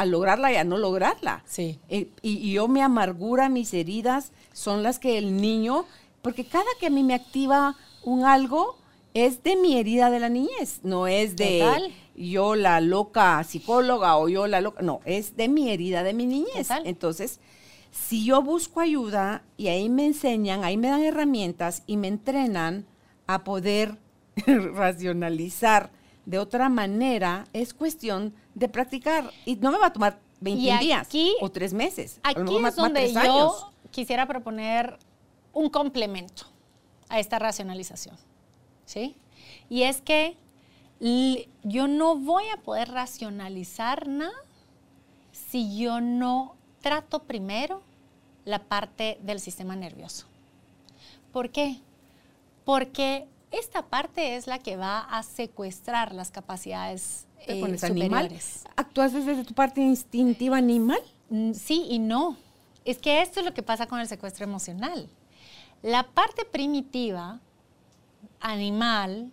a, 0.00 0.06
lograrla 0.06 0.52
y 0.52 0.56
a 0.56 0.64
no 0.64 0.78
lograrla. 0.78 1.42
Sí. 1.46 1.78
Eh, 1.88 2.08
y, 2.22 2.52
yo 2.52 2.68
me 2.68 2.82
amargura, 2.82 3.48
mis 3.48 3.74
heridas 3.74 4.32
son 4.52 4.82
las 4.82 4.98
que 4.98 5.18
el 5.18 5.40
niño, 5.40 5.84
porque 6.22 6.44
cada 6.44 6.64
que 6.78 6.86
a 6.86 6.90
mí 6.90 7.02
me 7.02 7.14
activa 7.14 7.76
un 8.04 8.24
algo, 8.24 8.76
es 9.14 9.42
de 9.42 9.56
mi 9.56 9.78
herida 9.78 10.10
de 10.10 10.20
la 10.20 10.28
niñez, 10.28 10.80
no 10.82 11.06
es 11.06 11.36
de 11.36 11.92
yo 12.16 12.54
la 12.54 12.80
loca 12.80 13.42
psicóloga 13.44 14.16
o 14.16 14.28
yo 14.28 14.46
la 14.46 14.60
loca, 14.60 14.82
no, 14.82 15.00
es 15.04 15.36
de 15.36 15.48
mi 15.48 15.70
herida 15.70 16.02
de 16.02 16.12
mi 16.12 16.26
niñez. 16.26 16.68
Entonces, 16.84 17.40
si 17.90 18.24
yo 18.24 18.42
busco 18.42 18.80
ayuda 18.80 19.42
y 19.56 19.68
ahí 19.68 19.88
me 19.88 20.06
enseñan, 20.06 20.64
ahí 20.64 20.76
me 20.76 20.88
dan 20.88 21.02
herramientas 21.02 21.82
y 21.86 21.96
me 21.96 22.08
entrenan 22.08 22.86
a 23.26 23.44
poder 23.44 23.98
racionalizar 24.46 25.90
de 26.26 26.38
otra 26.38 26.68
manera, 26.68 27.46
es 27.52 27.74
cuestión 27.74 28.34
de 28.54 28.68
practicar. 28.68 29.30
Y 29.44 29.56
no 29.56 29.72
me 29.72 29.78
va 29.78 29.86
a 29.86 29.92
tomar 29.92 30.18
21 30.40 30.80
días 30.80 31.08
o 31.40 31.50
tres 31.50 31.72
meses. 31.72 32.20
Aquí 32.22 32.40
es 32.40 32.76
donde 32.76 33.12
yo 33.12 33.72
quisiera 33.90 34.26
proponer 34.26 34.98
un 35.52 35.68
complemento 35.70 36.44
a 37.08 37.18
esta 37.18 37.38
racionalización. 37.38 38.16
¿Sí? 38.84 39.16
Y 39.68 39.82
es 39.82 40.00
que 40.00 40.36
yo 41.00 41.88
no 41.88 42.16
voy 42.16 42.44
a 42.54 42.58
poder 42.58 42.90
racionalizar 42.90 44.08
nada 44.08 44.32
si 45.32 45.78
yo 45.78 46.00
no 46.00 46.56
trato 46.80 47.24
primero 47.24 47.82
la 48.44 48.64
parte 48.64 49.18
del 49.22 49.40
sistema 49.40 49.76
nervioso. 49.76 50.26
¿Por 51.32 51.50
qué? 51.50 51.80
Porque 52.64 53.26
esta 53.50 53.86
parte 53.86 54.36
es 54.36 54.46
la 54.46 54.58
que 54.58 54.76
va 54.76 55.00
a 55.00 55.22
secuestrar 55.22 56.14
las 56.14 56.30
capacidades 56.30 57.26
eh, 57.46 57.60
superiores. 57.78 58.64
¿Actúas 58.76 59.12
desde 59.12 59.44
tu 59.44 59.54
parte 59.54 59.80
instintiva 59.80 60.56
animal? 60.56 61.00
Mm, 61.30 61.52
sí 61.52 61.86
y 61.90 61.98
no. 61.98 62.36
Es 62.84 62.98
que 62.98 63.22
esto 63.22 63.40
es 63.40 63.46
lo 63.46 63.54
que 63.54 63.62
pasa 63.62 63.86
con 63.86 64.00
el 64.00 64.08
secuestro 64.08 64.44
emocional. 64.44 65.08
La 65.82 66.04
parte 66.04 66.44
primitiva, 66.44 67.40
animal, 68.40 69.32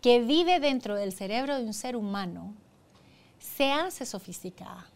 que 0.00 0.20
vive 0.20 0.60
dentro 0.60 0.94
del 0.94 1.12
cerebro 1.12 1.56
de 1.56 1.64
un 1.64 1.74
ser 1.74 1.96
humano, 1.96 2.54
se 3.38 3.72
hace 3.72 4.06
sofisticada. 4.06 4.86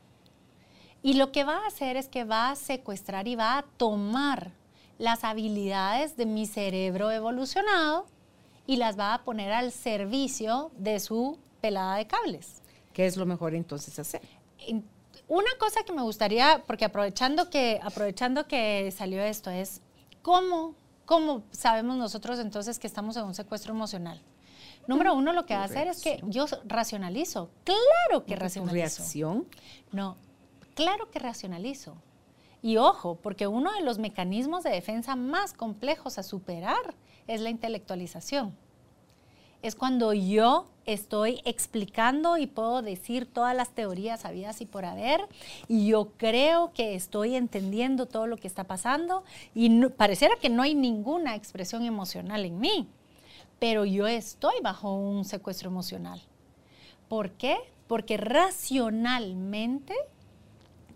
Y 1.02 1.14
lo 1.14 1.32
que 1.32 1.44
va 1.44 1.58
a 1.58 1.66
hacer 1.66 1.96
es 1.96 2.08
que 2.08 2.24
va 2.24 2.50
a 2.50 2.56
secuestrar 2.56 3.26
y 3.26 3.34
va 3.34 3.58
a 3.58 3.62
tomar 3.62 4.52
las 5.02 5.24
habilidades 5.24 6.16
de 6.16 6.26
mi 6.26 6.46
cerebro 6.46 7.10
evolucionado 7.10 8.06
y 8.68 8.76
las 8.76 8.96
va 8.96 9.14
a 9.14 9.24
poner 9.24 9.50
al 9.50 9.72
servicio 9.72 10.70
de 10.78 11.00
su 11.00 11.40
pelada 11.60 11.96
de 11.96 12.06
cables. 12.06 12.62
¿Qué 12.92 13.06
es 13.06 13.16
lo 13.16 13.26
mejor 13.26 13.56
entonces 13.56 13.98
hacer? 13.98 14.22
Una 15.26 15.50
cosa 15.58 15.82
que 15.82 15.92
me 15.92 16.02
gustaría, 16.02 16.62
porque 16.68 16.84
aprovechando 16.84 17.50
que, 17.50 17.80
aprovechando 17.82 18.46
que 18.46 18.94
salió 18.96 19.20
esto, 19.20 19.50
es 19.50 19.80
cómo, 20.22 20.76
cómo 21.04 21.42
sabemos 21.50 21.96
nosotros 21.96 22.38
entonces 22.38 22.78
que 22.78 22.86
estamos 22.86 23.16
en 23.16 23.24
un 23.24 23.34
secuestro 23.34 23.74
emocional. 23.74 24.22
Número 24.86 25.14
uno, 25.14 25.32
lo 25.32 25.46
que 25.46 25.54
va 25.54 25.62
a 25.62 25.64
hacer 25.64 25.88
es 25.88 26.00
que 26.00 26.20
yo 26.28 26.46
racionalizo. 26.64 27.50
Claro 27.64 28.24
que 28.24 28.36
racionalizo. 28.36 28.74
¿Reacción? 28.74 29.48
No, 29.90 30.16
claro 30.76 31.10
que 31.10 31.18
racionalizo. 31.18 31.96
Y 32.62 32.76
ojo, 32.76 33.16
porque 33.22 33.46
uno 33.46 33.72
de 33.72 33.82
los 33.82 33.98
mecanismos 33.98 34.62
de 34.62 34.70
defensa 34.70 35.16
más 35.16 35.52
complejos 35.52 36.18
a 36.18 36.22
superar 36.22 36.94
es 37.26 37.40
la 37.40 37.50
intelectualización. 37.50 38.54
Es 39.62 39.74
cuando 39.74 40.12
yo 40.12 40.66
estoy 40.86 41.40
explicando 41.44 42.36
y 42.36 42.46
puedo 42.46 42.82
decir 42.82 43.26
todas 43.26 43.56
las 43.56 43.70
teorías 43.70 44.24
habidas 44.24 44.60
y 44.60 44.66
por 44.66 44.84
haber, 44.84 45.28
y 45.68 45.86
yo 45.86 46.12
creo 46.16 46.72
que 46.72 46.94
estoy 46.94 47.36
entendiendo 47.36 48.06
todo 48.06 48.26
lo 48.26 48.36
que 48.36 48.48
está 48.48 48.64
pasando, 48.64 49.22
y 49.54 49.86
pareciera 49.88 50.36
que 50.36 50.48
no 50.48 50.62
hay 50.62 50.74
ninguna 50.74 51.36
expresión 51.36 51.84
emocional 51.84 52.44
en 52.44 52.58
mí 52.58 52.88
pero 53.62 53.84
yo 53.84 54.08
estoy 54.08 54.54
bajo 54.60 54.92
un 54.92 55.24
secuestro 55.24 55.70
emocional. 55.70 56.20
¿Por 57.08 57.30
qué? 57.30 57.56
Porque 57.86 58.16
racionalmente 58.16 59.94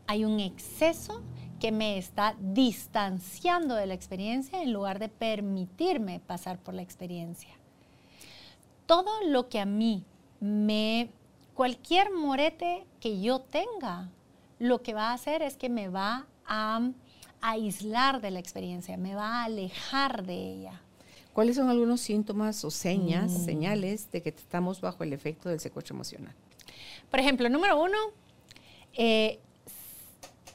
hay 0.09 0.25
un 0.25 0.41
exceso 0.41 1.23
que 1.67 1.73
me 1.73 1.99
está 1.99 2.37
distanciando 2.39 3.75
de 3.75 3.87
la 3.87 3.95
experiencia 3.95 4.62
en 4.62 4.73
lugar 4.73 5.01
de 5.01 5.09
permitirme 5.09 6.21
pasar 6.21 6.61
por 6.61 6.75
la 6.75 6.83
experiencia. 6.83 7.51
Todo 8.87 9.11
lo 9.25 9.49
que 9.49 9.59
a 9.59 9.64
mí 9.64 10.05
me, 10.39 11.11
cualquier 11.55 12.12
morete 12.12 12.87
que 13.01 13.21
yo 13.21 13.41
tenga, 13.41 14.12
lo 14.61 14.81
que 14.81 14.95
va 14.95 15.11
a 15.11 15.14
hacer 15.14 15.43
es 15.43 15.57
que 15.57 15.69
me 15.69 15.89
va 15.89 16.29
a 16.47 16.81
aislar 17.41 18.21
de 18.21 18.31
la 18.31 18.39
experiencia, 18.39 18.97
me 18.97 19.17
va 19.17 19.41
a 19.41 19.45
alejar 19.47 20.25
de 20.25 20.37
ella. 20.37 20.81
¿Cuáles 21.33 21.57
son 21.57 21.69
algunos 21.69 22.01
síntomas 22.01 22.64
o 22.64 22.71
señas, 22.71 23.33
mm. 23.33 23.45
señales 23.45 24.12
de 24.12 24.23
que 24.23 24.29
estamos 24.29 24.81
bajo 24.81 25.03
el 25.03 25.12
efecto 25.12 25.49
del 25.49 25.59
secuestro 25.59 25.97
emocional? 25.97 26.33
Por 27.11 27.19
ejemplo, 27.19 27.49
número 27.49 27.83
uno, 27.83 27.99
eh, 28.93 29.41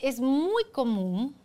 es 0.02 0.20
muy 0.20 0.66
común 0.72 1.36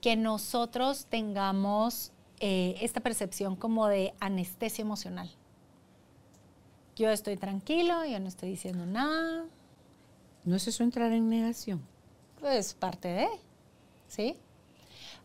que 0.00 0.16
nosotros 0.16 1.06
tengamos 1.06 2.12
eh, 2.40 2.76
esta 2.80 3.00
percepción 3.00 3.56
como 3.56 3.86
de 3.86 4.14
anestesia 4.20 4.82
emocional. 4.82 5.30
Yo 6.96 7.10
estoy 7.10 7.36
tranquilo, 7.36 8.04
yo 8.04 8.18
no 8.20 8.28
estoy 8.28 8.50
diciendo 8.50 8.86
nada. 8.86 9.46
¿No 10.44 10.56
es 10.56 10.68
eso 10.68 10.82
entrar 10.82 11.12
en 11.12 11.28
negación? 11.28 11.82
Pues 12.40 12.74
parte 12.74 13.08
de, 13.08 13.28
¿sí? 14.08 14.36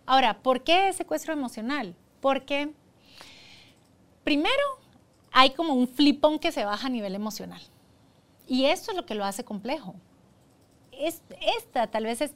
Ahora, 0.06 0.42
¿por 0.42 0.64
qué 0.64 0.92
secuestro 0.94 1.34
emocional? 1.34 1.96
Porque 2.22 2.74
Primero, 4.30 4.64
hay 5.32 5.50
como 5.56 5.74
un 5.74 5.88
flipón 5.88 6.38
que 6.38 6.52
se 6.52 6.64
baja 6.64 6.86
a 6.86 6.90
nivel 6.92 7.16
emocional. 7.16 7.62
Y 8.48 8.66
esto 8.66 8.92
es 8.92 8.98
lo 8.98 9.06
que 9.06 9.16
lo 9.16 9.26
hace 9.26 9.44
complejo. 9.44 9.96
Esta 11.00 11.88
tal 11.88 12.04
vez 12.04 12.22
es... 12.22 12.32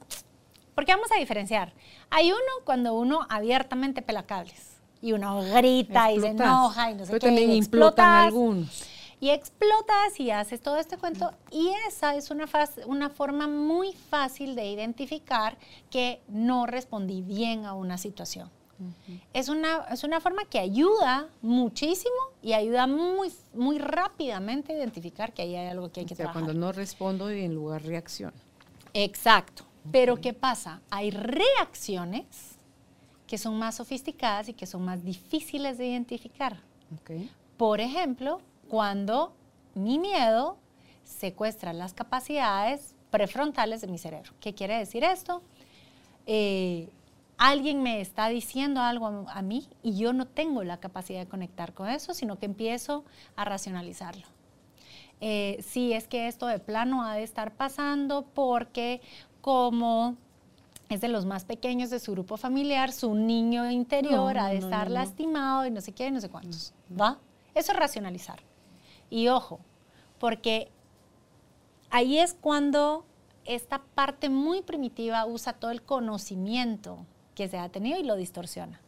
Porque 0.74 0.92
vamos 0.92 1.10
a 1.12 1.18
diferenciar. 1.18 1.72
Hay 2.10 2.32
uno 2.32 2.40
cuando 2.64 2.94
uno 2.94 3.26
abiertamente 3.28 4.02
pela 4.02 4.24
cables 4.24 4.78
y 5.00 5.12
uno 5.12 5.42
grita 5.42 6.10
y 6.10 6.20
se 6.20 6.28
enoja 6.28 6.90
y 6.90 6.94
no 6.94 7.04
sé 7.04 7.12
Pero 7.12 7.20
qué. 7.20 7.26
también 7.26 7.50
explotan 7.52 8.26
algunos. 8.26 8.84
Y 9.20 9.30
explotas 9.30 10.18
y 10.18 10.30
haces 10.30 10.60
todo 10.60 10.78
este 10.78 10.98
cuento. 10.98 11.32
Y 11.50 11.70
esa 11.86 12.16
es 12.16 12.30
una, 12.30 12.46
una 12.86 13.08
forma 13.08 13.46
muy 13.46 13.92
fácil 13.92 14.56
de 14.56 14.66
identificar 14.66 15.56
que 15.90 16.20
no 16.28 16.66
respondí 16.66 17.22
bien 17.22 17.64
a 17.64 17.74
una 17.74 17.96
situación 17.98 18.50
es, 19.32 19.48
una, 19.48 19.84
es 19.90 20.04
una 20.04 20.20
forma 20.20 20.44
que 20.44 20.58
ayuda 20.58 21.28
muchísimo 21.42 22.14
y 22.42 22.52
ayuda 22.52 22.86
muy, 22.86 23.32
muy 23.54 23.78
rápidamente 23.78 24.72
a 24.72 24.76
identificar 24.76 25.32
que 25.32 25.42
ahí 25.42 25.54
hay 25.56 25.68
algo 25.68 25.90
que 25.90 26.00
hay 26.00 26.06
que 26.06 26.14
o 26.14 26.16
sea, 26.16 26.32
cuando 26.32 26.54
no 26.54 26.72
respondo 26.72 27.32
y 27.32 27.44
en 27.44 27.54
lugar 27.54 27.82
reacción 27.82 28.32
Exacto. 28.94 29.64
Pero 29.92 30.20
¿qué 30.20 30.32
pasa? 30.32 30.80
Hay 30.88 31.10
reacciones 31.10 32.56
que 33.26 33.36
son 33.36 33.58
más 33.58 33.76
sofisticadas 33.76 34.48
y 34.48 34.54
que 34.54 34.66
son 34.66 34.84
más 34.84 35.04
difíciles 35.04 35.76
de 35.76 35.88
identificar. 35.88 36.58
Por 37.56 37.80
ejemplo, 37.80 38.40
cuando 38.68 39.34
mi 39.74 39.98
miedo 39.98 40.56
secuestra 41.04 41.72
las 41.72 41.92
capacidades 41.92 42.94
prefrontales 43.10 43.80
de 43.80 43.88
mi 43.88 43.98
cerebro. 43.98 44.32
¿Qué 44.40 44.54
quiere 44.54 44.78
decir 44.78 45.04
esto? 45.04 45.42
Eh, 46.26 46.88
alguien 47.36 47.82
me 47.82 48.00
está 48.00 48.28
diciendo 48.28 48.80
algo 48.80 49.26
a, 49.28 49.42
mí 49.42 49.68
y 49.82 49.96
yo 49.96 50.12
no 50.12 50.26
tengo 50.26 50.64
la 50.64 50.78
capacidad 50.78 51.20
de 51.20 51.28
conectar 51.28 51.74
con 51.74 51.88
eso, 51.88 52.14
sino 52.14 52.38
que 52.38 52.46
empiezo 52.46 53.04
a 53.36 53.44
racionalizarlo. 53.44 54.26
Eh, 55.20 55.62
si 55.66 55.92
es 55.92 56.06
que 56.08 56.28
esto 56.28 56.46
de 56.46 56.58
plano 56.58 57.04
ha 57.04 57.14
de 57.14 57.22
estar 57.22 57.54
pasando 57.54 58.26
porque 58.34 59.00
como 59.40 60.16
es 60.88 61.00
de 61.00 61.08
los 61.08 61.24
más 61.24 61.44
pequeños 61.44 61.90
de 61.90 61.98
su 61.98 62.12
grupo 62.12 62.36
familiar, 62.36 62.92
su 62.92 63.14
niño 63.14 63.70
interior 63.70 64.38
ha 64.38 64.48
de 64.48 64.58
estar 64.58 64.90
lastimado 64.90 65.66
y 65.66 65.70
no 65.70 65.80
sé 65.80 65.92
qué, 65.92 66.10
no 66.10 66.20
sé 66.20 66.28
cuántos. 66.28 66.74
¿Va? 66.98 67.18
Eso 67.54 67.72
es 67.72 67.78
racionalizar. 67.78 68.40
Y 69.10 69.28
ojo, 69.28 69.60
porque 70.18 70.70
ahí 71.90 72.18
es 72.18 72.34
cuando 72.34 73.04
esta 73.44 73.82
parte 73.94 74.28
muy 74.28 74.62
primitiva 74.62 75.26
usa 75.26 75.52
todo 75.52 75.70
el 75.70 75.82
conocimiento 75.82 77.06
que 77.34 77.48
se 77.48 77.58
ha 77.58 77.68
tenido 77.68 77.98
y 77.98 78.04
lo 78.04 78.16
distorsiona. 78.16 78.80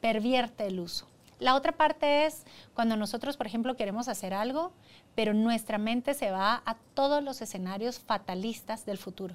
Pervierte 0.00 0.66
el 0.66 0.80
uso. 0.80 1.06
La 1.38 1.56
otra 1.56 1.72
parte 1.72 2.26
es 2.26 2.44
cuando 2.74 2.96
nosotros, 2.96 3.36
por 3.36 3.46
ejemplo, 3.46 3.76
queremos 3.76 4.08
hacer 4.08 4.32
algo, 4.32 4.72
pero 5.14 5.34
nuestra 5.34 5.78
mente 5.78 6.14
se 6.14 6.30
va 6.30 6.62
a 6.64 6.76
todos 6.94 7.22
los 7.22 7.42
escenarios 7.42 7.98
fatalistas 7.98 8.86
del 8.86 8.98
futuro. 8.98 9.34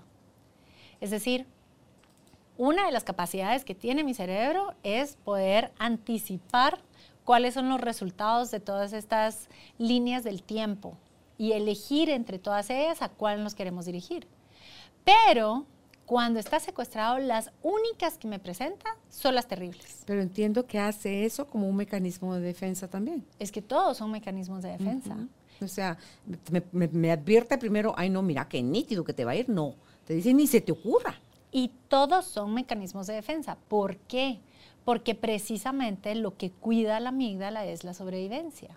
Es 1.01 1.11
decir, 1.11 1.45
una 2.57 2.85
de 2.85 2.91
las 2.91 3.03
capacidades 3.03 3.63
que 3.63 3.75
tiene 3.75 4.03
mi 4.03 4.13
cerebro 4.13 4.73
es 4.83 5.15
poder 5.17 5.71
anticipar 5.77 6.79
cuáles 7.23 7.53
son 7.53 7.69
los 7.69 7.81
resultados 7.81 8.49
de 8.51 8.59
todas 8.59 8.93
estas 8.93 9.49
líneas 9.77 10.23
del 10.23 10.41
tiempo 10.41 10.97
y 11.37 11.51
elegir 11.51 12.09
entre 12.09 12.39
todas 12.39 12.69
ellas 12.69 13.01
a 13.01 13.09
cuál 13.09 13.43
nos 13.43 13.53
queremos 13.53 13.85
dirigir. 13.85 14.27
Pero 15.03 15.65
cuando 16.07 16.39
está 16.39 16.59
secuestrado, 16.59 17.19
las 17.19 17.51
únicas 17.61 18.17
que 18.17 18.27
me 18.27 18.39
presenta 18.39 18.95
son 19.09 19.35
las 19.35 19.45
terribles. 19.45 20.03
Pero 20.05 20.21
entiendo 20.21 20.65
que 20.65 20.79
hace 20.79 21.25
eso 21.25 21.47
como 21.47 21.67
un 21.67 21.75
mecanismo 21.75 22.33
de 22.33 22.41
defensa 22.41 22.87
también. 22.87 23.25
Es 23.39 23.51
que 23.51 23.61
todos 23.61 23.97
son 23.97 24.11
mecanismos 24.11 24.63
de 24.63 24.69
defensa. 24.69 25.17
O 25.61 25.67
sea, 25.67 25.97
me, 26.71 27.11
advierte 27.11 27.57
primero, 27.57 27.93
ay 27.97 28.09
no, 28.09 28.21
mira 28.21 28.47
qué 28.47 28.61
nítido 28.61 29.03
que 29.03 29.13
te 29.13 29.25
va 29.25 29.31
a 29.31 29.35
ir. 29.35 29.49
No, 29.49 29.75
te 30.05 30.13
dice 30.13 30.33
ni 30.33 30.47
se 30.47 30.61
te 30.61 30.71
ocurra. 30.71 31.19
Y 31.51 31.71
todos 31.87 32.25
son 32.25 32.53
mecanismos 32.53 33.07
de 33.07 33.13
defensa. 33.13 33.57
¿Por 33.67 33.97
qué? 33.97 34.39
Porque 34.85 35.15
precisamente 35.15 36.13
lo 36.15 36.37
que 36.37 36.51
cuida 36.51 36.99
la 36.99 37.09
amígdala 37.09 37.65
es 37.65 37.83
la 37.83 37.93
sobrevivencia. 37.93 38.69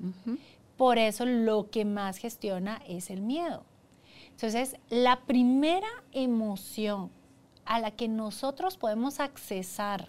Por 0.76 0.98
eso 0.98 1.26
lo 1.26 1.70
que 1.70 1.84
más 1.84 2.16
gestiona 2.16 2.80
es 2.88 3.10
el 3.10 3.20
miedo. 3.20 3.64
Entonces, 4.30 4.76
la 4.88 5.20
primera 5.20 5.88
emoción 6.12 7.10
a 7.66 7.78
la 7.78 7.90
que 7.90 8.08
nosotros 8.08 8.78
podemos 8.78 9.20
accesar 9.20 10.08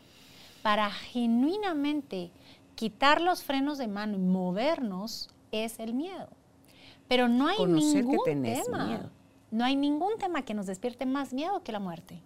para 0.61 0.89
genuinamente 0.89 2.31
quitar 2.75 3.21
los 3.21 3.43
frenos 3.43 3.77
de 3.77 3.87
mano 3.87 4.15
y 4.15 4.19
movernos 4.19 5.29
es 5.51 5.79
el 5.79 5.93
miedo. 5.93 6.29
Pero 7.11 7.27
no 7.27 7.49
hay 7.49 7.65
ningún 7.65 8.41
tema. 8.41 9.11
No 9.51 9.65
hay 9.65 9.75
ningún 9.75 10.17
tema 10.17 10.43
que 10.43 10.53
nos 10.53 10.65
despierte 10.65 11.05
más 11.05 11.33
miedo 11.33 11.61
que 11.61 11.73
la 11.73 11.81
muerte. 11.81 12.23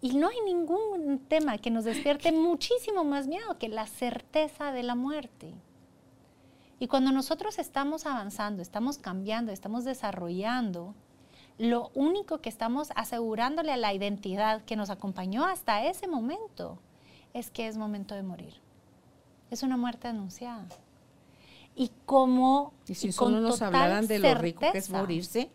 Y 0.00 0.16
no 0.16 0.28
hay 0.28 0.36
ningún 0.44 1.18
tema 1.26 1.58
que 1.58 1.72
nos 1.72 1.82
despierte 1.82 2.30
muchísimo 2.30 3.02
más 3.02 3.26
miedo 3.26 3.58
que 3.58 3.68
la 3.68 3.88
certeza 3.88 4.70
de 4.70 4.84
la 4.84 4.94
muerte. 4.94 5.52
Y 6.78 6.86
cuando 6.86 7.10
nosotros 7.10 7.58
estamos 7.58 8.06
avanzando, 8.06 8.62
estamos 8.62 8.98
cambiando, 8.98 9.50
estamos 9.50 9.84
desarrollando, 9.84 10.94
lo 11.58 11.90
único 11.94 12.38
que 12.38 12.50
estamos 12.50 12.92
asegurándole 12.94 13.72
a 13.72 13.76
la 13.76 13.92
identidad 13.92 14.62
que 14.62 14.76
nos 14.76 14.88
acompañó 14.88 15.46
hasta 15.46 15.84
ese 15.84 16.06
momento 16.06 16.78
es 17.32 17.50
que 17.50 17.66
es 17.66 17.76
momento 17.76 18.14
de 18.14 18.22
morir. 18.22 18.54
Es 19.50 19.64
una 19.64 19.76
muerte 19.76 20.06
anunciada 20.06 20.68
y 21.76 21.90
como 22.06 22.72
y 22.86 22.94
si 22.94 23.12
solo 23.12 23.40
nos 23.40 23.62
hablaran 23.62 24.06
de 24.06 24.18
lo 24.18 24.34
rico 24.34 24.60
que 24.70 24.78
es 24.78 24.90
morirse, 24.90 25.50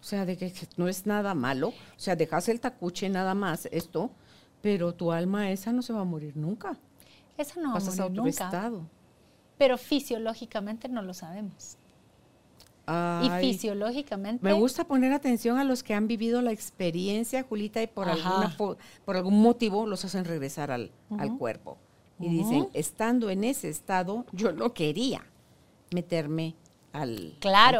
o 0.00 0.04
sea, 0.04 0.24
de 0.24 0.36
que 0.36 0.52
no 0.76 0.88
es 0.88 1.06
nada 1.06 1.34
malo, 1.34 1.68
o 1.68 1.72
sea, 1.96 2.16
dejas 2.16 2.48
el 2.48 2.60
tacuche 2.60 3.08
nada 3.08 3.34
más 3.34 3.68
esto, 3.72 4.10
pero 4.60 4.94
tu 4.94 5.12
alma 5.12 5.50
esa 5.50 5.72
no 5.72 5.82
se 5.82 5.92
va 5.92 6.00
a 6.00 6.04
morir 6.04 6.36
nunca. 6.36 6.78
Esa 7.36 7.60
no 7.60 7.72
va 7.72 7.78
a 7.78 7.80
morir 7.80 8.10
nunca. 8.12 8.28
Estado. 8.28 8.82
Pero 9.58 9.78
fisiológicamente 9.78 10.88
no 10.88 11.02
lo 11.02 11.14
sabemos. 11.14 11.76
y 12.86 13.30
fisiológicamente. 13.40 14.44
Me 14.44 14.52
gusta 14.52 14.84
poner 14.86 15.12
atención 15.12 15.58
a 15.58 15.64
los 15.64 15.82
que 15.82 15.94
han 15.94 16.06
vivido 16.06 16.42
la 16.42 16.52
experiencia, 16.52 17.42
Julita, 17.42 17.82
y 17.82 17.86
por, 17.86 18.08
alguna, 18.08 18.54
por, 18.56 19.16
algún 19.16 19.40
motivo 19.40 19.86
los 19.86 20.04
hacen 20.04 20.24
regresar 20.24 20.70
al, 20.70 20.92
al 21.18 21.36
cuerpo. 21.36 21.78
Y 22.20 22.28
dicen, 22.28 22.68
estando 22.74 23.28
en 23.30 23.42
ese 23.42 23.68
estado, 23.68 24.24
yo 24.32 24.52
no 24.52 24.72
quería 24.72 25.24
meterme 25.94 26.54
al, 26.92 27.34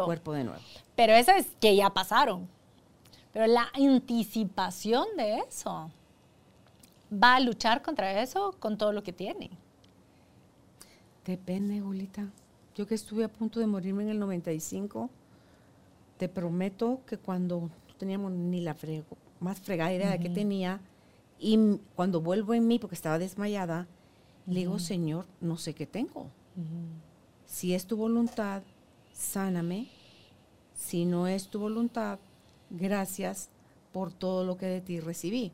cuerpo 0.04 0.32
de 0.32 0.44
nuevo. 0.44 0.60
Pero 0.96 1.12
eso 1.12 1.32
es 1.32 1.46
que 1.60 1.74
ya 1.76 1.90
pasaron. 1.90 2.48
Pero 3.32 3.46
la 3.46 3.68
anticipación 3.74 5.04
de 5.16 5.38
eso 5.38 5.90
va 7.12 7.36
a 7.36 7.40
luchar 7.40 7.82
contra 7.82 8.22
eso 8.22 8.54
con 8.60 8.78
todo 8.78 8.92
lo 8.92 9.02
que 9.02 9.12
tiene. 9.12 9.50
Depende, 11.24 11.80
Julita. 11.80 12.28
Yo 12.76 12.86
que 12.86 12.94
estuve 12.94 13.24
a 13.24 13.28
punto 13.28 13.60
de 13.60 13.66
morirme 13.66 14.04
en 14.04 14.10
el 14.10 14.18
95, 14.18 15.10
te 16.16 16.28
prometo 16.28 17.00
que 17.06 17.18
cuando 17.18 17.60
no 17.60 17.94
teníamos 17.98 18.30
ni 18.32 18.60
la 18.60 18.76
más 19.40 19.60
fregada 19.60 19.92
idea 19.92 20.10
de 20.10 20.20
qué 20.20 20.30
tenía, 20.30 20.80
y 21.38 21.78
cuando 21.94 22.20
vuelvo 22.20 22.54
en 22.54 22.66
mí, 22.66 22.78
porque 22.78 22.94
estaba 22.94 23.18
desmayada, 23.18 23.86
le 24.46 24.60
digo, 24.60 24.78
Señor, 24.78 25.26
no 25.40 25.56
sé 25.56 25.74
qué 25.74 25.86
tengo 25.86 26.30
si 27.54 27.72
es 27.72 27.86
tu 27.86 27.96
voluntad, 27.96 28.64
sáname. 29.12 29.86
Si 30.74 31.04
no 31.04 31.28
es 31.28 31.46
tu 31.46 31.60
voluntad, 31.60 32.18
gracias 32.68 33.48
por 33.92 34.12
todo 34.12 34.44
lo 34.44 34.56
que 34.56 34.66
de 34.66 34.80
ti 34.80 34.98
recibí. 34.98 35.52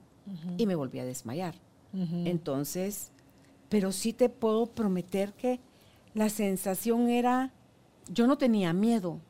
Y 0.57 0.64
me 0.64 0.76
volví 0.76 0.98
a 0.98 1.05
desmayar. 1.05 1.57
Entonces, 1.92 3.12
pero 3.68 3.92
sí 3.92 4.14
te 4.14 4.30
puedo 4.30 4.64
prometer 4.66 5.34
que 5.34 5.61
la 6.14 6.30
sensación 6.30 7.11
era, 7.11 7.53
yo 8.09 8.26
no 8.26 8.38
tenía 8.38 8.72
miedo. 8.72 9.20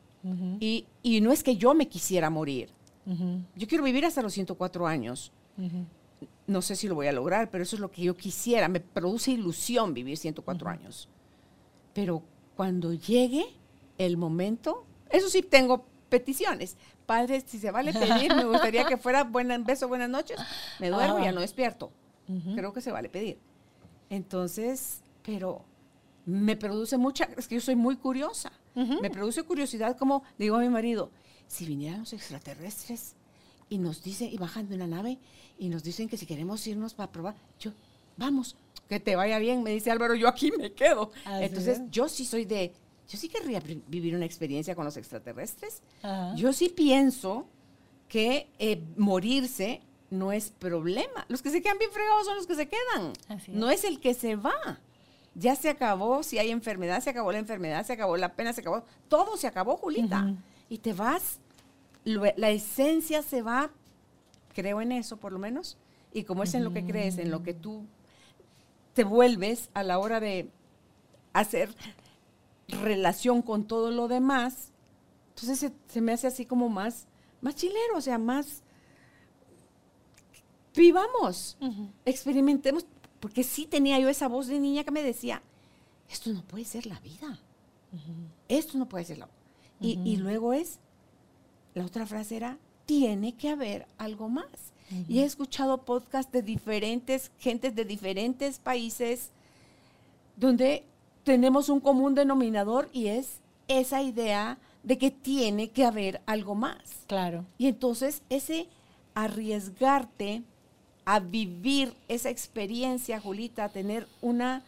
y, 0.61 0.87
y, 1.03 1.21
no 1.23 1.33
es 1.33 1.43
que 1.43 1.57
yo 1.57 1.75
me 1.75 1.89
quisiera 1.89 2.31
morir. 2.31 2.71
Yo 3.57 3.67
quiero 3.67 3.83
vivir 3.83 4.05
hasta 4.05 4.23
los 4.23 4.33
104 4.33 4.87
años. 4.87 5.33
No 6.47 6.63
sé 6.63 6.77
si 6.77 6.87
lo 6.87 6.95
voy 6.95 7.09
a 7.09 7.13
lograr, 7.13 7.51
pero 7.51 7.65
eso 7.65 7.75
es 7.75 7.81
lo 7.81 7.91
que 7.91 8.03
yo 8.03 8.17
quisiera. 8.17 8.69
Me 8.69 8.79
produce 8.79 9.33
ilusión 9.33 9.93
vivir 9.93 10.17
104 10.17 10.71
años. 10.71 11.09
Pero 11.93 12.23
cuando 12.57 12.93
llegue 12.93 13.47
el 13.99 14.17
momento, 14.17 14.85
eso 15.11 15.29
sí 15.29 15.43
tengo 15.43 15.85
peticiones. 16.09 16.77
Padre, 17.07 17.43
si 17.47 17.59
se 17.59 17.71
vale 17.71 17.93
pedir, 17.93 18.35
me 18.35 18.45
gustaría 18.45 18.85
que 18.85 18.97
fuera 18.97 19.25
buen 19.25 19.65
beso, 19.65 19.89
buenas 19.89 20.09
noches. 20.09 20.39
Me 20.79 20.91
duermo 20.91 21.19
y 21.19 21.25
ya 21.25 21.33
no 21.33 21.41
despierto. 21.41 21.91
Creo 22.55 22.73
que 22.73 22.81
se 22.81 22.93
vale 22.93 23.09
pedir. 23.09 23.39
Entonces, 24.09 25.03
pero 25.25 25.65
me 26.27 26.57
produce 26.57 26.97
mucha, 26.97 27.29
es 27.37 27.49
que 27.49 27.57
yo 27.57 27.61
soy 27.61 27.77
muy 27.77 27.97
curiosa. 27.97 28.53
Me 28.75 29.11
produce 29.11 29.43
curiosidad 29.43 29.97
como 29.97 30.23
digo 30.39 30.57
a 30.57 30.61
mi 30.61 30.69
marido, 30.69 31.11
si 31.49 31.67
vinieran 31.67 32.01
los 32.01 32.13
extraterrestres 32.13 33.17
y 33.69 33.79
nos 33.79 34.03
dicen, 34.03 34.29
y 34.33 34.39
bajan 34.39 34.69
de 34.69 34.77
una 34.77 34.87
nave 34.87 35.19
y 35.59 35.69
nos 35.69 35.83
dicen 35.83 36.09
que 36.09 36.17
si 36.17 36.27
queremos 36.27 36.67
irnos 36.67 36.95
para 36.95 37.11
probar, 37.11 37.35
yo, 37.59 37.73
vamos, 38.17 38.57
que 38.91 38.99
te 38.99 39.15
vaya 39.15 39.39
bien, 39.39 39.63
me 39.63 39.71
dice 39.71 39.93
Álvaro, 39.93 40.17
yo 40.17 40.27
aquí 40.27 40.51
me 40.51 40.73
quedo. 40.73 41.13
Entonces, 41.41 41.81
yo 41.91 42.09
sí 42.09 42.25
soy 42.25 42.45
de, 42.45 42.73
yo 43.09 43.17
sí 43.17 43.29
querría 43.29 43.63
vivir 43.87 44.17
una 44.17 44.25
experiencia 44.25 44.75
con 44.75 44.85
los 44.85 44.97
extraterrestres. 44.97 45.81
Yo 46.35 46.53
sí 46.53 46.69
pienso 46.69 47.47
que 48.09 48.51
eh, 48.59 48.83
morirse 48.97 49.81
no 50.11 50.33
es 50.33 50.51
problema. 50.51 51.25
Los 51.29 51.41
que 51.41 51.51
se 51.51 51.63
quedan 51.63 51.79
bien 51.79 51.93
fregados 51.93 52.27
son 52.27 52.35
los 52.35 52.49
que 52.49 52.57
se 52.57 52.67
quedan. 52.69 53.13
no 53.53 53.71
es 53.71 53.85
el 53.85 54.01
que 54.01 54.13
se 54.13 54.35
va. 54.35 54.81
Ya 55.37 55.55
se 55.55 55.69
acabó, 55.69 56.25
si 56.25 56.39
hay 56.39 56.51
enfermedad, 56.51 57.01
se 57.01 57.11
acabó 57.11 57.31
la 57.31 57.39
enfermedad, 57.39 57.87
se 57.87 57.93
acabó 57.93 58.17
la 58.17 58.35
pena, 58.35 58.53
se 58.53 58.63
acabó, 58.63 58.83
todo 59.09 59.37
se 59.37 59.47
acabó, 59.47 59.77
Julita. 59.77 60.35
Y 60.69 60.79
te 60.79 60.93
vas, 60.93 61.39
la 62.05 62.51
esencia 62.51 63.23
se 63.23 63.41
va, 63.41 63.71
creo 64.53 64.81
en 64.81 64.91
eso 64.91 65.17
por 65.17 65.31
lo 65.31 65.39
menos, 65.39 65.79
y 66.13 66.25
como 66.25 66.43
es 66.43 66.55
en 66.55 66.65
lo 66.65 66.73
que 66.73 66.85
crees, 66.85 67.19
en 67.19 67.31
lo 67.31 67.45
que 67.45 67.55
tú 67.55 67.87
te 68.95 69.05
vuelves 69.05 69.71
a 69.75 69.83
la 69.83 69.99
hora 69.99 70.21
de 70.21 70.51
hacer 71.33 71.75
relación 72.69 73.43
con 73.43 73.65
todo 73.65 73.91
lo 73.91 74.09
demás, 74.09 74.73
entonces 75.31 75.73
se, 75.89 76.01
me 76.01 76.13
hace 76.13 76.27
así 76.27 76.45
como 76.47 76.69
más, 76.69 77.07
más 77.41 77.55
chilero, 77.55 77.97
o 77.97 78.01
sea, 78.01 78.19
más 78.19 78.63
vivamos, 80.75 81.57
experimentemos, 82.05 82.87
porque 83.19 83.43
sí 83.43 83.67
tenía 83.67 83.99
yo 83.99 84.09
esa 84.09 84.29
voz 84.29 84.47
de 84.47 84.61
niña 84.61 84.85
que 84.85 84.91
me 84.91 85.03
decía, 85.03 85.43
esto 86.09 86.33
no 86.33 86.43
puede 86.43 86.65
ser 86.65 86.87
la 86.87 87.01
vida, 87.01 87.41
esto 88.49 88.79
no 88.79 88.89
puede 88.89 89.05
ser 89.05 89.19
la 89.19 89.29
y, 89.81 89.99
y 90.05 90.17
luego 90.17 90.53
es, 90.53 90.79
la 91.75 91.87
otra 91.87 92.07
frase 92.07 92.37
era, 92.37 92.59
tiene 92.85 93.35
que 93.35 93.49
haber 93.49 93.87
algo 93.99 94.29
más. 94.29 94.73
Y 95.09 95.21
he 95.21 95.25
escuchado 95.25 95.79
podcasts 95.79 96.33
de 96.33 96.43
diferentes 96.43 97.31
gentes 97.39 97.75
de 97.75 97.85
diferentes 97.85 98.59
países 98.59 99.31
donde 100.37 100.85
tenemos 101.23 101.69
un 101.69 101.81
común 101.81 102.15
denominador 102.15 102.89
y 102.93 103.07
es 103.07 103.39
esa 103.69 104.03
idea 104.03 104.59
de 104.83 104.99
que 104.99 105.11
tiene 105.11 105.71
que 105.71 105.85
haber 105.85 106.21
algo 106.27 106.55
más. 106.55 107.05
Claro. 107.07 107.45
Y 107.59 107.69
entonces 107.69 108.23
ese 108.31 108.69
arriesgarte 109.15 110.43
a 111.05 111.21
vivir 111.21 111.95
esa 112.09 112.31
experiencia, 112.31 113.21
Julita, 113.21 113.65
a 113.65 113.69
tener 113.69 114.07
una 114.21 114.63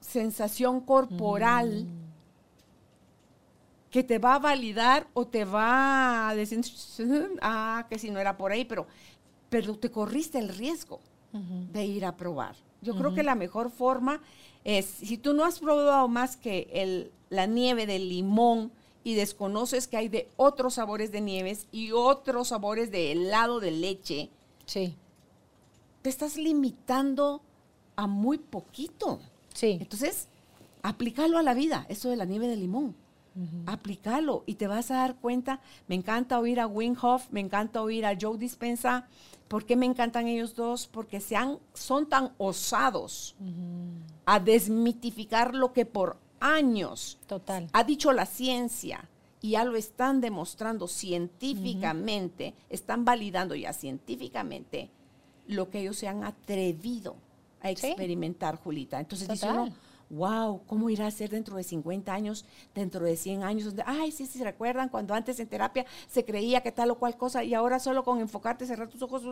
sensación 0.00 0.80
corporal 0.80 1.86
que 3.90 4.02
te 4.04 4.18
va 4.18 4.34
a 4.34 4.38
validar 4.38 5.08
o 5.14 5.26
te 5.26 5.44
va 5.44 6.28
a 6.28 6.34
decir, 6.34 6.60
ah, 7.42 7.86
que 7.88 7.98
si 7.98 8.10
no 8.10 8.20
era 8.20 8.36
por 8.36 8.52
ahí, 8.52 8.64
pero, 8.64 8.86
pero 9.48 9.76
te 9.76 9.90
corriste 9.90 10.38
el 10.38 10.48
riesgo 10.48 11.00
de 11.32 11.84
ir 11.84 12.04
a 12.04 12.16
probar. 12.16 12.56
Yo 12.82 12.96
creo 12.96 13.14
que 13.14 13.22
la 13.22 13.34
mejor 13.34 13.70
forma 13.70 14.22
es, 14.64 14.86
si 14.86 15.18
tú 15.18 15.34
no 15.34 15.44
has 15.44 15.58
probado 15.60 16.08
más 16.08 16.36
que 16.36 16.68
el, 16.72 17.12
la 17.28 17.46
nieve 17.46 17.86
de 17.86 17.98
limón 17.98 18.72
y 19.04 19.14
desconoces 19.14 19.86
que 19.86 19.96
hay 19.96 20.08
de 20.08 20.28
otros 20.36 20.74
sabores 20.74 21.10
de 21.12 21.20
nieves 21.20 21.66
y 21.72 21.92
otros 21.92 22.48
sabores 22.48 22.90
de 22.90 23.12
helado 23.12 23.60
de 23.60 23.70
leche, 23.70 24.30
Sí, 24.66 24.94
te 26.02 26.10
estás 26.10 26.36
limitando 26.36 27.42
a 27.96 28.06
muy 28.06 28.38
poquito. 28.38 29.20
sí. 29.52 29.78
Entonces, 29.80 30.28
aplícalo 30.82 31.38
a 31.38 31.42
la 31.42 31.54
vida, 31.54 31.86
eso 31.88 32.08
de 32.08 32.16
la 32.16 32.24
nieve 32.24 32.46
de 32.46 32.56
limón. 32.56 32.94
Aplícalo 33.66 34.42
y 34.46 34.54
te 34.54 34.66
vas 34.66 34.90
a 34.90 34.96
dar 34.96 35.16
cuenta. 35.16 35.60
Me 35.88 35.94
encanta 35.94 36.38
oír 36.38 36.60
a 36.60 36.66
Wim 36.66 36.96
Hof, 37.00 37.28
me 37.30 37.40
encanta 37.40 37.82
oír 37.82 38.04
a 38.06 38.16
Joe 38.20 38.36
Dispensa. 38.38 39.06
¿Por 39.48 39.64
qué 39.66 39.76
me 39.76 39.86
encantan 39.86 40.28
ellos 40.28 40.54
dos? 40.54 40.86
Porque 40.86 41.20
sean, 41.20 41.58
son 41.74 42.08
tan 42.08 42.32
osados 42.38 43.34
a 44.26 44.38
desmitificar 44.40 45.54
lo 45.54 45.72
que 45.72 45.86
por 45.86 46.18
años 46.40 47.18
Total. 47.26 47.68
ha 47.72 47.84
dicho 47.84 48.12
la 48.12 48.26
ciencia 48.26 49.08
y 49.42 49.50
ya 49.52 49.64
lo 49.64 49.76
están 49.76 50.20
demostrando 50.20 50.86
científicamente, 50.86 52.54
están 52.68 53.04
validando 53.04 53.54
ya 53.54 53.72
científicamente 53.72 54.90
lo 55.48 55.68
que 55.70 55.80
ellos 55.80 55.96
se 55.96 56.08
han 56.08 56.24
atrevido 56.24 57.16
a 57.60 57.68
Sí. 57.68 57.86
experimentar, 57.88 58.56
Julita. 58.56 59.00
Entonces 59.00 59.28
dice 59.28 59.48
uno, 59.50 59.68
wow, 60.10 60.62
¿cómo 60.66 60.90
irá 60.90 61.06
a 61.06 61.10
ser 61.10 61.30
dentro 61.30 61.56
de 61.56 61.62
50 61.62 62.12
años, 62.12 62.44
dentro 62.74 63.04
de 63.06 63.16
100 63.16 63.42
años? 63.44 63.64
Donde, 63.66 63.84
Ay, 63.86 64.10
sí, 64.12 64.26
sí, 64.26 64.38
¿se 64.38 64.44
recuerdan 64.44 64.88
cuando 64.88 65.14
antes 65.14 65.38
en 65.40 65.46
terapia 65.48 65.86
se 66.08 66.24
creía 66.24 66.60
que 66.62 66.72
tal 66.72 66.90
o 66.90 66.98
cual 66.98 67.16
cosa 67.16 67.44
y 67.44 67.54
ahora 67.54 67.78
solo 67.78 68.02
con 68.04 68.20
enfocarte, 68.20 68.66
cerrar 68.66 68.88
tus 68.88 69.00
ojos, 69.02 69.22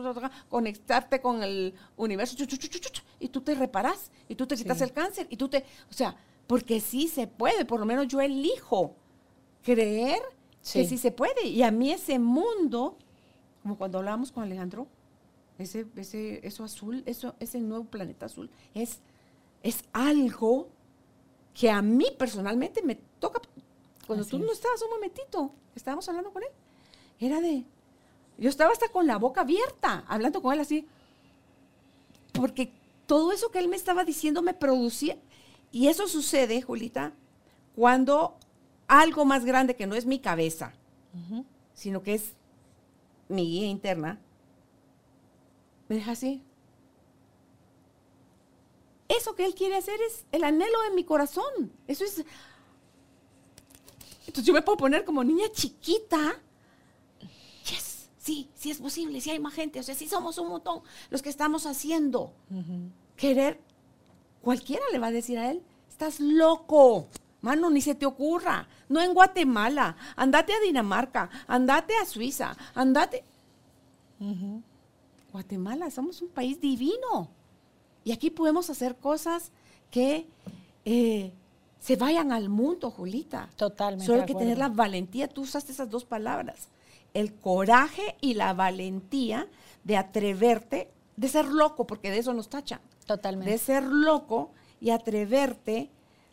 conectarte 0.47 1.21
con 1.21 1.43
el 1.43 1.73
universo, 1.97 2.35
y 3.19 3.27
tú 3.27 3.41
te 3.41 3.55
reparas, 3.55 4.11
y 4.27 4.35
tú 4.35 4.47
te 4.47 4.55
quitas 4.55 4.77
Sí. 4.77 4.83
el 4.85 4.93
cáncer, 4.93 5.27
y 5.29 5.35
tú 5.37 5.49
te, 5.49 5.65
o 5.89 5.93
sea, 5.93 6.15
porque 6.47 6.79
sí 6.79 7.07
se 7.07 7.27
puede, 7.27 7.65
por 7.65 7.79
lo 7.79 7.85
menos 7.85 8.07
yo 8.07 8.21
elijo 8.21 8.95
creer 9.63 10.19
que 10.63 10.83
Sí. 10.83 10.85
sí 10.85 10.97
se 10.97 11.11
puede. 11.11 11.47
Y 11.47 11.61
a 11.63 11.71
mí 11.71 11.91
ese 11.91 12.19
mundo, 12.19 12.97
como 13.61 13.77
cuando 13.77 13.97
hablábamos 13.99 14.31
con 14.31 14.43
Alejandro, 14.43 14.87
ese, 15.57 15.85
ese, 15.95 16.45
eso 16.47 16.63
azul, 16.63 17.03
eso, 17.05 17.35
ese 17.39 17.59
nuevo 17.59 17.83
planeta 17.85 18.27
azul, 18.27 18.49
es, 18.73 18.99
es 19.63 19.83
algo 19.93 20.69
que 21.53 21.69
a 21.69 21.81
mí 21.81 22.05
personalmente 22.17 22.81
me 22.81 22.95
toca. 23.19 23.41
Cuando 24.07 24.23
Así 24.23 24.31
tú 24.31 24.39
no 24.39 24.45
es. 24.45 24.53
estabas 24.53 24.81
un 24.81 24.89
momentito, 24.91 25.51
estábamos 25.75 26.07
hablando 26.09 26.31
con 26.31 26.43
él, 26.43 26.49
era 27.19 27.41
de, 27.41 27.63
yo 28.37 28.49
estaba 28.49 28.71
hasta 28.71 28.89
con 28.89 29.05
la 29.05 29.17
boca 29.17 29.41
abierta, 29.41 30.03
hablando 30.07 30.41
con 30.41 30.53
él 30.53 30.61
así, 30.61 30.87
porque 32.33 32.71
todo 33.05 33.31
eso 33.31 33.51
que 33.51 33.59
él 33.59 33.67
me 33.67 33.75
estaba 33.75 34.03
diciendo 34.05 34.41
me 34.41 34.53
producía. 34.53 35.17
Y 35.71 35.87
eso 35.87 36.07
sucede, 36.07 36.61
Julita, 36.61 37.13
cuando 37.75 38.35
algo 38.87 39.25
más 39.25 39.45
grande 39.45 39.75
que 39.75 39.85
no 39.85 39.95
es 39.95 40.05
mi 40.05 40.19
cabeza, 40.19 40.73
sino 41.73 42.01
que 42.01 42.15
es 42.15 42.33
mi 43.27 43.43
guía 43.43 43.67
interna, 43.67 44.19
me 45.87 45.95
deja 45.95 46.11
así. 46.13 46.41
Eso 49.09 49.35
que 49.35 49.43
él 49.43 49.55
quiere 49.55 49.75
hacer 49.75 49.99
es 50.01 50.25
el 50.31 50.43
anhelo 50.43 50.81
de 50.83 50.91
mi 50.91 51.03
corazón. 51.03 51.73
Eso 51.87 52.05
es. 52.05 52.23
Entonces 54.27 54.45
yo 54.45 54.53
me 54.53 54.61
puedo 54.61 54.77
poner 54.77 55.03
como 55.03 55.23
niña 55.23 55.51
chiquita. 55.51 56.39
Yes, 57.65 58.09
sí, 58.19 58.51
sí 58.53 58.69
es 58.69 58.77
posible, 58.77 59.19
sí 59.19 59.31
hay 59.31 59.39
más 59.39 59.55
gente. 59.55 59.79
O 59.79 59.83
sea, 59.83 59.95
sí 59.95 60.07
somos 60.07 60.37
un 60.37 60.49
montón 60.49 60.83
los 61.09 61.23
que 61.23 61.29
estamos 61.29 61.65
haciendo. 61.65 62.33
Querer, 63.15 63.59
cualquiera 64.41 64.83
le 64.91 64.99
va 64.99 65.07
a 65.07 65.11
decir 65.11 65.39
a 65.39 65.49
él, 65.49 65.63
estás 65.89 66.19
loco. 66.19 67.07
Mano, 67.41 67.71
ni 67.71 67.81
se 67.81 67.95
te 67.95 68.05
ocurra. 68.05 68.67
No 68.89 69.01
en 69.01 69.15
Guatemala. 69.15 69.97
Andate 70.15 70.53
a 70.53 70.59
Dinamarca. 70.59 71.29
Andate 71.47 71.95
a 71.95 72.05
Suiza. 72.05 72.55
Andate. 72.75 73.23
Guatemala, 75.31 75.89
somos 75.89 76.21
un 76.21 76.29
país 76.29 76.61
divino. 76.61 77.38
Y 78.09 78.11
aquí 78.11 78.31
podemos 78.31 78.71
hacer 78.71 78.95
cosas 78.95 79.51
que 79.91 80.25
eh, 80.83 81.31
se 81.79 81.95
vayan 81.95 82.31
al 82.31 82.49
mundo, 82.49 82.89
Julita. 82.89 83.51
Totalmente 83.55 84.03
Solo 84.07 84.21
hay 84.21 84.25
que 84.25 84.33
tener 84.33 84.57
la 84.57 84.67
valentía. 84.67 85.27
Tú 85.27 85.43
usaste 85.43 85.71
esas 85.71 85.91
dos 85.91 86.05
palabras. 86.05 86.69
El 87.13 87.35
coraje 87.35 88.17
y 88.19 88.33
la 88.33 88.53
valentía 88.53 89.47
de 89.83 89.95
atreverte, 89.95 90.89
de 91.17 91.27
ser 91.27 91.45
loco, 91.49 91.85
porque 91.85 92.09
de 92.09 92.17
eso 92.17 92.33
nos 92.33 92.49
tachan. 92.49 92.81
Totalmente. 93.05 93.51
De 93.51 93.59
ser 93.59 93.83
loco 93.83 94.49
y 94.81 94.89
atreverte 94.89 95.91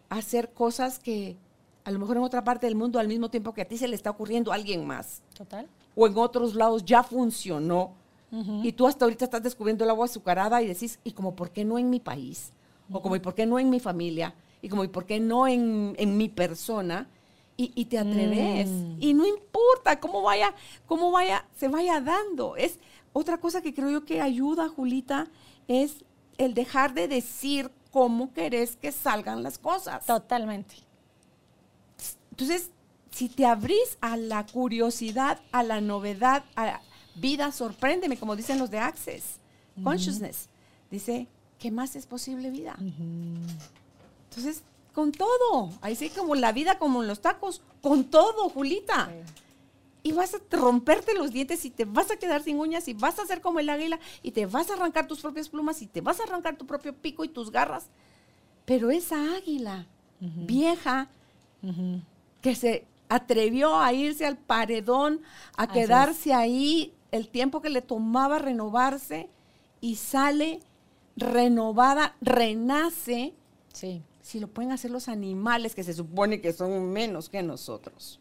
a 0.09 0.17
hacer 0.17 0.55
cosas 0.55 0.99
que 0.99 1.37
a 1.85 1.91
lo 1.91 1.99
mejor 1.99 2.17
en 2.17 2.23
otra 2.23 2.43
parte 2.43 2.65
del 2.65 2.77
mundo 2.77 2.99
al 2.99 3.09
mismo 3.09 3.29
tiempo 3.29 3.53
que 3.53 3.61
a 3.61 3.69
ti 3.69 3.77
se 3.77 3.87
le 3.87 3.97
está 3.97 4.09
ocurriendo 4.09 4.51
a 4.51 4.55
alguien 4.55 4.87
más 4.87 5.21
Total. 5.37 5.69
o 5.95 6.07
en 6.07 6.17
otros 6.17 6.55
lados 6.55 6.87
ya 6.87 7.03
funcionó 7.03 7.93
y 8.31 8.73
tú 8.73 8.87
hasta 8.87 9.05
ahorita 9.05 9.25
estás 9.25 9.43
descubriendo 9.43 9.85
el 9.85 9.91
agua 9.91 10.07
azucarada 10.07 10.61
y 10.61 10.67
decís, 10.67 10.99
¿y 11.05 11.13
como 11.13 11.35
por 11.35 11.51
qué 11.51 11.65
no 11.65 11.79
en 11.79 11.89
mi 11.89 12.01
país? 12.01 12.53
O 12.91 13.01
como, 13.01 13.17
¿y 13.17 13.21
por 13.21 13.35
qué 13.35 13.47
no 13.47 13.59
en 13.59 13.71
mi 13.71 13.81
familia? 13.81 14.35
Y 14.63 14.69
como, 14.69 14.85
¿y 14.85 14.89
por 14.89 15.07
qué 15.07 15.21
no 15.21 15.47
en, 15.47 15.95
en 15.99 16.17
mi 16.17 16.29
persona? 16.29 17.09
Y, 17.57 17.73
y 17.75 17.87
te 17.87 17.99
atreves. 17.99 18.69
Mm. 18.69 18.97
Y 19.01 19.15
no 19.15 19.27
importa 19.27 19.99
cómo 20.01 20.23
vaya, 20.23 20.55
cómo 20.87 21.11
vaya, 21.11 21.47
se 21.57 21.69
vaya 21.69 22.01
dando. 22.01 22.57
Es 22.57 22.79
otra 23.13 23.39
cosa 23.39 23.63
que 23.63 23.73
creo 23.73 23.91
yo 23.91 24.05
que 24.05 24.21
ayuda, 24.21 24.69
Julita, 24.69 25.29
es 25.69 26.05
el 26.37 26.53
dejar 26.53 26.93
de 26.93 27.09
decir 27.09 27.71
cómo 27.91 28.33
querés 28.35 28.77
que 28.77 28.93
salgan 28.93 29.43
las 29.43 29.57
cosas. 29.57 30.05
Totalmente. 30.05 30.75
Entonces, 32.31 32.71
si 33.11 33.31
te 33.31 33.47
abrís 33.47 33.97
a 34.03 34.19
la 34.19 34.45
curiosidad, 34.45 35.41
a 35.51 35.63
la 35.63 35.81
novedad, 35.81 36.45
a 36.55 36.83
vida, 37.17 37.53
sorpréndeme, 37.53 38.17
como 38.19 38.37
dicen 38.37 38.59
los 38.59 38.71
de 38.71 38.79
Access, 38.79 39.39
Consciousness, 39.83 40.49
dice, 40.91 41.27
¿qué 41.59 41.71
más 41.71 41.97
es 41.97 42.07
posible 42.07 42.51
vida? 42.51 42.77
Entonces, 44.31 44.63
con 44.95 45.13
todo, 45.13 45.71
ahí 45.83 45.95
sí 45.97 46.09
como 46.11 46.35
la 46.35 46.53
vida, 46.53 46.79
como 46.79 47.03
en 47.03 47.09
los 47.09 47.21
tacos, 47.21 47.61
con 47.83 48.05
todo, 48.05 48.49
Julita. 48.49 49.11
Y 50.03 50.13
vas 50.13 50.35
a 50.35 50.39
romperte 50.57 51.15
los 51.15 51.33
dientes 51.33 51.65
y 51.65 51.71
te 51.71 51.85
vas 51.85 52.11
a 52.13 52.17
quedar 52.17 52.43
sin 52.43 52.59
uñas 52.61 52.87
y 52.87 52.95
vas 52.95 53.19
a 53.19 53.27
ser 53.27 53.41
como 53.41 53.59
el 53.59 53.69
águila 53.69 53.99
y 54.23 54.31
te 54.31 54.47
vas 54.47 54.71
a 54.71 54.75
arrancar 54.75 55.09
tus 55.09 55.21
propias 55.21 55.49
plumas 55.49 55.83
y 55.83 55.87
te 55.87 56.01
vas 56.01 56.21
a 56.21 56.23
arrancar 56.23 56.57
tu 56.57 56.65
propio 56.65 56.95
pico 56.95 57.25
y 57.25 57.29
tus 57.29 57.51
garras. 57.51 57.89
Pero 58.65 58.91
esa 58.91 59.35
águila 59.37 59.87
vieja 60.21 61.09
que 62.41 62.55
se 62.55 62.87
atrevió 63.09 63.79
a 63.79 63.93
irse 63.93 64.25
al 64.25 64.39
paredón, 64.39 65.21
a 65.57 65.65
Así 65.65 65.79
es. 65.79 65.87
quedarse 65.87 66.33
ahí 66.35 66.93
el 67.13 67.29
tiempo 67.29 67.61
que 67.61 67.71
le 67.71 67.83
tomaba 67.83 68.39
renovarse 68.39 69.29
y 69.81 69.97
sale 69.97 70.61
renovada, 71.17 72.15
renace, 72.21 73.35
Sí. 73.73 74.03
si 74.21 74.41
lo 74.41 74.49
pueden 74.49 74.73
hacer 74.73 74.91
los 74.91 75.09
animales 75.09 75.75
que 75.75 75.85
se 75.85 75.95
supone 75.95 76.41
que 76.41 76.53
son 76.53 76.93
menos 76.93 77.29
que 77.29 77.43
nosotros. 77.43 78.21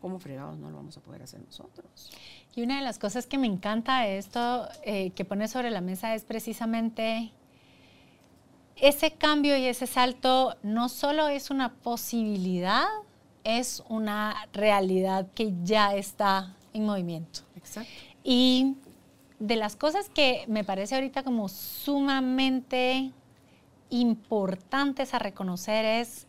¿Cómo 0.00 0.18
fregados 0.18 0.58
no 0.58 0.70
lo 0.70 0.76
vamos 0.76 0.96
a 0.96 1.00
poder 1.00 1.22
hacer 1.22 1.40
nosotros? 1.40 2.10
Y 2.54 2.62
una 2.62 2.76
de 2.76 2.82
las 2.82 2.98
cosas 2.98 3.26
que 3.26 3.38
me 3.38 3.46
encanta 3.46 4.00
de 4.02 4.18
esto 4.18 4.68
eh, 4.82 5.10
que 5.10 5.24
pone 5.24 5.48
sobre 5.48 5.70
la 5.70 5.80
mesa 5.80 6.14
es 6.14 6.24
precisamente 6.24 7.32
ese 8.76 9.12
cambio 9.12 9.56
y 9.56 9.64
ese 9.64 9.86
salto 9.86 10.56
no 10.62 10.88
solo 10.88 11.28
es 11.28 11.50
una 11.50 11.72
posibilidad, 11.74 12.86
es 13.44 13.82
una 13.88 14.46
realidad 14.52 15.26
que 15.34 15.54
ya 15.62 15.94
está 15.94 16.54
en 16.74 16.84
movimiento. 16.84 17.40
Exacto. 17.56 17.90
Y 18.22 18.76
de 19.38 19.56
las 19.56 19.76
cosas 19.76 20.10
que 20.10 20.44
me 20.48 20.64
parece 20.64 20.94
ahorita 20.94 21.22
como 21.22 21.48
sumamente 21.48 23.12
importantes 23.90 25.14
a 25.14 25.18
reconocer 25.18 25.84
es 25.84 26.26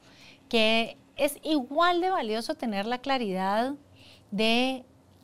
que 0.49 0.97
es 1.15 1.37
igual 1.43 2.01
de 2.01 2.09
valioso 2.09 2.55
tener 2.55 2.85
la 2.85 2.99
claridad 2.99 3.73
de 4.31 4.83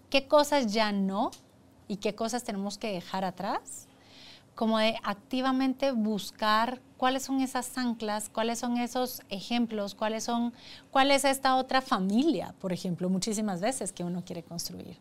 qué 0.09 0.27
cosas 0.27 0.73
ya 0.73 0.91
no 0.91 1.31
y 1.87 1.97
qué 1.97 2.15
cosas 2.15 2.43
tenemos 2.43 2.77
que 2.77 2.91
dejar 2.93 3.25
atrás, 3.25 3.87
como 4.55 4.79
de 4.79 4.95
activamente 5.03 5.91
buscar 5.91 6.81
cuáles 6.97 7.23
son 7.23 7.41
esas 7.41 7.77
anclas, 7.77 8.29
cuáles 8.29 8.59
son 8.59 8.77
esos 8.77 9.21
ejemplos, 9.29 9.95
cuáles 9.95 10.23
son, 10.23 10.53
cuál 10.91 11.09
es 11.09 11.25
esta 11.25 11.55
otra 11.55 11.81
familia, 11.81 12.53
por 12.59 12.73
ejemplo, 12.73 13.09
muchísimas 13.09 13.59
veces 13.59 13.91
que 13.91 14.03
uno 14.03 14.23
quiere 14.23 14.43
construir. 14.43 14.97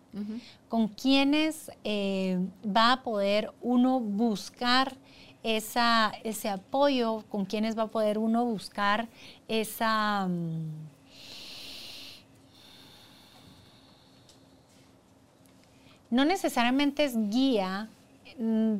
Con 0.68 0.88
quienes 0.88 1.70
eh, 1.84 2.38
va 2.64 2.92
a 2.92 3.02
poder 3.02 3.52
uno 3.60 4.00
buscar 4.00 4.96
esa, 5.42 6.12
ese 6.24 6.48
apoyo, 6.48 7.24
con 7.28 7.44
quienes 7.44 7.76
va 7.76 7.82
a 7.84 7.88
poder 7.88 8.18
uno 8.18 8.44
buscar 8.44 9.08
esa... 9.48 10.26
mm, 10.26 10.70
no 16.10 16.24
necesariamente 16.24 17.04
es 17.04 17.14
guía, 17.30 17.88
mm, 18.38 18.76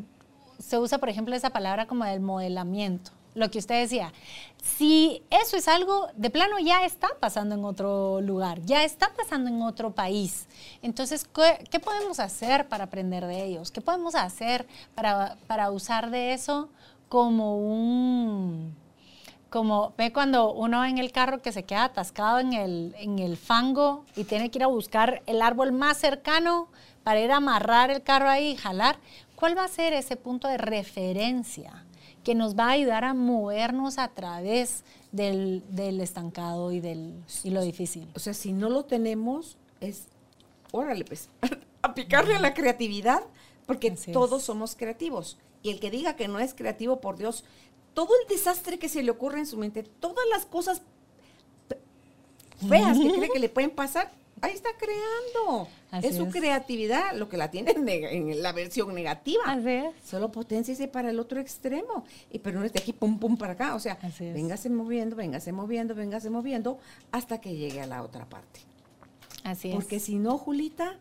se 0.71 0.79
usa, 0.79 0.99
por 0.99 1.09
ejemplo, 1.09 1.35
esa 1.35 1.51
palabra 1.51 1.87
como 1.89 2.05
del 2.05 2.21
modelamiento. 2.21 3.11
Lo 3.35 3.51
que 3.51 3.59
usted 3.59 3.81
decía, 3.81 4.13
si 4.63 5.21
eso 5.29 5.57
es 5.57 5.67
algo 5.67 6.09
de 6.15 6.31
plano 6.31 6.61
ya 6.61 6.85
está 6.85 7.09
pasando 7.19 7.57
en 7.57 7.65
otro 7.65 8.21
lugar, 8.21 8.61
ya 8.63 8.85
está 8.85 9.13
pasando 9.17 9.51
en 9.51 9.63
otro 9.63 9.91
país. 9.91 10.47
Entonces, 10.81 11.29
¿qué, 11.69 11.81
podemos 11.81 12.21
hacer 12.21 12.69
para 12.69 12.85
aprender 12.85 13.27
de 13.27 13.47
ellos? 13.47 13.73
¿Qué 13.73 13.81
podemos 13.81 14.15
hacer 14.15 14.65
para, 14.95 15.37
para 15.49 15.73
usar 15.73 16.11
de 16.11 16.35
eso 16.35 16.69
como 17.09 17.57
un 17.59 18.77
como 19.49 19.95
ve 19.99 20.13
cuando 20.13 20.53
uno 20.53 20.85
en 20.85 20.99
el 20.99 21.11
carro 21.11 21.43
que 21.43 21.51
se 21.51 21.65
queda 21.65 21.87
atascado 21.87 22.39
en 22.39 22.53
el, 22.53 22.95
en 22.99 23.19
el 23.19 23.37
fango 23.37 24.05
y 24.15 24.23
tiene 24.23 24.49
que 24.49 24.59
ir 24.59 24.63
a 24.63 24.69
buscar 24.69 25.25
el 25.27 25.43
árbol 25.43 25.73
más 25.73 25.97
cercano 25.97 26.69
para 27.03 27.19
ir 27.19 27.33
a 27.33 27.39
amarrar 27.39 27.91
el 27.91 28.03
carro 28.03 28.29
ahí 28.29 28.51
y 28.51 28.57
jalar. 28.57 28.97
¿Cuál 29.41 29.57
va 29.57 29.65
a 29.65 29.69
ser 29.69 29.95
ese 29.95 30.17
punto 30.17 30.49
de 30.49 30.59
referencia 30.59 31.87
que 32.23 32.35
nos 32.35 32.55
va 32.55 32.67
a 32.67 32.73
ayudar 32.73 33.05
a 33.05 33.15
movernos 33.15 33.97
a 33.97 34.09
través 34.09 34.85
del, 35.13 35.65
del 35.71 36.03
estancado 36.03 36.71
y, 36.73 36.81
del, 36.81 37.15
y 37.43 37.49
lo 37.49 37.63
difícil? 37.63 38.07
O 38.15 38.19
sea, 38.19 38.35
si 38.35 38.53
no 38.53 38.69
lo 38.69 38.85
tenemos, 38.85 39.57
es, 39.81 40.09
órale, 40.73 41.07
pues, 41.07 41.31
a 41.83 41.95
picarle 41.95 42.37
a 42.37 42.39
la 42.39 42.53
creatividad, 42.53 43.23
porque 43.65 43.93
Así 43.93 44.11
es. 44.11 44.13
todos 44.13 44.43
somos 44.43 44.77
creativos. 44.77 45.39
Y 45.63 45.71
el 45.71 45.81
que 45.81 45.91
diga 45.91 46.17
que 46.17 46.29
no 46.29 46.39
es 46.39 46.53
creativo, 46.53 47.01
por 47.01 47.17
Dios, 47.17 47.43
todo 47.95 48.11
el 48.21 48.29
desastre 48.29 48.79
que 48.79 48.91
se 48.91 49.03
le 49.03 49.11
ocurre 49.11 49.39
en 49.39 49.47
su 49.47 49.57
mente, 49.57 49.85
todas 49.85 50.27
las 50.31 50.45
cosas 50.45 50.83
feas 52.69 52.99
que 52.99 53.11
cree 53.17 53.31
que 53.31 53.39
le 53.39 53.49
pueden 53.49 53.71
pasar, 53.71 54.13
ahí 54.41 54.53
está 54.53 54.71
creando. 54.77 55.69
Así 55.91 56.09
es 56.09 56.17
su 56.17 56.25
es. 56.25 56.33
creatividad 56.33 57.15
lo 57.17 57.29
que 57.29 57.37
la 57.37 57.51
tiene 57.51 57.73
en, 57.73 58.43
la 58.43 58.53
versión 58.53 58.95
negativa. 58.95 59.43
Así 59.47 59.69
es. 59.69 59.95
Solo 60.05 60.31
potenciese 60.31 60.89
para 60.89 61.11
el 61.11 61.19
otro 61.19 61.41
extremo. 61.41 62.05
Y 62.31 62.39
pero 62.39 62.61
no 62.61 62.67
es 62.67 62.73
de 62.73 62.81
aquí, 62.81 62.93
pum, 62.93 63.19
pum, 63.19 63.37
para 63.37 63.55
acá. 63.55 63.75
O 63.75 63.81
sea, 63.81 63.99
véngase 64.19 64.71
moviendo, 64.71 65.17
véngase 65.17 65.53
moviendo, 65.53 65.95
véngase 65.95 66.31
moviendo, 66.31 66.79
hasta 67.13 67.41
que 67.41 67.57
llegue 67.57 67.81
a 67.81 67.87
la 67.87 68.03
otra 68.03 68.29
parte. 68.29 68.61
Así 69.45 69.73
Porque 69.73 69.97
es. 69.97 70.05
si 70.05 70.17
no, 70.17 70.39
Julita, 70.39 70.99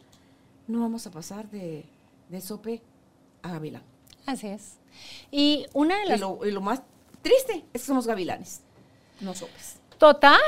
no 0.67 0.81
vamos 0.81 1.05
a 1.07 1.11
pasar 1.11 1.49
de, 1.49 1.85
de 2.29 2.41
sope 2.41 2.81
a 3.41 3.51
gavilán. 3.51 3.83
Así 4.25 4.47
es. 4.47 4.73
Y 5.31 5.65
una 5.73 5.97
de 5.99 6.05
Y 6.05 6.09
las... 6.09 6.19
lo, 6.19 6.45
y 6.45 6.51
lo 6.51 6.61
más 6.61 6.81
triste 7.21 7.65
es 7.73 7.81
que 7.81 7.87
somos 7.87 8.07
gavilanes, 8.07 8.61
no 9.21 9.33
sopes. 9.35 9.77
Total. 9.97 10.39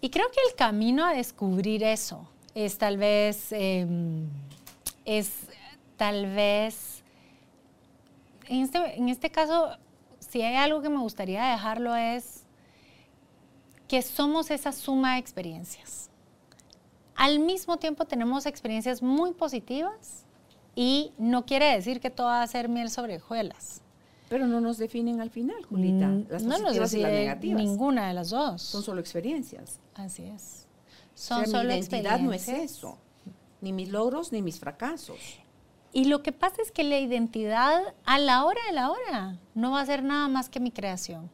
Y 0.00 0.10
creo 0.10 0.26
que 0.30 0.40
el 0.48 0.56
camino 0.56 1.04
a 1.04 1.12
descubrir 1.12 1.82
eso 1.82 2.28
es 2.54 2.78
tal 2.78 2.96
vez, 2.96 3.52
eh, 3.52 3.86
es 5.04 5.32
tal 5.96 6.26
vez, 6.26 7.02
en 8.46 8.62
este, 8.62 8.98
en 8.98 9.08
este 9.08 9.30
caso, 9.30 9.70
si 10.20 10.42
hay 10.42 10.56
algo 10.56 10.82
que 10.82 10.88
me 10.88 10.98
gustaría 10.98 11.44
dejarlo 11.46 11.94
es 11.96 12.44
que 13.88 14.02
somos 14.02 14.50
esa 14.50 14.72
suma 14.72 15.14
de 15.14 15.20
experiencias. 15.20 16.10
Al 17.14 17.38
mismo 17.38 17.78
tiempo 17.78 18.04
tenemos 18.04 18.44
experiencias 18.46 19.02
muy 19.02 19.32
positivas 19.32 20.26
y 20.74 21.12
no 21.18 21.46
quiere 21.46 21.72
decir 21.74 22.00
que 22.00 22.10
todo 22.10 22.26
va 22.26 22.42
a 22.42 22.46
ser 22.46 22.68
miel 22.68 22.90
sobre 22.90 23.16
hojuelas. 23.16 23.82
Pero 24.28 24.46
no 24.46 24.60
nos 24.60 24.78
definen 24.78 25.20
al 25.20 25.30
final, 25.30 25.64
Julita. 25.64 26.08
Mm, 26.08 26.26
Las 26.28 26.42
no 26.42 26.58
nos 26.58 26.60
positivas 26.76 26.94
y 26.94 26.98
las 27.00 27.12
negativas. 27.12 27.62
ninguna 27.62 28.08
de 28.08 28.14
las 28.14 28.30
dos. 28.30 28.60
Son 28.62 28.82
solo 28.82 29.00
experiencias. 29.00 29.78
Así 29.94 30.24
es. 30.24 30.66
O 31.14 31.18
Son 31.18 31.44
sea, 31.44 31.60
solo 31.60 31.68
mi 31.68 31.74
identidad 31.76 32.18
no 32.20 32.32
es 32.32 32.48
eso. 32.48 32.98
Ni 33.60 33.72
mis 33.72 33.88
logros, 33.90 34.32
ni 34.32 34.42
mis 34.42 34.58
fracasos. 34.58 35.18
Y 35.92 36.06
lo 36.06 36.22
que 36.22 36.32
pasa 36.32 36.60
es 36.60 36.72
que 36.72 36.84
la 36.84 36.98
identidad 36.98 37.80
a 38.04 38.18
la 38.18 38.44
hora 38.44 38.60
de 38.66 38.72
la 38.74 38.90
hora 38.90 39.38
no 39.54 39.70
va 39.72 39.80
a 39.80 39.86
ser 39.86 40.02
nada 40.02 40.28
más 40.28 40.48
que 40.48 40.60
mi 40.60 40.70
creación. 40.70 41.30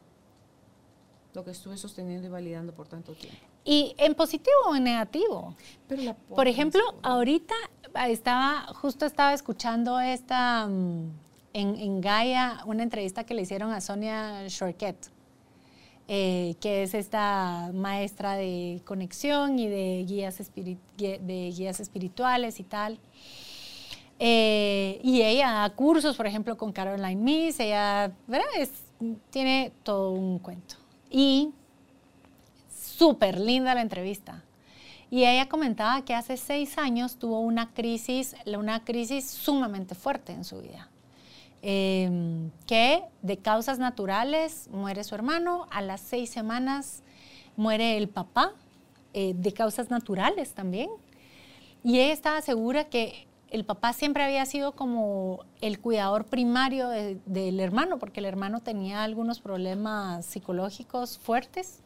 Lo 1.33 1.43
que 1.43 1.51
estuve 1.51 1.77
sosteniendo 1.77 2.27
y 2.27 2.29
validando 2.29 2.73
por 2.73 2.87
tanto 2.87 3.13
tiempo. 3.13 3.39
Y 3.65 3.95
en 3.97 4.13
positivo 4.13 4.55
o 4.67 4.75
en 4.75 4.83
negativo. 4.83 5.55
Pero 5.87 6.03
la 6.03 6.13
Por 6.13 6.47
ejemplo, 6.47 6.81
ahorita 7.01 7.55
estaba, 8.07 8.67
justo 8.75 9.05
estaba 9.05 9.33
escuchando 9.33 9.99
esta 9.99 10.67
mm, 10.67 11.09
en, 11.53 12.01
Gaia, 12.01 12.61
una 12.65 12.83
entrevista 12.83 13.23
que 13.25 13.33
le 13.33 13.43
hicieron 13.43 13.71
a 13.71 13.79
Sonia 13.81 14.47
Shorket, 14.47 14.95
eh, 16.07 16.55
que 16.59 16.83
es 16.83 16.93
esta 16.93 17.71
maestra 17.73 18.33
de 18.35 18.81
conexión 18.85 19.57
y 19.59 19.67
de 19.67 20.03
guías, 20.07 20.39
espiri- 20.41 20.77
gui- 20.97 21.19
de 21.19 21.51
guías 21.55 21.79
espirituales 21.79 22.59
y 22.59 22.63
tal. 22.63 22.99
Eh, 24.19 24.99
y 25.03 25.21
ella 25.21 25.51
da 25.51 25.69
cursos, 25.71 26.15
por 26.15 26.27
ejemplo, 26.27 26.57
con 26.57 26.71
Caroline 26.71 27.15
Miss, 27.15 27.59
ella. 27.59 28.11
Es- 28.57 28.83
tiene 29.31 29.71
todo 29.83 30.11
un 30.11 30.39
cuento. 30.39 30.75
Y 31.09 31.51
súper 32.97 33.39
linda 33.39 33.73
la 33.75 33.81
entrevista. 33.81 34.43
Y 35.09 35.25
ella 35.25 35.47
comentaba 35.47 36.03
que 36.05 36.13
hace 36.15 36.37
seis 36.37 36.77
años 36.77 37.17
tuvo 37.17 37.39
una 37.39 37.73
crisis, 37.73 38.35
una 38.45 38.83
crisis 38.83 39.29
sumamente 39.29 39.93
fuerte 39.93 40.31
en 40.31 40.43
su 40.43 40.59
vida. 40.61 40.89
Eh, 41.65 42.49
que 42.67 43.03
de 43.21 43.37
causas 43.37 43.79
naturales 43.79 44.67
muere 44.69 45.03
su 45.05 45.15
hermano, 45.15 45.65
a 45.71 45.81
las 45.81 46.01
seis 46.01 46.29
semanas 46.29 47.03
muere 47.55 47.95
el 47.95 48.09
papá, 48.09 48.51
eh, 49.13 49.33
de 49.33 49.53
causas 49.53 49.89
naturales 49.89 50.53
también. 50.53 50.89
Y 51.81 51.99
ella 51.99 52.11
estaba 52.11 52.41
segura 52.41 52.85
que 52.89 53.27
el 53.49 53.63
papá 53.63 53.93
siempre 53.93 54.23
había 54.23 54.45
sido 54.45 54.73
como 54.73 55.45
el 55.61 55.79
cuidador 55.79 56.25
primario 56.25 56.89
de- 56.89 57.19
del 57.25 57.59
hermano, 57.59 57.97
porque 57.97 58.19
el 58.19 58.25
hermano 58.25 58.59
tenía 58.59 59.03
algunos 59.03 59.39
problemas 59.39 60.25
psicológicos 60.25 61.17
fuertes. 61.17 61.79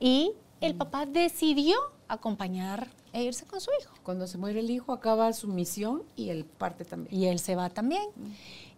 Y 0.00 0.32
el 0.60 0.74
papá 0.74 1.06
decidió 1.06 1.76
acompañar 2.08 2.88
e 3.12 3.22
irse 3.22 3.44
con 3.46 3.60
su 3.60 3.70
hijo. 3.80 3.94
Cuando 4.02 4.26
se 4.26 4.38
muere 4.38 4.60
el 4.60 4.70
hijo, 4.70 4.92
acaba 4.92 5.32
su 5.32 5.48
misión 5.48 6.02
y 6.16 6.30
el 6.30 6.44
parte 6.44 6.84
también. 6.84 7.14
Y 7.14 7.26
él 7.26 7.38
se 7.38 7.56
va 7.56 7.70
también. 7.70 8.04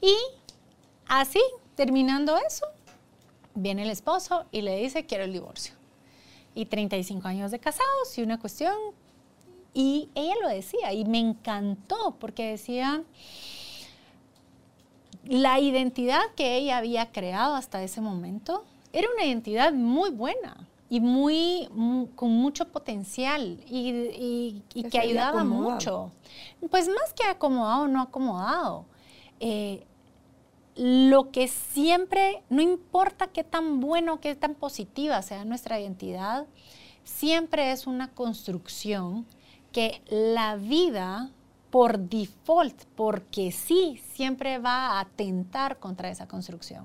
Y 0.01 0.15
así, 1.07 1.41
terminando 1.75 2.37
eso, 2.37 2.67
viene 3.55 3.83
el 3.83 3.91
esposo 3.91 4.45
y 4.51 4.63
le 4.63 4.77
dice, 4.77 5.07
quiero 5.07 5.25
el 5.25 5.33
divorcio. 5.33 5.75
Y 6.55 6.67
35 6.67 7.27
años 7.29 7.51
de 7.51 7.59
casados 7.59 8.17
y 8.17 8.23
una 8.23 8.39
cuestión. 8.39 8.75
Y 9.73 10.09
ella 10.15 10.35
lo 10.41 10.49
decía 10.49 10.93
y 10.93 11.05
me 11.05 11.19
encantó 11.19 12.17
porque 12.21 12.51
decía 12.51 13.03
la 15.27 15.59
identidad 15.59 16.21
que 16.37 16.57
ella 16.57 16.79
había 16.79 17.11
creado 17.11 17.55
hasta 17.55 17.83
ese 17.83 18.01
momento 18.01 18.65
era 18.93 19.09
una 19.15 19.25
identidad 19.25 19.73
muy 19.73 20.11
buena 20.11 20.69
y 20.91 21.01
muy, 21.01 21.69
mu- 21.73 22.09
con 22.15 22.31
mucho 22.31 22.69
potencial 22.69 23.59
y, 23.67 23.89
y- 23.91 24.63
y 24.75 24.83
Que 24.85 24.99
ayudaba 25.01 25.41
acomodado. 25.41 25.73
mucho. 25.75 26.13
Pues 26.71 26.89
más 26.89 27.13
que 27.15 27.25
acomodado 27.25 27.83
o 27.83 27.89
no 27.89 28.03
acomodado. 28.03 28.85
eh, 29.41 29.87
lo 30.77 31.31
que 31.31 31.47
siempre, 31.49 32.43
no 32.51 32.61
importa 32.63 33.29
qué 33.29 33.45
tan 33.45 33.79
bueno, 33.81 34.19
qué 34.21 34.35
tan 34.35 34.55
positiva 34.57 35.23
sea 35.23 35.45
nuestra 35.45 35.79
identidad, 35.79 36.47
siempre 37.05 37.71
es 37.71 37.87
una 37.87 38.11
construcción 38.11 39.25
que 39.71 40.03
la 40.09 40.57
vida 40.57 41.31
por 41.71 41.99
default, 41.99 42.85
porque 42.97 43.53
sí, 43.53 44.01
siempre 44.15 44.59
va 44.59 44.93
a 44.99 45.01
atentar 45.01 45.79
contra 45.79 46.09
esa 46.11 46.27
construcción. 46.27 46.85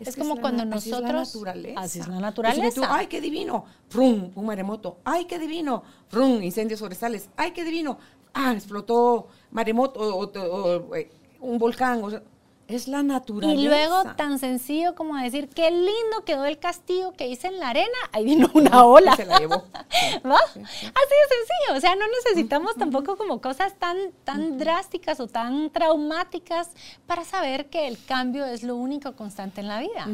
Es, 0.00 0.16
como 0.16 0.34
la 0.36 0.40
cuando 0.40 0.64
na- 0.64 0.76
así 0.76 0.90
es 0.90 1.00
la 1.00 1.12
nosotros... 1.12 1.34
naturaleza. 1.44 1.80
Así 1.80 1.98
es 2.00 2.08
la 2.08 2.20
naturaleza. 2.20 2.80
tú, 2.80 2.82
ay, 2.88 3.06
qué 3.06 3.20
divino. 3.20 3.64
Frum, 3.88 4.30
un 4.34 4.46
maremoto. 4.46 4.98
Ay, 5.04 5.24
qué 5.26 5.38
divino. 5.38 5.82
Frum, 6.08 6.42
incendios 6.42 6.80
forestales. 6.80 7.28
Ay, 7.36 7.52
qué 7.52 7.64
divino. 7.64 7.98
Ah, 8.34 8.52
explotó 8.52 9.28
maremoto 9.50 10.00
o, 10.00 10.24
o- 10.24 10.86
o, 10.88 10.94
eh, 10.96 11.10
un 11.40 11.58
volcán. 11.58 12.02
o 12.04 12.10
sea, 12.10 12.22
es 12.68 12.88
la 12.88 13.02
naturaleza. 13.02 13.60
Y 13.60 13.64
luego 13.64 14.14
tan 14.16 14.38
sencillo 14.38 14.94
como 14.94 15.16
decir, 15.16 15.48
qué 15.48 15.70
lindo 15.70 16.24
quedó 16.24 16.44
el 16.44 16.58
castillo 16.58 17.12
que 17.12 17.28
hice 17.28 17.48
en 17.48 17.60
la 17.60 17.70
arena, 17.70 17.96
ahí 18.12 18.24
vino 18.24 18.50
una 18.54 18.84
ola. 18.84 19.16
Se 19.16 19.24
la 19.24 19.38
llevó. 19.38 19.56
¿Va? 20.24 20.38
Así 20.38 20.58
de 20.60 20.92
sencillo, 20.92 21.76
o 21.76 21.80
sea, 21.80 21.94
no 21.94 22.04
necesitamos 22.24 22.74
tampoco 22.76 23.16
como 23.16 23.40
cosas 23.40 23.74
tan, 23.78 23.96
tan 24.24 24.58
drásticas 24.58 25.20
o 25.20 25.26
tan 25.26 25.70
traumáticas 25.70 26.70
para 27.06 27.24
saber 27.24 27.66
que 27.66 27.86
el 27.86 28.02
cambio 28.04 28.44
es 28.44 28.62
lo 28.62 28.76
único 28.76 29.14
constante 29.14 29.60
en 29.60 29.68
la 29.68 29.80
vida. 29.80 30.08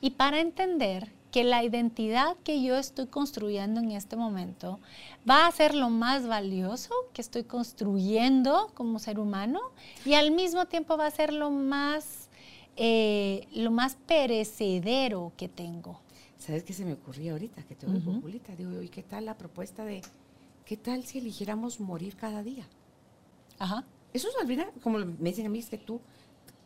Y 0.00 0.10
para 0.10 0.40
entender 0.40 1.10
que 1.34 1.42
la 1.42 1.64
identidad 1.64 2.36
que 2.44 2.62
yo 2.62 2.76
estoy 2.76 3.08
construyendo 3.08 3.80
en 3.80 3.90
este 3.90 4.14
momento 4.14 4.78
va 5.28 5.48
a 5.48 5.50
ser 5.50 5.74
lo 5.74 5.90
más 5.90 6.28
valioso 6.28 6.94
que 7.12 7.20
estoy 7.20 7.42
construyendo 7.42 8.70
como 8.74 9.00
ser 9.00 9.18
humano 9.18 9.58
y 10.04 10.14
al 10.14 10.30
mismo 10.30 10.66
tiempo 10.66 10.96
va 10.96 11.08
a 11.08 11.10
ser 11.10 11.32
lo 11.32 11.50
más, 11.50 12.28
eh, 12.76 13.48
lo 13.52 13.72
más 13.72 13.96
perecedero 14.06 15.32
que 15.36 15.48
tengo. 15.48 15.98
¿Sabes 16.38 16.62
qué 16.62 16.72
se 16.72 16.84
me 16.84 16.92
ocurría 16.92 17.32
ahorita? 17.32 17.64
Que 17.64 17.74
te 17.74 17.88
oigo, 17.88 18.12
Julita. 18.20 18.54
Digo, 18.54 18.80
¿y 18.80 18.88
qué 18.88 19.02
tal 19.02 19.24
la 19.24 19.36
propuesta 19.36 19.84
de 19.84 20.02
qué 20.64 20.76
tal 20.76 21.02
si 21.02 21.18
eligiéramos 21.18 21.80
morir 21.80 22.14
cada 22.14 22.44
día? 22.44 22.64
Ajá. 23.58 23.84
Eso 24.12 24.28
es 24.28 24.36
al 24.40 24.46
final, 24.46 24.70
como 24.84 24.98
me 24.98 25.30
dicen 25.30 25.46
a 25.46 25.48
mí, 25.48 25.58
es 25.58 25.68
que 25.68 25.78
tú 25.78 26.00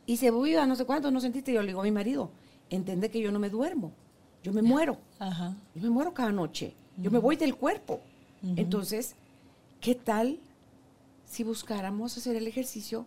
y 0.05 0.19
se 0.19 0.27
iba 0.27 0.66
no 0.66 0.77
sé 0.77 0.85
cuánto, 0.85 1.11
no 1.11 1.23
sentiste. 1.23 1.55
Yo 1.55 1.62
le 1.62 1.69
digo 1.69 1.81
a 1.81 1.85
mi 1.85 1.90
marido, 1.90 2.31
entiende 2.69 3.11
que 3.11 3.23
yo 3.23 3.32
no 3.32 3.39
me 3.39 3.49
duermo, 3.49 3.93
yo 4.43 4.52
me 4.52 4.62
muero. 4.62 4.98
Ajá. 5.19 5.55
Yo 5.74 5.82
me 5.82 5.90
muero 5.90 6.15
cada 6.15 6.32
noche, 6.32 6.74
yo 6.97 7.10
me 7.10 7.19
voy 7.19 7.36
del 7.36 7.56
cuerpo. 7.56 8.01
Entonces, 8.43 9.16
¿qué 9.81 9.94
tal 9.94 10.39
si 11.24 11.44
buscáramos 11.44 12.16
hacer 12.16 12.36
el 12.36 12.47
ejercicio 12.47 13.06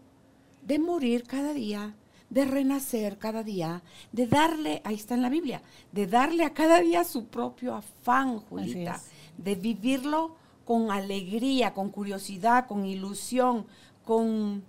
de 0.62 0.78
morir 0.80 1.24
cada 1.24 1.54
día, 1.54 1.96
de 2.30 2.46
renacer 2.46 3.18
cada 3.18 3.44
día, 3.44 3.82
de 4.12 4.28
darle, 4.28 4.82
ahí 4.86 4.96
está 4.96 5.16
en 5.16 5.22
la 5.22 5.30
Biblia, 5.30 5.62
de 5.92 6.08
darle 6.08 6.46
a 6.46 6.54
cada 6.54 6.80
día 6.80 7.04
su 7.04 7.26
propio 7.26 7.76
afán, 7.76 8.40
Julita, 8.40 9.02
de 9.38 9.56
vivirlo 9.56 10.36
con 10.66 10.92
alegría, 10.92 11.74
con 11.74 11.90
curiosidad, 11.90 12.68
con 12.68 12.86
ilusión, 12.86 13.66
con, 14.06 14.64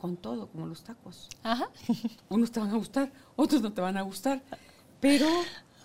con 0.00 0.16
todo, 0.16 0.48
como 0.48 0.66
los 0.66 0.82
tacos. 0.82 1.28
Ajá. 1.42 1.68
Unos 2.28 2.52
te 2.52 2.60
van 2.60 2.70
a 2.70 2.76
gustar, 2.76 3.10
otros 3.34 3.62
no 3.62 3.72
te 3.72 3.80
van 3.80 3.96
a 3.96 4.02
gustar, 4.02 4.42
pero 5.00 5.26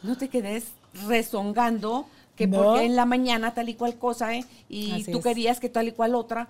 no 0.04 0.18
te 0.18 0.30
quedes 0.30 0.66
rezongando 1.08 2.08
que 2.36 2.48
No. 2.48 2.64
porque 2.64 2.86
en 2.86 2.96
la 2.96 3.06
mañana 3.06 3.54
tal 3.54 3.70
y 3.70 3.76
cual 3.76 3.98
cosa, 3.98 4.36
¿eh? 4.36 4.44
y 4.70 4.92
Así 4.92 5.12
tú 5.12 5.20
es. 5.20 5.24
querías 5.24 5.60
que 5.60 5.70
tal 5.70 5.88
y 5.88 5.92
cual 5.92 6.16
otra, 6.16 6.48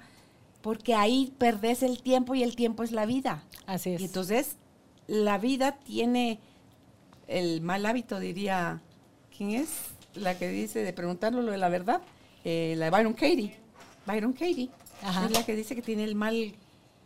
porque 0.62 0.96
ahí 0.96 1.34
perdés 1.38 1.84
el 1.84 2.02
tiempo 2.02 2.36
y 2.36 2.44
el 2.44 2.56
tiempo 2.56 2.84
es 2.84 2.92
la 2.92 3.06
vida. 3.06 3.44
Así 3.66 3.92
es. 3.94 4.02
Y 4.02 4.06
entonces 4.06 4.56
la 5.08 5.38
vida 5.38 5.74
tiene 5.86 6.40
el 7.28 7.62
mal 7.62 7.86
hábito, 7.86 8.20
diría, 8.20 8.82
¿quién 9.36 9.52
es? 9.52 9.70
La 10.16 10.38
que 10.38 10.48
dice 10.50 10.80
de 10.84 10.94
preguntarlo 10.94 11.42
lo 11.42 11.52
de 11.52 11.58
la 11.58 11.70
verdad, 11.70 12.02
Eh, 12.46 12.76
la 12.78 12.86
de 12.86 12.92
Byron 12.92 13.14
Katie. 13.14 13.56
Byron 14.06 14.34
Katie 14.34 14.70
Ajá. 15.02 15.26
es 15.26 15.32
la 15.32 15.46
que 15.46 15.56
dice 15.56 15.76
que 15.76 15.82
tiene 15.82 16.04
el 16.04 16.14
mal 16.16 16.54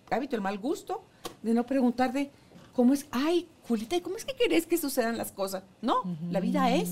hábito, 0.09 0.35
el 0.35 0.41
mal 0.41 0.57
gusto 0.57 1.03
de 1.43 1.53
no 1.53 1.63
preguntar 1.65 2.11
de 2.11 2.31
cómo 2.73 2.93
es, 2.93 3.05
ay, 3.11 3.47
Julita, 3.67 3.95
¿y 3.95 4.01
cómo 4.01 4.17
es 4.17 4.25
que 4.25 4.33
querés 4.35 4.65
que 4.65 4.77
sucedan 4.77 5.17
las 5.17 5.31
cosas? 5.31 5.63
No, 5.81 6.03
la 6.31 6.39
vida 6.39 6.73
es. 6.73 6.89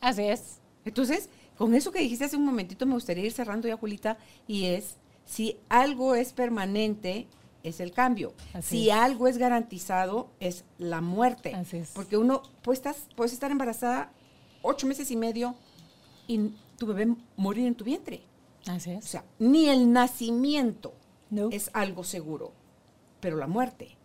Así 0.00 0.22
es. 0.22 0.58
Entonces, 0.84 1.28
con 1.58 1.74
eso 1.74 1.92
que 1.92 2.00
dijiste 2.00 2.24
hace 2.24 2.36
un 2.36 2.44
momentito, 2.44 2.86
me 2.86 2.94
gustaría 2.94 3.24
ir 3.24 3.32
cerrando 3.32 3.68
ya, 3.68 3.76
Julita, 3.76 4.18
y 4.46 4.66
es, 4.66 4.96
si 5.24 5.58
algo 5.68 6.14
es 6.14 6.32
permanente, 6.32 7.26
es 7.62 7.80
el 7.80 7.92
cambio. 7.92 8.34
Así 8.52 8.68
si 8.78 8.90
es. 8.90 8.94
algo 8.96 9.28
es 9.28 9.38
garantizado, 9.38 10.28
es 10.40 10.64
la 10.78 11.00
muerte. 11.00 11.54
Así 11.54 11.78
es. 11.78 11.90
Porque 11.90 12.16
uno, 12.16 12.42
pues 12.62 12.78
estás, 12.78 13.06
puedes 13.16 13.32
estar 13.32 13.50
embarazada 13.50 14.12
ocho 14.62 14.86
meses 14.86 15.10
y 15.10 15.16
medio 15.16 15.54
y 16.26 16.50
tu 16.78 16.86
bebé 16.86 17.14
morir 17.36 17.66
en 17.66 17.74
tu 17.74 17.84
vientre. 17.84 18.22
Así 18.66 18.90
O 18.90 18.98
es. 18.98 19.04
sea, 19.04 19.24
ni 19.38 19.68
el 19.68 19.92
nacimiento 19.92 20.94
No. 21.30 21.48
es 21.50 21.70
algo 21.74 22.02
seguro, 22.04 22.52
pero 23.20 23.36
la 23.36 23.46
muerte 23.46 23.96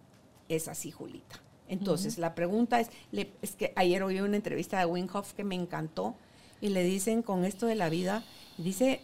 es 0.49 0.67
así, 0.67 0.91
Julita. 0.91 1.41
Entonces, 1.69 2.17
la 2.17 2.35
pregunta 2.35 2.79
es, 2.79 2.89
le- 3.11 3.31
es 3.41 3.55
que 3.55 3.71
ayer 3.75 4.03
oí 4.03 4.19
una 4.19 4.35
entrevista 4.35 4.79
de 4.79 4.85
Winhoff 4.85 5.33
que 5.33 5.43
me 5.43 5.55
encantó 5.55 6.15
y 6.61 6.69
le 6.69 6.83
dicen 6.83 7.21
con 7.21 7.45
esto 7.45 7.65
de 7.67 7.75
la 7.75 7.89
vida, 7.89 8.23
dice 8.57 9.01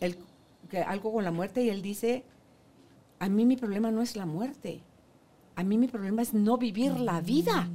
el, 0.00 0.16
que 0.70 0.78
algo 0.78 1.12
con 1.12 1.24
la 1.24 1.30
muerte 1.32 1.62
y 1.62 1.70
él 1.70 1.82
dice, 1.82 2.24
a 3.18 3.28
mí 3.28 3.44
mi 3.44 3.56
problema 3.56 3.90
no 3.90 4.02
es 4.02 4.16
la 4.16 4.26
muerte, 4.26 4.80
a 5.56 5.62
mí 5.64 5.78
mi 5.78 5.88
problema 5.88 6.22
es 6.22 6.34
no 6.34 6.58
vivir 6.58 6.98
la 7.00 7.20
vida 7.20 7.68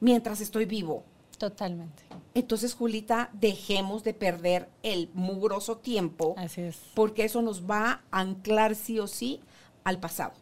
mientras 0.00 0.40
estoy 0.40 0.64
vivo. 0.66 1.04
Totalmente. 1.38 2.02
Entonces, 2.34 2.74
Julita, 2.74 3.30
dejemos 3.34 4.02
de 4.04 4.14
perder 4.14 4.68
el 4.82 5.10
mugroso 5.14 5.76
tiempo 5.78 6.34
Así 6.38 6.62
es. 6.62 6.76
porque 6.94 7.24
eso 7.24 7.40
nos 7.42 7.68
va 7.70 8.02
a 8.10 8.20
anclar 8.20 8.74
sí 8.74 8.98
o 8.98 9.06
sí 9.06 9.40
al 9.84 10.00
pasado, 10.00 10.32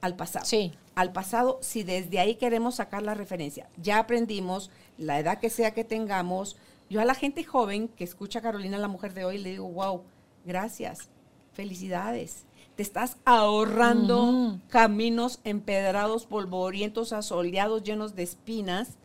al 0.00 0.16
pasado. 0.16 0.44
Sí. 0.46 0.72
Al 0.94 1.12
pasado, 1.12 1.58
si 1.60 1.82
desde 1.82 2.20
ahí 2.20 2.36
queremos 2.36 2.76
sacar 2.76 3.02
la 3.02 3.14
referencia. 3.14 3.68
Ya 3.76 3.98
aprendimos, 3.98 4.70
la 4.96 5.18
edad 5.18 5.38
que 5.40 5.50
sea 5.50 5.74
que 5.74 5.84
tengamos. 5.84 6.56
Yo 6.88 7.00
a 7.00 7.04
la 7.04 7.14
gente 7.14 7.44
joven 7.44 7.88
que 7.88 8.04
escucha 8.04 8.38
a 8.38 8.42
Carolina, 8.42 8.78
la 8.78 8.88
mujer 8.88 9.14
de 9.14 9.24
hoy, 9.24 9.38
le 9.38 9.50
digo, 9.50 9.68
wow, 9.68 10.02
gracias, 10.44 11.08
felicidades. 11.52 12.44
Te 12.76 12.82
estás 12.82 13.16
ahorrando 13.24 14.58
caminos 14.68 15.40
empedrados, 15.44 16.26
polvorientos, 16.26 17.12
asoleados, 17.12 17.84
llenos 17.84 18.14
de 18.16 18.24
espinas. 18.24 18.96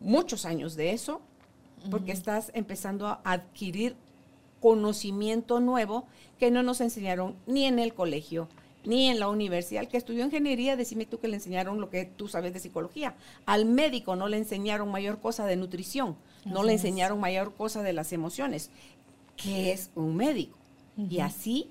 Muchos 0.00 0.44
años 0.44 0.76
de 0.76 0.92
eso, 0.92 1.20
porque 1.90 2.12
estás 2.12 2.50
empezando 2.54 3.06
a 3.06 3.20
adquirir 3.24 3.96
conocimiento 4.60 5.60
nuevo 5.60 6.06
que 6.38 6.50
no 6.50 6.62
nos 6.62 6.80
enseñaron 6.80 7.36
ni 7.46 7.64
en 7.64 7.78
el 7.78 7.94
colegio, 7.94 8.48
ni 8.84 9.08
en 9.08 9.18
la 9.20 9.28
universidad. 9.28 9.82
El 9.82 9.88
que 9.88 9.96
estudió 9.96 10.24
ingeniería, 10.24 10.76
decime 10.76 11.06
tú 11.06 11.18
que 11.18 11.28
le 11.28 11.36
enseñaron 11.36 11.80
lo 11.80 11.90
que 11.90 12.04
tú 12.04 12.28
sabes 12.28 12.52
de 12.52 12.60
psicología. 12.60 13.14
Al 13.46 13.64
médico 13.66 14.16
no 14.16 14.28
le 14.28 14.36
enseñaron 14.38 14.90
mayor 14.90 15.20
cosa 15.20 15.46
de 15.46 15.56
nutrición, 15.56 16.16
no 16.44 16.62
le 16.62 16.74
es. 16.74 16.80
enseñaron 16.80 17.20
mayor 17.20 17.54
cosa 17.54 17.82
de 17.82 17.92
las 17.92 18.12
emociones, 18.12 18.70
que 19.36 19.72
es 19.72 19.90
un 19.94 20.16
médico. 20.16 20.56
Y 20.96 21.20
así 21.20 21.68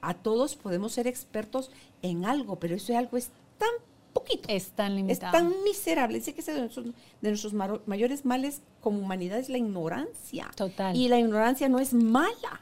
a 0.00 0.14
todos 0.14 0.56
podemos 0.56 0.92
ser 0.92 1.06
expertos 1.06 1.70
en 2.02 2.24
algo, 2.24 2.56
pero 2.56 2.74
ese 2.74 2.96
algo 2.96 3.16
es 3.16 3.30
tan 3.58 3.68
poquito. 4.12 4.48
Es 4.48 4.70
tan 4.70 4.92
Es 4.92 4.96
limitado. 4.96 5.32
tan 5.32 5.52
miserable. 5.64 6.18
Dice 6.18 6.34
que 6.34 6.40
ese 6.40 6.52
de 6.52 6.60
nuestros, 6.60 6.86
de 6.86 7.28
nuestros 7.28 7.52
mayores 7.86 8.24
males 8.24 8.62
como 8.80 8.98
humanidad 8.98 9.38
es 9.38 9.48
la 9.48 9.58
ignorancia. 9.58 10.50
Total. 10.56 10.96
Y 10.96 11.08
la 11.08 11.18
ignorancia 11.20 11.68
no 11.68 11.78
es 11.78 11.94
mala. 11.94 12.60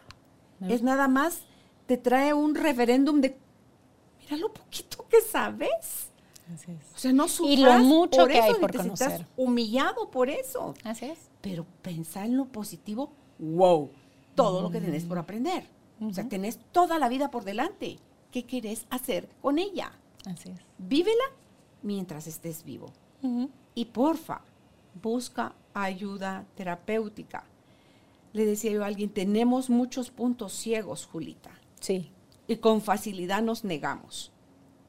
No. 0.59 0.69
Es 0.69 0.83
nada 0.83 1.09
más, 1.09 1.41
te 1.87 1.97
trae 1.97 2.35
un 2.35 2.55
referéndum 2.55 3.23
de, 3.23 3.35
mira 4.31 4.37
lo 4.49 4.53
poquito 4.53 5.07
que 5.09 5.21
sabes. 5.21 6.09
Así 6.55 6.73
es. 6.73 6.95
O 6.95 6.99
sea, 6.99 7.13
no 7.13 7.27
Y 7.27 7.29
sufras 7.29 7.81
lo 7.81 7.85
mucho 7.85 8.19
por 8.23 8.29
que 8.29 8.39
eso, 8.39 8.47
hay 8.55 8.61
por 8.61 8.71
te 8.73 8.79
conocer. 8.79 9.27
humillado 9.37 10.11
por 10.11 10.29
eso. 10.31 10.75
Así 10.85 11.07
es. 11.07 11.19
Pero 11.41 11.65
pensar 11.83 12.27
en 12.27 12.37
lo 12.37 12.47
positivo, 12.47 13.13
wow, 13.39 13.91
todo 14.35 14.63
lo 14.63 14.71
que 14.71 14.81
tenés 14.81 15.05
por 15.05 15.19
aprender. 15.19 15.65
O 16.01 16.13
sea, 16.13 16.29
tenés 16.29 16.59
toda 16.73 16.99
la 16.99 17.09
vida 17.09 17.31
por 17.31 17.45
delante. 17.45 17.99
¿Qué 18.33 18.45
querés 18.47 18.87
hacer 18.91 19.29
con 19.43 19.59
ella? 19.59 19.93
Así 20.27 20.51
es. 20.51 20.59
Vívela 20.79 21.25
mientras 21.83 22.27
estés 22.27 22.65
vivo. 22.65 22.93
Y 23.75 23.85
porfa, 23.87 24.43
busca 25.03 25.55
ayuda 25.75 26.47
terapéutica. 26.57 27.45
Le 28.33 28.47
decía 28.47 28.71
yo 28.73 28.83
a 28.83 28.87
alguien, 28.87 29.11
tenemos 29.11 29.69
muchos 29.71 30.11
puntos 30.11 30.53
ciegos, 30.53 31.07
Julita, 31.07 31.51
Sí. 31.81 32.11
Y 32.51 32.57
con 32.57 32.83
facilidad 32.83 33.43
nos 33.43 33.63
negamos. 33.63 34.33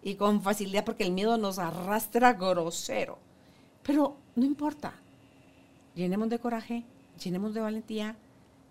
Y 0.01 0.15
con 0.15 0.41
facilidad 0.41 0.83
porque 0.83 1.03
el 1.03 1.11
miedo 1.11 1.37
nos 1.37 1.59
arrastra 1.59 2.33
grosero. 2.33 3.19
Pero 3.83 4.17
no 4.35 4.45
importa. 4.45 4.95
Llenemos 5.93 6.29
de 6.29 6.39
coraje, 6.39 6.83
llenemos 7.23 7.53
de 7.53 7.61
valentía, 7.61 8.15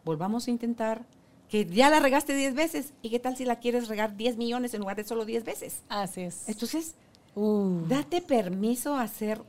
volvamos 0.04 0.48
a 0.48 0.50
intentar 0.50 1.04
que 1.48 1.66
ya 1.66 1.88
la 1.88 2.00
regaste 2.00 2.34
10 2.34 2.54
veces. 2.54 2.92
¿Y 3.00 3.10
qué 3.10 3.20
tal 3.20 3.36
si 3.36 3.44
la 3.44 3.60
quieres 3.60 3.86
regar 3.86 4.16
10 4.16 4.36
millones 4.36 4.74
en 4.74 4.80
lugar 4.80 4.96
de 4.96 5.04
solo 5.04 5.24
10 5.24 5.44
veces? 5.44 5.82
Así 5.88 6.22
es. 6.22 6.48
Entonces, 6.48 6.96
Uh, 7.36 7.86
Date 7.86 8.20
permiso 8.22 8.96
a 8.96 9.06
ser 9.06 9.40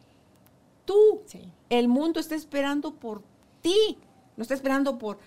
tú. 0.85 1.23
Sí. 1.25 1.41
El 1.67 1.87
mundo 1.87 2.19
está 2.19 2.35
esperando 2.35 2.93
por 2.93 3.23
ti. 3.61 3.97
No 4.37 4.43
está 4.43 4.53
esperando 4.53 4.99
por... 4.99 5.17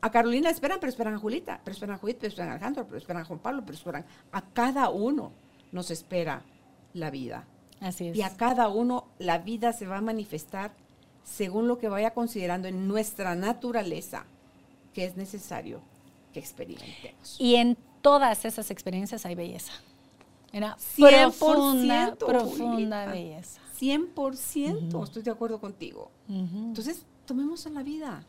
A 0.00 0.10
Carolina 0.10 0.50
esperan, 0.50 0.78
pero 0.80 0.90
esperan 0.90 1.14
a 1.14 1.18
Julita, 1.18 1.60
pero 1.64 1.72
esperan 1.72 1.96
a 1.96 1.98
Judith, 1.98 2.18
pero 2.18 2.28
esperan 2.28 2.50
a 2.50 2.52
Alejandro, 2.52 2.86
pero 2.86 2.98
esperan 2.98 3.22
a 3.22 3.24
Juan 3.24 3.38
Pablo, 3.40 3.62
pero 3.64 3.76
esperan 3.76 4.04
a 4.32 4.42
cada 4.42 4.90
uno 4.90 5.32
nos 5.72 5.90
espera 5.90 6.44
la 6.94 7.10
vida. 7.10 7.46
Así 7.80 8.08
es. 8.08 8.16
Y 8.16 8.22
a 8.22 8.36
cada 8.36 8.68
uno 8.68 9.08
la 9.18 9.38
vida 9.38 9.72
se 9.72 9.86
va 9.86 9.98
a 9.98 10.00
manifestar 10.00 10.72
según 11.24 11.68
lo 11.68 11.78
que 11.78 11.88
vaya 11.88 12.14
considerando 12.14 12.68
en 12.68 12.88
nuestra 12.88 13.34
naturaleza 13.34 14.24
que 14.94 15.04
es 15.04 15.16
necesario 15.16 15.80
que 16.32 16.40
experimentemos. 16.40 17.36
Y 17.38 17.56
en 17.56 17.76
todas 18.00 18.44
esas 18.44 18.70
experiencias 18.70 19.26
hay 19.26 19.34
belleza. 19.34 19.72
Era 20.52 20.76
100%, 20.76 21.38
profunda, 21.38 22.14
profunda 22.16 23.04
Julita. 23.04 23.06
belleza. 23.06 23.60
100% 23.78 25.04
estoy 25.04 25.22
de 25.22 25.30
acuerdo 25.30 25.60
contigo. 25.60 26.10
Ujú, 26.28 26.58
Entonces, 26.68 27.04
tomemos 27.26 27.66
a 27.66 27.70
la 27.70 27.82
vida 27.82 28.24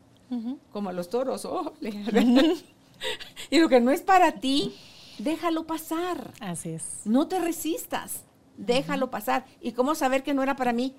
como 0.72 0.88
a 0.88 0.92
los 0.92 1.08
toros. 1.08 1.44
oh, 1.44 1.72
le- 1.80 1.90
y 3.50 3.58
lo 3.58 3.68
que 3.68 3.80
no 3.80 3.90
es 3.90 4.02
para 4.02 4.32
ti, 4.32 4.74
déjalo 5.18 5.66
pasar. 5.66 6.32
Así 6.40 6.70
es. 6.70 7.00
No 7.04 7.26
te 7.28 7.38
resistas. 7.38 8.22
Déjalo 8.56 9.10
pasar. 9.10 9.46
¿Y 9.60 9.72
cómo 9.72 9.94
saber 9.94 10.22
que 10.22 10.34
no 10.34 10.42
era 10.42 10.54
para 10.56 10.72
mí? 10.72 10.94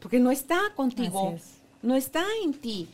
Porque 0.00 0.18
no 0.20 0.30
está 0.30 0.58
contigo. 0.74 1.32
Es. 1.36 1.58
No 1.82 1.94
está 1.96 2.24
en 2.44 2.54
ti. 2.54 2.88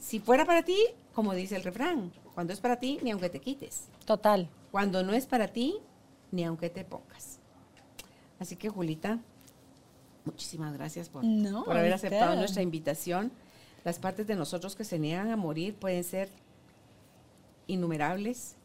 Si 0.00 0.20
fuera 0.20 0.44
para 0.44 0.62
ti, 0.62 0.78
como 1.14 1.34
dice 1.34 1.56
el 1.56 1.62
refrán, 1.64 2.12
cuando 2.34 2.52
es 2.52 2.60
para 2.60 2.76
ti, 2.76 2.98
ni 3.02 3.10
aunque 3.10 3.28
te 3.28 3.40
quites. 3.40 3.84
Total. 4.04 4.48
Cuando 4.70 5.02
no 5.02 5.12
es 5.12 5.26
para 5.26 5.48
ti, 5.48 5.76
ni 6.30 6.44
aunque 6.44 6.70
te 6.70 6.84
pongas. 6.84 7.38
Así 8.38 8.56
que, 8.56 8.68
Julita, 8.68 9.18
muchísimas 10.24 10.72
gracias 10.74 11.08
por, 11.08 11.24
No, 11.24 11.64
por 11.64 11.76
haber 11.76 11.92
aceptado 11.92 12.36
nuestra 12.36 12.62
invitación. 12.62 13.32
Las 13.86 14.00
partes 14.00 14.26
de 14.26 14.34
nosotros 14.34 14.74
que 14.74 14.82
se 14.82 14.98
niegan 14.98 15.30
a 15.30 15.36
morir 15.36 15.76
pueden 15.76 16.02
ser 16.02 16.28
innumerables, 17.68 18.56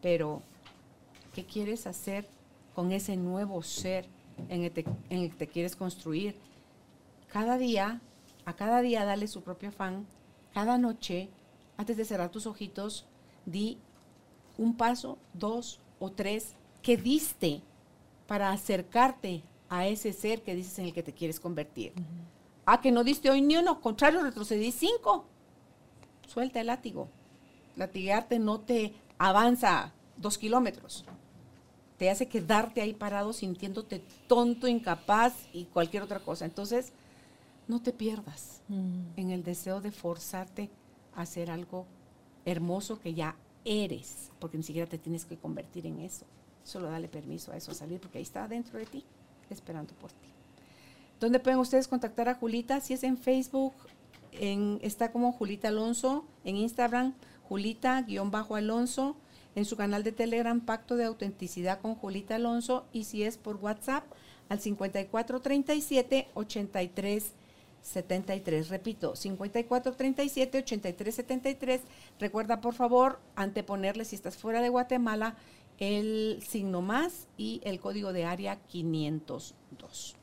pero 0.00 0.40
¿qué 1.34 1.44
quieres 1.44 1.88
hacer 1.88 2.28
con 2.76 2.92
ese 2.92 3.16
nuevo 3.16 3.60
ser 3.64 4.06
en 4.48 4.62
el, 4.62 4.70
que 4.70 5.34
te 5.36 5.48
quieres 5.48 5.74
construir. 5.74 6.36
Cada 7.32 7.58
día, 7.58 8.00
a 8.44 8.52
cada 8.54 8.80
día 8.80 9.04
dale 9.04 9.26
su 9.26 9.42
propio 9.42 9.70
afán. 9.70 10.06
Cada 10.54 10.78
noche, 10.78 11.28
antes 11.76 11.96
de 11.96 12.04
cerrar 12.04 12.30
tus 12.30 12.46
ojitos, 12.46 13.04
di 13.46 13.78
un 14.56 14.76
paso, 14.76 15.18
dos 15.34 15.80
o 15.98 16.12
tres 16.12 16.52
que 16.80 16.96
diste 16.96 17.62
para 18.28 18.52
acercarte 18.52 19.42
a 19.68 19.88
ese 19.88 20.12
ser 20.12 20.42
que 20.42 20.54
dices 20.54 20.78
en 20.78 20.84
el 20.84 20.92
que 20.92 21.02
te 21.02 21.12
quieres 21.12 21.40
convertir. 21.40 21.92
Ah, 22.70 22.82
que 22.82 22.92
no 22.92 23.02
diste 23.02 23.30
hoy 23.30 23.40
ni 23.40 23.56
uno, 23.56 23.80
contrario, 23.80 24.20
retrocedí 24.20 24.72
cinco. 24.72 25.24
Suelta 26.26 26.60
el 26.60 26.66
látigo. 26.66 27.08
Latigarte 27.76 28.38
no 28.38 28.60
te 28.60 28.92
avanza 29.16 29.94
dos 30.18 30.36
kilómetros. 30.36 31.06
Te 31.96 32.10
hace 32.10 32.28
quedarte 32.28 32.82
ahí 32.82 32.92
parado 32.92 33.32
sintiéndote 33.32 34.04
tonto, 34.26 34.68
incapaz 34.68 35.32
y 35.54 35.64
cualquier 35.64 36.02
otra 36.02 36.20
cosa. 36.20 36.44
Entonces, 36.44 36.92
no 37.68 37.80
te 37.80 37.94
pierdas 37.94 38.60
mm. 38.68 39.16
en 39.16 39.30
el 39.30 39.44
deseo 39.44 39.80
de 39.80 39.90
forzarte 39.90 40.68
a 41.14 41.22
hacer 41.22 41.50
algo 41.50 41.86
hermoso 42.44 43.00
que 43.00 43.14
ya 43.14 43.34
eres, 43.64 44.30
porque 44.38 44.58
ni 44.58 44.62
siquiera 44.62 44.86
te 44.86 44.98
tienes 44.98 45.24
que 45.24 45.38
convertir 45.38 45.86
en 45.86 46.00
eso. 46.00 46.26
Solo 46.64 46.90
dale 46.90 47.08
permiso 47.08 47.50
a 47.50 47.56
eso 47.56 47.70
a 47.70 47.74
salir, 47.74 47.98
porque 47.98 48.18
ahí 48.18 48.24
está 48.24 48.46
dentro 48.46 48.78
de 48.78 48.84
ti, 48.84 49.06
esperando 49.48 49.94
por 49.94 50.12
ti. 50.12 50.28
¿Dónde 51.20 51.40
pueden 51.40 51.58
ustedes 51.58 51.88
contactar 51.88 52.28
a 52.28 52.34
Julita? 52.34 52.80
Si 52.80 52.94
es 52.94 53.02
en 53.02 53.18
Facebook, 53.18 53.74
en, 54.32 54.78
está 54.82 55.10
como 55.10 55.32
Julita 55.32 55.68
Alonso, 55.68 56.24
en 56.44 56.56
Instagram, 56.56 57.14
Julita-Alonso, 57.48 59.16
en 59.54 59.64
su 59.64 59.76
canal 59.76 60.04
de 60.04 60.12
Telegram, 60.12 60.60
Pacto 60.60 60.96
de 60.96 61.04
Autenticidad 61.04 61.80
con 61.80 61.94
Julita 61.94 62.36
Alonso, 62.36 62.86
y 62.92 63.04
si 63.04 63.24
es 63.24 63.36
por 63.38 63.56
WhatsApp, 63.56 64.04
al 64.48 64.60
5437 64.60 66.28
83 66.34 67.32
73. 67.82 68.68
Repito, 68.68 69.16
5437 69.16 70.58
8373. 70.58 71.80
Recuerda, 72.18 72.60
por 72.60 72.74
favor, 72.74 73.20
anteponerle 73.34 74.04
si 74.04 74.16
estás 74.16 74.36
fuera 74.36 74.60
de 74.60 74.68
Guatemala 74.68 75.36
el 75.78 76.42
signo 76.46 76.82
más 76.82 77.28
y 77.36 77.60
el 77.64 77.80
código 77.80 78.12
de 78.12 78.24
área 78.24 78.56
502. 78.66 80.17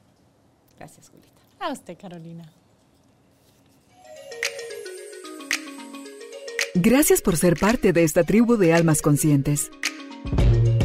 Gracias, 0.77 1.09
Julita. 1.09 1.29
A 1.59 1.71
usted, 1.71 1.97
Carolina. 1.97 2.51
Gracias 6.73 7.21
por 7.21 7.37
ser 7.37 7.57
parte 7.57 7.93
de 7.93 8.03
esta 8.03 8.25
tribu 8.25 8.57
de 8.57 8.73
almas 8.73 9.01
conscientes. 9.01 9.71